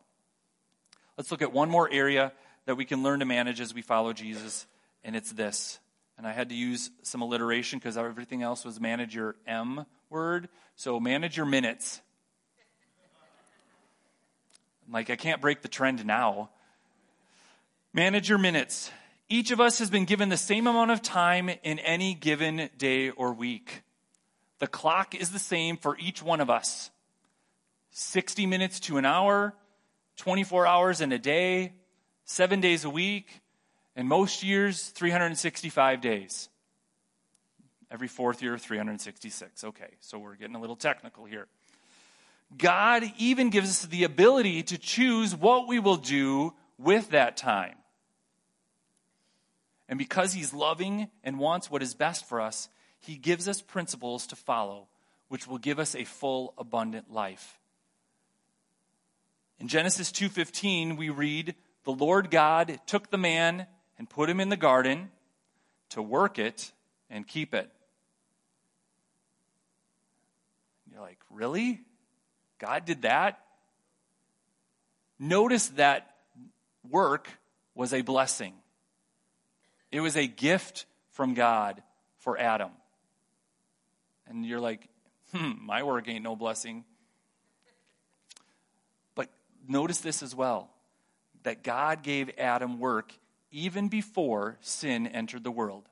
Let's 1.18 1.32
look 1.32 1.41
at 1.41 1.51
one 1.51 1.70
more 1.70 1.89
area 1.91 2.32
that 2.65 2.76
we 2.76 2.86
can 2.86 3.03
learn 3.03 3.20
to 3.20 3.26
manage 3.26 3.59
as 3.59 3.74
we 3.74 3.82
follow 3.82 4.13
Jesus, 4.13 4.65
and 5.03 5.15
it's 5.15 5.32
this 5.32 5.80
and 6.18 6.26
I 6.26 6.34
had 6.34 6.49
to 6.49 6.55
use 6.55 6.89
some 7.03 7.22
alliteration 7.22 7.80
because 7.80 7.97
everything 7.97 8.41
else 8.41 8.65
was 8.65 8.80
manage 8.80 9.13
your 9.13 9.36
M 9.45 9.86
word. 10.09 10.49
So 10.76 10.99
manage 10.99 11.38
your 11.38 11.45
minutes. 11.45 12.01
Like, 14.91 15.09
I 15.09 15.15
can't 15.15 15.41
break 15.41 15.61
the 15.61 15.68
trend 15.68 16.05
now. 16.05 16.49
Manage 17.97 18.29
your 18.29 18.37
minutes. 18.37 18.91
Each 19.27 19.49
of 19.49 19.59
us 19.59 19.79
has 19.79 19.89
been 19.89 20.05
given 20.05 20.29
the 20.29 20.37
same 20.37 20.67
amount 20.67 20.91
of 20.91 21.01
time 21.01 21.49
in 21.49 21.79
any 21.79 22.13
given 22.13 22.69
day 22.77 23.09
or 23.09 23.33
week. 23.33 23.81
The 24.59 24.67
clock 24.67 25.15
is 25.15 25.31
the 25.31 25.39
same 25.39 25.77
for 25.77 25.97
each 25.97 26.21
one 26.21 26.39
of 26.39 26.47
us 26.47 26.91
60 27.89 28.45
minutes 28.45 28.79
to 28.81 28.97
an 28.97 29.05
hour, 29.05 29.55
24 30.17 30.67
hours 30.67 31.01
in 31.01 31.11
a 31.11 31.17
day, 31.17 31.73
seven 32.23 32.61
days 32.61 32.85
a 32.85 32.89
week, 32.91 33.41
and 33.95 34.07
most 34.07 34.43
years, 34.43 34.89
365 34.89 35.99
days. 35.99 36.49
Every 37.89 38.07
fourth 38.07 38.43
year, 38.43 38.59
366. 38.59 39.63
Okay, 39.63 39.95
so 40.01 40.19
we're 40.19 40.35
getting 40.35 40.55
a 40.55 40.61
little 40.61 40.75
technical 40.75 41.25
here. 41.25 41.47
God 42.59 43.11
even 43.17 43.49
gives 43.49 43.71
us 43.71 43.85
the 43.87 44.03
ability 44.03 44.61
to 44.61 44.77
choose 44.77 45.35
what 45.35 45.67
we 45.67 45.79
will 45.79 45.97
do 45.97 46.53
with 46.77 47.09
that 47.09 47.37
time. 47.37 47.76
And 49.89 49.97
because 49.97 50.33
He's 50.33 50.53
loving 50.53 51.09
and 51.23 51.39
wants 51.39 51.71
what 51.71 51.83
is 51.83 51.93
best 51.93 52.27
for 52.27 52.41
us, 52.41 52.69
He 52.99 53.15
gives 53.15 53.47
us 53.47 53.61
principles 53.61 54.27
to 54.27 54.35
follow, 54.35 54.88
which 55.27 55.47
will 55.47 55.57
give 55.57 55.79
us 55.79 55.95
a 55.95 56.03
full, 56.03 56.53
abundant 56.57 57.11
life. 57.11 57.59
In 59.59 59.67
Genesis 59.67 60.11
2:15 60.11 60.97
we 60.97 61.09
read, 61.09 61.55
"The 61.83 61.93
Lord 61.93 62.29
God 62.29 62.79
took 62.85 63.09
the 63.09 63.17
man 63.17 63.67
and 63.97 64.09
put 64.09 64.29
him 64.29 64.39
in 64.39 64.49
the 64.49 64.57
garden 64.57 65.11
to 65.89 66.01
work 66.01 66.39
it 66.39 66.71
and 67.09 67.27
keep 67.27 67.53
it. 67.53 67.71
You're 70.91 71.01
like, 71.01 71.19
really? 71.29 71.81
God 72.59 72.85
did 72.85 73.03
that? 73.03 73.39
Notice 75.19 75.69
that 75.69 76.15
work 76.89 77.29
was 77.75 77.93
a 77.93 78.01
blessing. 78.01 78.53
It 79.97 80.01
was 80.01 80.15
a 80.15 80.27
gift 80.27 80.85
from 81.13 81.33
God 81.33 81.81
for 82.19 82.37
Adam. 82.37 82.69
And 84.27 84.45
you're 84.45 84.59
like, 84.59 84.87
hmm, 85.33 85.53
my 85.59 85.81
work 85.81 86.07
ain't 86.07 86.23
no 86.23 86.35
blessing. 86.35 86.85
But 89.15 89.29
notice 89.67 89.97
this 89.97 90.21
as 90.21 90.35
well 90.35 90.69
that 91.41 91.63
God 91.63 92.03
gave 92.03 92.29
Adam 92.37 92.79
work 92.79 93.11
even 93.49 93.87
before 93.87 94.59
sin 94.61 95.07
entered 95.07 95.43
the 95.43 95.49
world. 95.49 95.89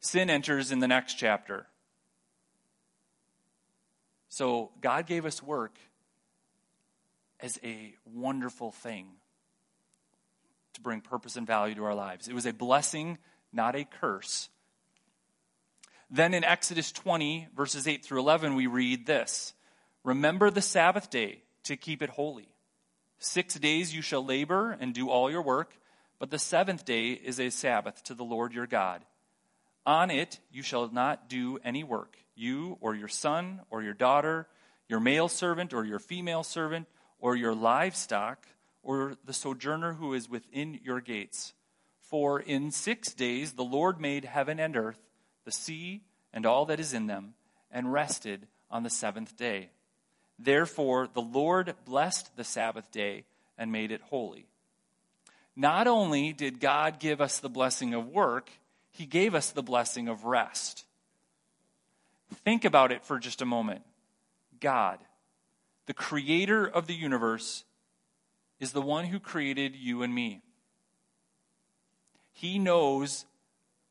Sin 0.00 0.30
enters 0.30 0.72
in 0.72 0.78
the 0.78 0.88
next 0.88 1.16
chapter. 1.16 1.66
So 4.30 4.70
God 4.80 5.04
gave 5.04 5.26
us 5.26 5.42
work 5.42 5.76
as 7.38 7.60
a 7.62 7.92
wonderful 8.06 8.72
thing 8.72 9.17
to 10.78 10.82
bring 10.82 11.00
purpose 11.00 11.36
and 11.36 11.46
value 11.46 11.74
to 11.74 11.84
our 11.84 11.94
lives. 11.94 12.28
It 12.28 12.34
was 12.34 12.46
a 12.46 12.52
blessing, 12.52 13.18
not 13.52 13.76
a 13.76 13.84
curse. 13.84 14.48
Then 16.10 16.32
in 16.32 16.44
Exodus 16.44 16.90
20, 16.92 17.48
verses 17.54 17.86
8 17.86 18.04
through 18.04 18.20
11, 18.20 18.54
we 18.54 18.66
read 18.66 19.06
this 19.06 19.52
Remember 20.04 20.50
the 20.50 20.62
Sabbath 20.62 21.10
day 21.10 21.42
to 21.64 21.76
keep 21.76 22.02
it 22.02 22.10
holy. 22.10 22.48
Six 23.18 23.54
days 23.54 23.94
you 23.94 24.00
shall 24.00 24.24
labor 24.24 24.76
and 24.80 24.94
do 24.94 25.10
all 25.10 25.30
your 25.30 25.42
work, 25.42 25.74
but 26.18 26.30
the 26.30 26.38
seventh 26.38 26.84
day 26.84 27.10
is 27.10 27.40
a 27.40 27.50
Sabbath 27.50 28.02
to 28.04 28.14
the 28.14 28.24
Lord 28.24 28.52
your 28.52 28.66
God. 28.66 29.04
On 29.84 30.10
it 30.10 30.38
you 30.50 30.62
shall 30.62 30.88
not 30.88 31.28
do 31.28 31.58
any 31.64 31.82
work, 31.82 32.16
you 32.36 32.78
or 32.80 32.94
your 32.94 33.08
son 33.08 33.60
or 33.70 33.82
your 33.82 33.94
daughter, 33.94 34.46
your 34.88 35.00
male 35.00 35.28
servant 35.28 35.74
or 35.74 35.84
your 35.84 35.98
female 35.98 36.44
servant, 36.44 36.86
or 37.18 37.34
your 37.34 37.54
livestock, 37.54 38.46
or 38.82 39.14
the 39.24 39.32
sojourner 39.32 39.94
who 39.94 40.14
is 40.14 40.28
within 40.28 40.80
your 40.82 41.00
gates. 41.00 41.52
For 42.00 42.40
in 42.40 42.70
six 42.70 43.12
days 43.12 43.52
the 43.52 43.64
Lord 43.64 44.00
made 44.00 44.24
heaven 44.24 44.58
and 44.58 44.76
earth, 44.76 45.00
the 45.44 45.52
sea, 45.52 46.02
and 46.32 46.46
all 46.46 46.64
that 46.66 46.80
is 46.80 46.94
in 46.94 47.06
them, 47.06 47.34
and 47.70 47.92
rested 47.92 48.46
on 48.70 48.82
the 48.82 48.90
seventh 48.90 49.36
day. 49.36 49.70
Therefore, 50.38 51.08
the 51.12 51.20
Lord 51.20 51.74
blessed 51.84 52.36
the 52.36 52.44
Sabbath 52.44 52.90
day 52.90 53.24
and 53.56 53.72
made 53.72 53.90
it 53.90 54.00
holy. 54.02 54.46
not 55.56 55.88
only 55.88 56.32
did 56.32 56.60
God 56.60 57.00
give 57.00 57.20
us 57.20 57.40
the 57.40 57.48
blessing 57.48 57.92
of 57.92 58.08
work, 58.08 58.50
He 58.92 59.06
gave 59.06 59.34
us 59.34 59.50
the 59.50 59.62
blessing 59.62 60.06
of 60.06 60.24
rest. 60.24 60.86
Think 62.44 62.64
about 62.64 62.92
it 62.92 63.04
for 63.04 63.18
just 63.18 63.42
a 63.42 63.46
moment. 63.46 63.82
God, 64.60 64.98
the 65.86 65.94
creator 65.94 66.64
of 66.66 66.86
the 66.86 66.94
universe, 66.94 67.64
is 68.60 68.72
the 68.72 68.82
one 68.82 69.06
who 69.06 69.20
created 69.20 69.76
you 69.76 70.02
and 70.02 70.14
me. 70.14 70.42
He 72.32 72.58
knows 72.58 73.26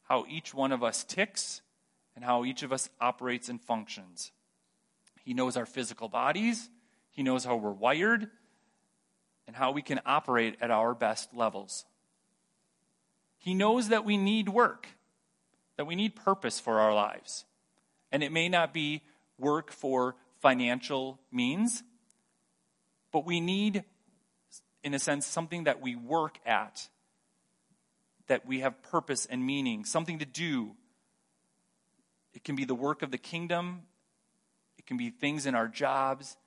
how 0.03 0.25
each 0.29 0.53
one 0.53 0.71
of 0.71 0.83
us 0.83 1.03
ticks 1.03 1.61
and 2.15 2.23
how 2.23 2.45
each 2.45 2.63
of 2.63 2.71
us 2.71 2.89
operates 2.99 3.49
and 3.49 3.61
functions. 3.61 4.31
He 5.23 5.33
knows 5.33 5.57
our 5.57 5.65
physical 5.65 6.09
bodies, 6.09 6.69
He 7.11 7.23
knows 7.23 7.43
how 7.43 7.55
we're 7.55 7.71
wired, 7.71 8.29
and 9.47 9.55
how 9.55 9.71
we 9.71 9.81
can 9.81 10.01
operate 10.05 10.55
at 10.61 10.71
our 10.71 10.93
best 10.93 11.33
levels. 11.33 11.85
He 13.37 13.53
knows 13.53 13.89
that 13.89 14.05
we 14.05 14.17
need 14.17 14.49
work, 14.49 14.87
that 15.77 15.85
we 15.85 15.95
need 15.95 16.15
purpose 16.15 16.59
for 16.59 16.79
our 16.79 16.93
lives. 16.93 17.45
And 18.11 18.23
it 18.23 18.31
may 18.31 18.49
not 18.49 18.73
be 18.73 19.03
work 19.37 19.71
for 19.71 20.15
financial 20.39 21.19
means, 21.31 21.83
but 23.11 23.25
we 23.25 23.39
need, 23.39 23.83
in 24.87 24.93
a 24.93 24.99
sense, 24.99 25.27
something 25.27 25.65
that 25.65 25.81
we 25.81 25.95
work 25.95 26.39
at, 26.45 26.87
that 28.27 28.45
we 28.47 28.61
have 28.61 28.81
purpose 28.83 29.25
and 29.25 29.45
meaning, 29.45 29.83
something 29.83 30.19
to 30.19 30.25
do. 30.25 30.71
It 32.33 32.43
can 32.45 32.55
be 32.55 32.63
the 32.63 32.73
work 32.73 33.01
of 33.01 33.11
the 33.11 33.17
kingdom, 33.17 33.81
it 34.77 34.85
can 34.85 34.95
be 34.95 35.09
things 35.09 35.45
in 35.45 35.55
our 35.55 35.67
jobs, 35.67 36.37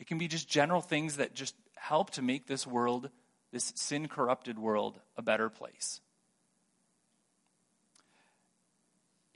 it 0.00 0.08
can 0.08 0.18
be 0.18 0.26
just 0.26 0.48
general 0.48 0.80
things 0.80 1.16
that 1.16 1.32
just 1.32 1.54
help 1.76 2.10
to 2.10 2.22
make 2.22 2.46
this 2.46 2.66
world, 2.66 3.08
this 3.52 3.72
sin 3.76 4.08
corrupted 4.08 4.58
world, 4.58 4.98
a 5.16 5.22
better 5.22 5.48
place. 5.48 6.00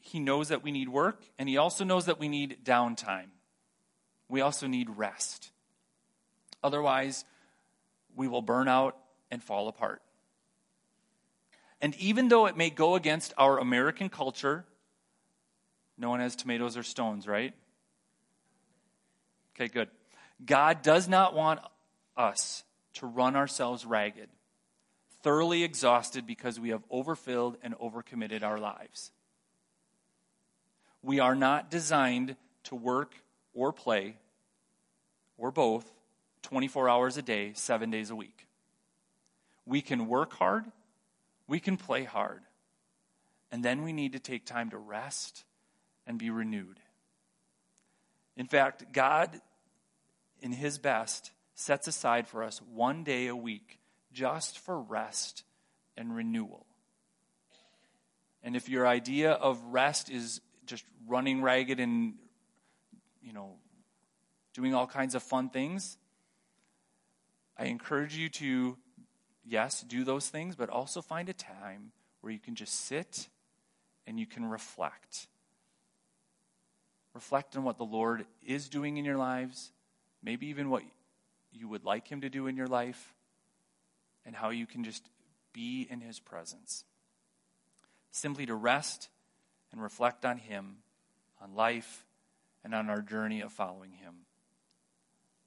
He 0.00 0.18
knows 0.18 0.48
that 0.48 0.64
we 0.64 0.72
need 0.72 0.88
work, 0.88 1.22
and 1.38 1.48
He 1.48 1.56
also 1.56 1.84
knows 1.84 2.06
that 2.06 2.18
we 2.18 2.28
need 2.28 2.58
downtime. 2.64 3.28
We 4.28 4.40
also 4.40 4.66
need 4.66 4.90
rest. 4.90 5.52
Otherwise, 6.64 7.24
we 8.14 8.28
will 8.28 8.42
burn 8.42 8.68
out 8.68 8.96
and 9.30 9.42
fall 9.42 9.68
apart. 9.68 10.02
And 11.80 11.94
even 11.96 12.28
though 12.28 12.46
it 12.46 12.56
may 12.56 12.70
go 12.70 12.94
against 12.94 13.34
our 13.36 13.58
American 13.58 14.08
culture, 14.08 14.64
no 15.98 16.08
one 16.10 16.20
has 16.20 16.34
tomatoes 16.34 16.76
or 16.76 16.82
stones, 16.82 17.26
right? 17.26 17.54
Okay, 19.54 19.68
good. 19.68 19.88
God 20.44 20.82
does 20.82 21.08
not 21.08 21.34
want 21.34 21.60
us 22.16 22.64
to 22.94 23.06
run 23.06 23.36
ourselves 23.36 23.84
ragged, 23.84 24.28
thoroughly 25.22 25.62
exhausted 25.62 26.26
because 26.26 26.58
we 26.58 26.70
have 26.70 26.82
overfilled 26.90 27.56
and 27.62 27.74
overcommitted 27.78 28.42
our 28.42 28.58
lives. 28.58 29.10
We 31.02 31.20
are 31.20 31.34
not 31.34 31.70
designed 31.70 32.36
to 32.64 32.74
work 32.74 33.14
or 33.52 33.72
play, 33.72 34.16
or 35.36 35.50
both, 35.50 35.90
24 36.44 36.88
hours 36.88 37.16
a 37.16 37.22
day, 37.22 37.52
seven 37.54 37.90
days 37.90 38.10
a 38.10 38.16
week. 38.16 38.46
We 39.66 39.80
can 39.80 40.06
work 40.06 40.34
hard, 40.34 40.66
we 41.48 41.58
can 41.58 41.76
play 41.76 42.04
hard, 42.04 42.42
and 43.50 43.64
then 43.64 43.82
we 43.82 43.92
need 43.92 44.12
to 44.12 44.18
take 44.18 44.44
time 44.44 44.70
to 44.70 44.78
rest 44.78 45.44
and 46.06 46.18
be 46.18 46.30
renewed. 46.30 46.78
In 48.36 48.46
fact, 48.46 48.92
God, 48.92 49.40
in 50.40 50.52
His 50.52 50.78
best, 50.78 51.32
sets 51.54 51.88
aside 51.88 52.28
for 52.28 52.42
us 52.42 52.60
one 52.72 53.04
day 53.04 53.26
a 53.28 53.36
week 53.36 53.78
just 54.12 54.58
for 54.58 54.78
rest 54.78 55.44
and 55.96 56.14
renewal. 56.14 56.66
And 58.42 58.54
if 58.54 58.68
your 58.68 58.86
idea 58.86 59.32
of 59.32 59.62
rest 59.64 60.10
is 60.10 60.42
just 60.66 60.84
running 61.08 61.40
ragged 61.40 61.80
and, 61.80 62.14
you 63.22 63.32
know, 63.32 63.54
doing 64.52 64.74
all 64.74 64.86
kinds 64.86 65.14
of 65.14 65.22
fun 65.22 65.48
things, 65.48 65.96
I 67.56 67.66
encourage 67.66 68.16
you 68.16 68.28
to, 68.30 68.76
yes, 69.44 69.82
do 69.82 70.04
those 70.04 70.28
things, 70.28 70.56
but 70.56 70.68
also 70.68 71.00
find 71.00 71.28
a 71.28 71.34
time 71.34 71.92
where 72.20 72.32
you 72.32 72.38
can 72.38 72.54
just 72.54 72.86
sit 72.86 73.28
and 74.06 74.18
you 74.18 74.26
can 74.26 74.44
reflect. 74.44 75.28
Reflect 77.14 77.56
on 77.56 77.62
what 77.62 77.78
the 77.78 77.84
Lord 77.84 78.26
is 78.44 78.68
doing 78.68 78.96
in 78.96 79.04
your 79.04 79.16
lives, 79.16 79.70
maybe 80.22 80.46
even 80.48 80.68
what 80.68 80.82
you 81.52 81.68
would 81.68 81.84
like 81.84 82.08
Him 82.08 82.22
to 82.22 82.28
do 82.28 82.48
in 82.48 82.56
your 82.56 82.66
life, 82.66 83.14
and 84.26 84.34
how 84.34 84.50
you 84.50 84.66
can 84.66 84.82
just 84.82 85.08
be 85.52 85.86
in 85.88 86.00
His 86.00 86.18
presence. 86.18 86.84
Simply 88.10 88.46
to 88.46 88.54
rest 88.54 89.08
and 89.70 89.80
reflect 89.80 90.24
on 90.24 90.38
Him, 90.38 90.78
on 91.40 91.54
life, 91.54 92.04
and 92.64 92.74
on 92.74 92.90
our 92.90 93.00
journey 93.00 93.42
of 93.42 93.52
following 93.52 93.92
Him. 93.92 94.14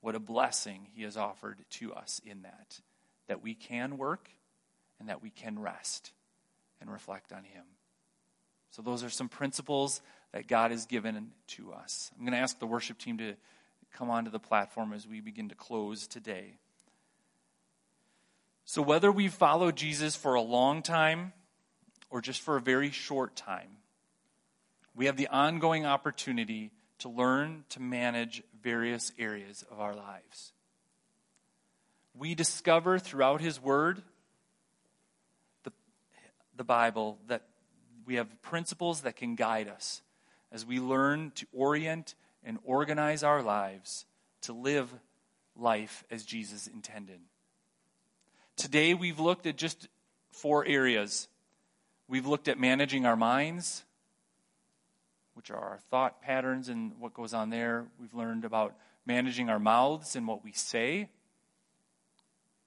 What 0.02 0.16
a 0.16 0.20
blessing 0.20 0.88
He 0.93 1.04
has 1.04 1.18
offered 1.18 1.58
to 1.72 1.93
us 1.93 2.22
in 2.26 2.43
that, 2.43 2.80
that 3.28 3.41
we 3.41 3.54
can 3.56 3.98
work 3.98 4.30
and 5.00 5.10
that 5.10 5.22
we 5.22 5.30
can 5.30 5.60
rest 5.60 6.12
and 6.80 6.91
reflect 6.91 7.32
on 7.32 7.43
Him. 7.43 7.64
So, 8.72 8.82
those 8.82 9.04
are 9.04 9.10
some 9.10 9.30
principles 9.30 10.02
that 10.34 10.48
God 10.48 10.72
has 10.72 10.86
given 10.86 11.32
to 11.48 11.74
us. 11.74 12.12
I'm 12.16 12.26
going 12.26 12.34
to 12.34 12.39
ask 12.39 12.60
the 12.60 12.68
worship 12.68 12.98
team 12.98 13.18
to 13.18 13.34
come 13.93 14.10
onto 14.10 14.30
the 14.30 14.39
platform 14.39 14.93
as 14.93 15.08
we 15.08 15.22
begin 15.22 15.50
to 15.50 15.56
close 15.56 16.08
today. 16.08 16.58
So, 18.66 18.82
whether 18.82 19.12
we've 19.12 19.34
followed 19.34 19.76
Jesus 19.78 20.16
for 20.16 20.36
a 20.36 20.41
long 20.41 20.82
time 20.82 21.34
or 22.10 22.22
just 22.22 22.41
for 22.41 22.58
a 22.58 22.62
very 22.62 22.91
short 22.91 23.36
time, 23.36 23.78
we 24.95 25.06
have 25.06 25.16
the 25.16 25.28
ongoing 25.28 25.86
opportunity 25.86 26.72
to 27.00 27.10
learn 27.10 27.64
to 27.70 27.82
manage 27.82 28.43
various 28.62 29.12
areas 29.18 29.64
of 29.72 29.80
our 29.80 29.95
lives. 29.95 30.53
We 32.14 32.36
discover 32.36 32.99
throughout 32.99 33.41
His 33.41 33.62
Word, 33.62 34.01
the, 35.64 35.72
the 36.55 36.64
Bible, 36.64 37.20
that 37.28 37.43
we 38.05 38.16
have 38.16 38.41
principles 38.41 39.01
that 39.01 39.16
can 39.16 39.36
guide 39.36 39.68
us 39.68 40.01
as 40.51 40.66
we 40.66 40.80
learn 40.80 41.32
to 41.36 41.45
orient 41.51 42.16
and 42.43 42.58
organize 42.64 43.24
our 43.24 43.43
lives 43.43 44.05
to 44.41 44.53
live 44.53 44.93
life 45.55 46.03
as 46.10 46.24
Jesus 46.24 46.68
intended. 46.68 47.20
Today, 48.55 48.93
we've 48.93 49.20
looked 49.20 49.45
at 49.45 49.58
just 49.58 49.88
four 50.32 50.66
areas. 50.66 51.28
We've 52.08 52.26
looked 52.26 52.47
at 52.47 52.60
managing 52.60 53.05
our 53.05 53.16
minds, 53.16 53.84
which 55.38 55.52
are 55.52 55.60
our 55.60 55.80
thought 55.92 56.20
patterns 56.20 56.68
and 56.68 56.94
what 57.00 57.14
goes 57.14 57.32
on 57.32 57.52
there. 57.52 57.86
We've 58.02 58.14
learned 58.16 58.44
about 58.44 58.76
managing 59.06 59.50
our 59.50 59.60
mouths 59.60 60.16
and 60.16 60.28
what 60.28 60.44
we 60.44 60.52
say. 60.52 61.10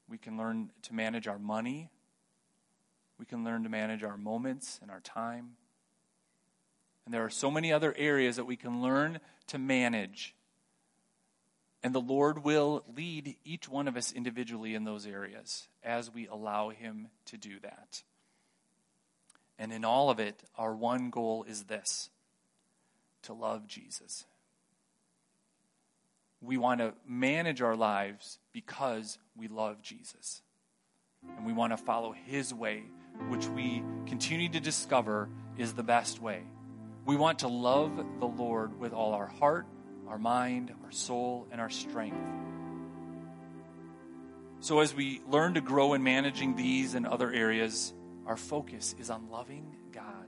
We 0.08 0.16
can 0.16 0.38
learn 0.38 0.70
to 0.82 0.94
manage 0.94 1.26
our 1.26 1.38
money. 1.38 1.90
We 3.18 3.26
can 3.26 3.44
learn 3.44 3.64
to 3.64 3.68
manage 3.68 4.04
our 4.04 4.16
moments 4.16 4.78
and 4.80 4.90
our 4.90 5.00
time. 5.00 5.56
And 7.04 7.12
there 7.12 7.24
are 7.24 7.30
so 7.30 7.50
many 7.50 7.72
other 7.72 7.92
areas 7.98 8.36
that 8.36 8.44
we 8.44 8.56
can 8.56 8.80
learn 8.82 9.18
to 9.48 9.58
manage. 9.58 10.36
And 11.82 11.92
the 11.92 12.00
Lord 12.00 12.44
will 12.44 12.84
lead 12.96 13.34
each 13.44 13.68
one 13.68 13.88
of 13.88 13.96
us 13.96 14.12
individually 14.12 14.76
in 14.76 14.84
those 14.84 15.06
areas 15.06 15.66
as 15.82 16.14
we 16.14 16.28
allow 16.28 16.68
Him 16.68 17.08
to 17.26 17.36
do 17.36 17.58
that. 17.60 18.04
And 19.58 19.72
in 19.72 19.84
all 19.84 20.08
of 20.08 20.20
it, 20.20 20.40
our 20.56 20.74
one 20.74 21.10
goal 21.10 21.44
is 21.48 21.64
this 21.64 22.10
to 23.22 23.32
love 23.32 23.66
Jesus. 23.66 24.24
We 26.40 26.56
want 26.56 26.80
to 26.80 26.94
manage 27.06 27.60
our 27.60 27.76
lives 27.76 28.38
because 28.52 29.18
we 29.36 29.48
love 29.48 29.82
Jesus. 29.82 30.42
And 31.36 31.44
we 31.44 31.52
want 31.52 31.72
to 31.72 31.76
follow 31.76 32.12
his 32.12 32.54
way, 32.54 32.84
which 33.28 33.46
we 33.48 33.82
continue 34.06 34.48
to 34.48 34.60
discover 34.60 35.28
is 35.58 35.74
the 35.74 35.82
best 35.82 36.20
way. 36.20 36.42
We 37.04 37.16
want 37.16 37.40
to 37.40 37.48
love 37.48 37.96
the 38.18 38.26
Lord 38.26 38.78
with 38.80 38.92
all 38.92 39.12
our 39.12 39.26
heart, 39.26 39.66
our 40.08 40.18
mind, 40.18 40.72
our 40.84 40.92
soul, 40.92 41.46
and 41.50 41.60
our 41.60 41.70
strength. 41.70 42.16
So, 44.60 44.80
as 44.80 44.94
we 44.94 45.22
learn 45.26 45.54
to 45.54 45.60
grow 45.60 45.94
in 45.94 46.02
managing 46.02 46.54
these 46.54 46.94
and 46.94 47.06
other 47.06 47.32
areas, 47.32 47.94
our 48.26 48.36
focus 48.36 48.94
is 48.98 49.08
on 49.10 49.30
loving 49.30 49.74
God. 49.92 50.26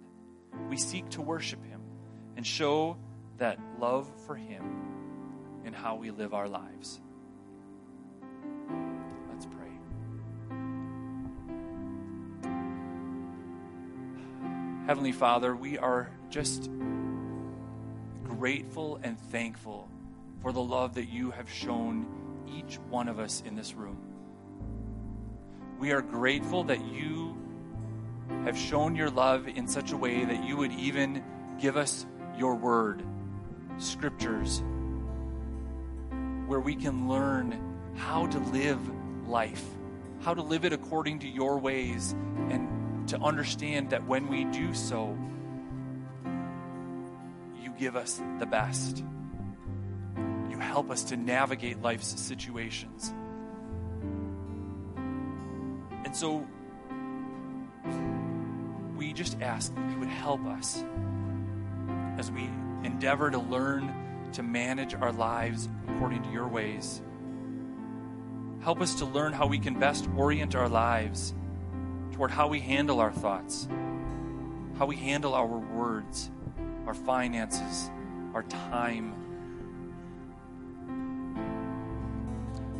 We 0.69 0.77
seek 0.77 1.09
to 1.11 1.23
worship 1.23 1.63
Him 1.65 1.72
and 2.37 2.47
show 2.47 2.97
that 3.39 3.59
love 3.79 4.11
for 4.27 4.35
Him 4.35 4.63
in 5.65 5.73
how 5.73 5.97
we 5.97 6.11
live 6.11 6.35
our 6.35 6.49
lives. 6.49 7.01
Let's 9.31 9.47
pray. 9.47 9.71
Heavenly 14.87 15.13
Father, 15.13 15.55
we 15.55 15.79
are 15.79 16.11
just 16.31 16.71
grateful 18.25 18.99
and 19.03 19.19
thankful 19.19 19.89
for 20.41 20.53
the 20.53 20.63
love 20.63 20.95
that 20.95 21.09
you 21.09 21.31
have 21.31 21.49
shown 21.49 22.07
each 22.49 22.77
one 22.91 23.09
of 23.09 23.19
us 23.19 23.43
in 23.47 23.55
this 23.55 23.75
room. 23.75 23.97
We 25.79 25.93
are 25.93 26.03
grateful 26.03 26.65
that 26.65 26.85
you 26.85 27.37
have 28.45 28.57
shown 28.57 28.97
your 28.97 29.11
love 29.11 29.49
in 29.49 29.69
such 29.69 29.93
a 29.93 29.97
way 29.97 30.25
that 30.25 30.45
you 30.45 30.57
would 30.57 30.73
even 30.73 31.23
give 31.61 31.77
us 31.77 32.07
your 32.37 32.55
word, 32.55 33.03
scriptures, 33.79 34.63
where 36.47 36.61
we 36.61 36.75
can 36.75 37.09
learn 37.09 37.59
how 37.97 38.27
to 38.27 38.39
live 38.39 38.81
life, 39.29 39.65
how 40.21 40.35
to 40.35 40.43
live 40.43 40.65
it 40.65 40.73
according 40.73 41.19
to 41.21 41.29
your 41.29 41.59
ways, 41.59 42.13
and 42.51 43.09
to 43.09 43.19
understand 43.21 43.91
that 43.91 44.07
when 44.07 44.29
we 44.29 44.45
do 44.45 44.73
so, 44.75 45.17
you 47.61 47.73
give 47.79 47.97
us 47.97 48.21
the 48.39 48.47
best. 48.47 49.05
You 50.51 50.59
help 50.59 50.91
us 50.91 51.05
to 51.05 51.17
navigate 51.17 51.81
life's 51.83 52.21
situations. 52.21 53.13
And 56.05 56.17
so 56.17 56.47
we 58.97 59.13
just 59.13 59.41
ask 59.41 59.75
that 59.75 59.91
you 59.91 59.99
would 59.99 60.09
help 60.09 60.45
us 60.47 60.85
as 62.19 62.31
we 62.31 62.49
endeavor 62.85 63.31
to 63.31 63.39
learn 63.39 64.31
to 64.33 64.43
manage 64.43 64.95
our 64.95 65.13
lives 65.13 65.69
according 65.89 66.23
to 66.23 66.31
your 66.31 66.49
ways. 66.49 67.03
Help 68.63 68.81
us 68.81 68.95
to 68.97 69.05
learn 69.05 69.33
how 69.33 69.47
we 69.47 69.59
can 69.59 69.79
best 69.79 70.09
orient 70.17 70.55
our 70.55 70.69
lives 70.69 71.35
toward 72.13 72.31
how 72.31 72.47
we 72.47 72.61
handle 72.61 73.01
our 73.01 73.13
thoughts, 73.13 73.69
how 74.79 74.87
we 74.87 74.97
handle 74.97 75.35
our 75.35 75.47
words, 75.47 76.31
our 76.87 76.95
finances, 76.95 77.91
our 78.35 78.45
time. 78.45 79.15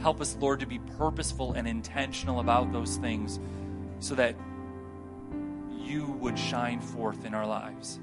Help 0.01 0.21
us, 0.21 0.37
Lord, 0.41 0.61
to 0.61 0.67
be 0.67 0.79
purposeful 0.99 1.53
and 1.53 1.67
intentional 1.67 2.41
about 2.41 2.73
those 2.73 2.97
things 2.97 3.39
so 4.01 4.15
that 4.15 4.35
you 5.79 6.07
would 6.21 6.39
shine 6.39 6.81
forth 6.81 7.25
in 7.25 7.35
our 7.35 7.47
lives. 7.47 8.01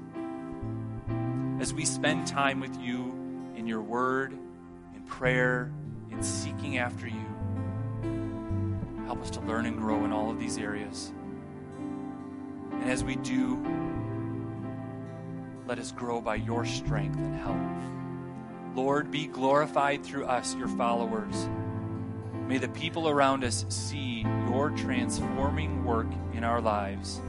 As 1.60 1.74
we 1.74 1.84
spend 1.84 2.26
time 2.26 2.58
with 2.58 2.80
you 2.80 3.12
in 3.54 3.66
your 3.66 3.82
word, 3.82 4.32
in 4.32 5.02
prayer, 5.02 5.70
in 6.10 6.22
seeking 6.22 6.78
after 6.78 7.06
you, 7.06 7.26
help 9.04 9.20
us 9.20 9.28
to 9.32 9.40
learn 9.40 9.66
and 9.66 9.76
grow 9.76 10.06
in 10.06 10.10
all 10.10 10.30
of 10.30 10.40
these 10.40 10.56
areas. 10.56 11.12
And 12.72 12.84
as 12.84 13.04
we 13.04 13.16
do, 13.16 13.62
let 15.66 15.78
us 15.78 15.92
grow 15.92 16.22
by 16.22 16.36
your 16.36 16.64
strength 16.64 17.18
and 17.18 17.36
help. 17.36 18.74
Lord, 18.74 19.10
be 19.10 19.26
glorified 19.26 20.02
through 20.02 20.24
us, 20.24 20.54
your 20.54 20.68
followers. 20.68 21.46
May 22.48 22.56
the 22.56 22.70
people 22.70 23.06
around 23.06 23.44
us 23.44 23.66
see 23.68 24.22
your 24.48 24.70
transforming 24.70 25.84
work 25.84 26.08
in 26.32 26.42
our 26.42 26.62
lives. 26.62 27.20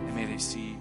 And 0.00 0.14
may 0.14 0.26
they 0.26 0.36
see 0.36 0.76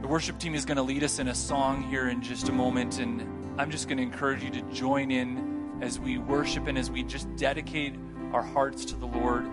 The 0.00 0.08
worship 0.08 0.38
team 0.38 0.54
is 0.54 0.64
going 0.64 0.76
to 0.76 0.82
lead 0.82 1.02
us 1.02 1.18
in 1.18 1.28
a 1.28 1.34
song 1.34 1.82
here 1.82 2.08
in 2.08 2.22
just 2.22 2.48
a 2.48 2.52
moment, 2.52 2.98
and 2.98 3.22
I'm 3.58 3.70
just 3.70 3.88
going 3.88 3.98
to 3.98 4.02
encourage 4.02 4.42
you 4.42 4.50
to 4.50 4.62
join 4.72 5.10
in 5.10 5.78
as 5.82 5.98
we 5.98 6.18
worship 6.18 6.66
and 6.66 6.78
as 6.78 6.90
we 6.90 7.02
just 7.02 7.34
dedicate 7.36 7.94
our 8.32 8.42
hearts 8.42 8.84
to 8.86 8.96
the 8.96 9.06
Lord. 9.06 9.44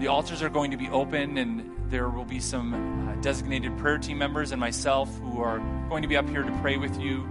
The 0.00 0.06
altars 0.08 0.42
are 0.42 0.48
going 0.48 0.70
to 0.70 0.76
be 0.76 0.88
open, 0.88 1.38
and 1.38 1.70
there 1.90 2.08
will 2.08 2.24
be 2.24 2.40
some 2.40 3.08
uh, 3.08 3.14
designated 3.20 3.76
prayer 3.78 3.98
team 3.98 4.18
members 4.18 4.52
and 4.52 4.60
myself 4.60 5.16
who 5.18 5.42
are 5.42 5.58
going 5.88 6.02
to 6.02 6.08
be 6.08 6.16
up 6.16 6.28
here 6.28 6.42
to 6.42 6.52
pray 6.60 6.76
with 6.76 7.00
you. 7.00 7.28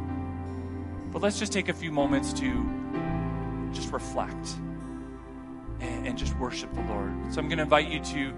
But 1.11 1.21
let's 1.21 1.39
just 1.39 1.53
take 1.53 1.69
a 1.69 1.73
few 1.73 1.91
moments 1.91 2.33
to 2.33 3.69
just 3.73 3.91
reflect 3.91 4.55
and, 5.83 6.07
and 6.07 6.17
just 6.17 6.37
worship 6.37 6.73
the 6.73 6.81
Lord. 6.81 7.11
So 7.33 7.39
I'm 7.39 7.47
going 7.47 7.57
to 7.57 7.63
invite 7.63 7.89
you 7.89 7.99
to, 7.99 8.33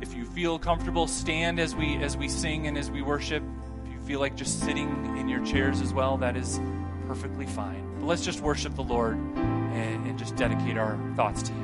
if 0.00 0.14
you 0.14 0.24
feel 0.24 0.58
comfortable, 0.58 1.06
stand 1.06 1.58
as 1.58 1.74
we 1.74 1.96
as 1.96 2.16
we 2.16 2.28
sing 2.28 2.66
and 2.66 2.78
as 2.78 2.90
we 2.90 3.02
worship. 3.02 3.42
If 3.84 3.92
you 3.92 4.00
feel 4.00 4.20
like 4.20 4.36
just 4.36 4.60
sitting 4.60 5.16
in 5.16 5.28
your 5.28 5.44
chairs 5.44 5.80
as 5.80 5.92
well, 5.92 6.16
that 6.18 6.36
is 6.36 6.60
perfectly 7.06 7.46
fine. 7.46 7.96
But 7.98 8.06
let's 8.06 8.24
just 8.24 8.40
worship 8.40 8.74
the 8.74 8.82
Lord 8.82 9.16
and, 9.16 10.06
and 10.06 10.18
just 10.18 10.36
dedicate 10.36 10.78
our 10.78 10.98
thoughts 11.16 11.42
to 11.42 11.52
Him. 11.52 11.63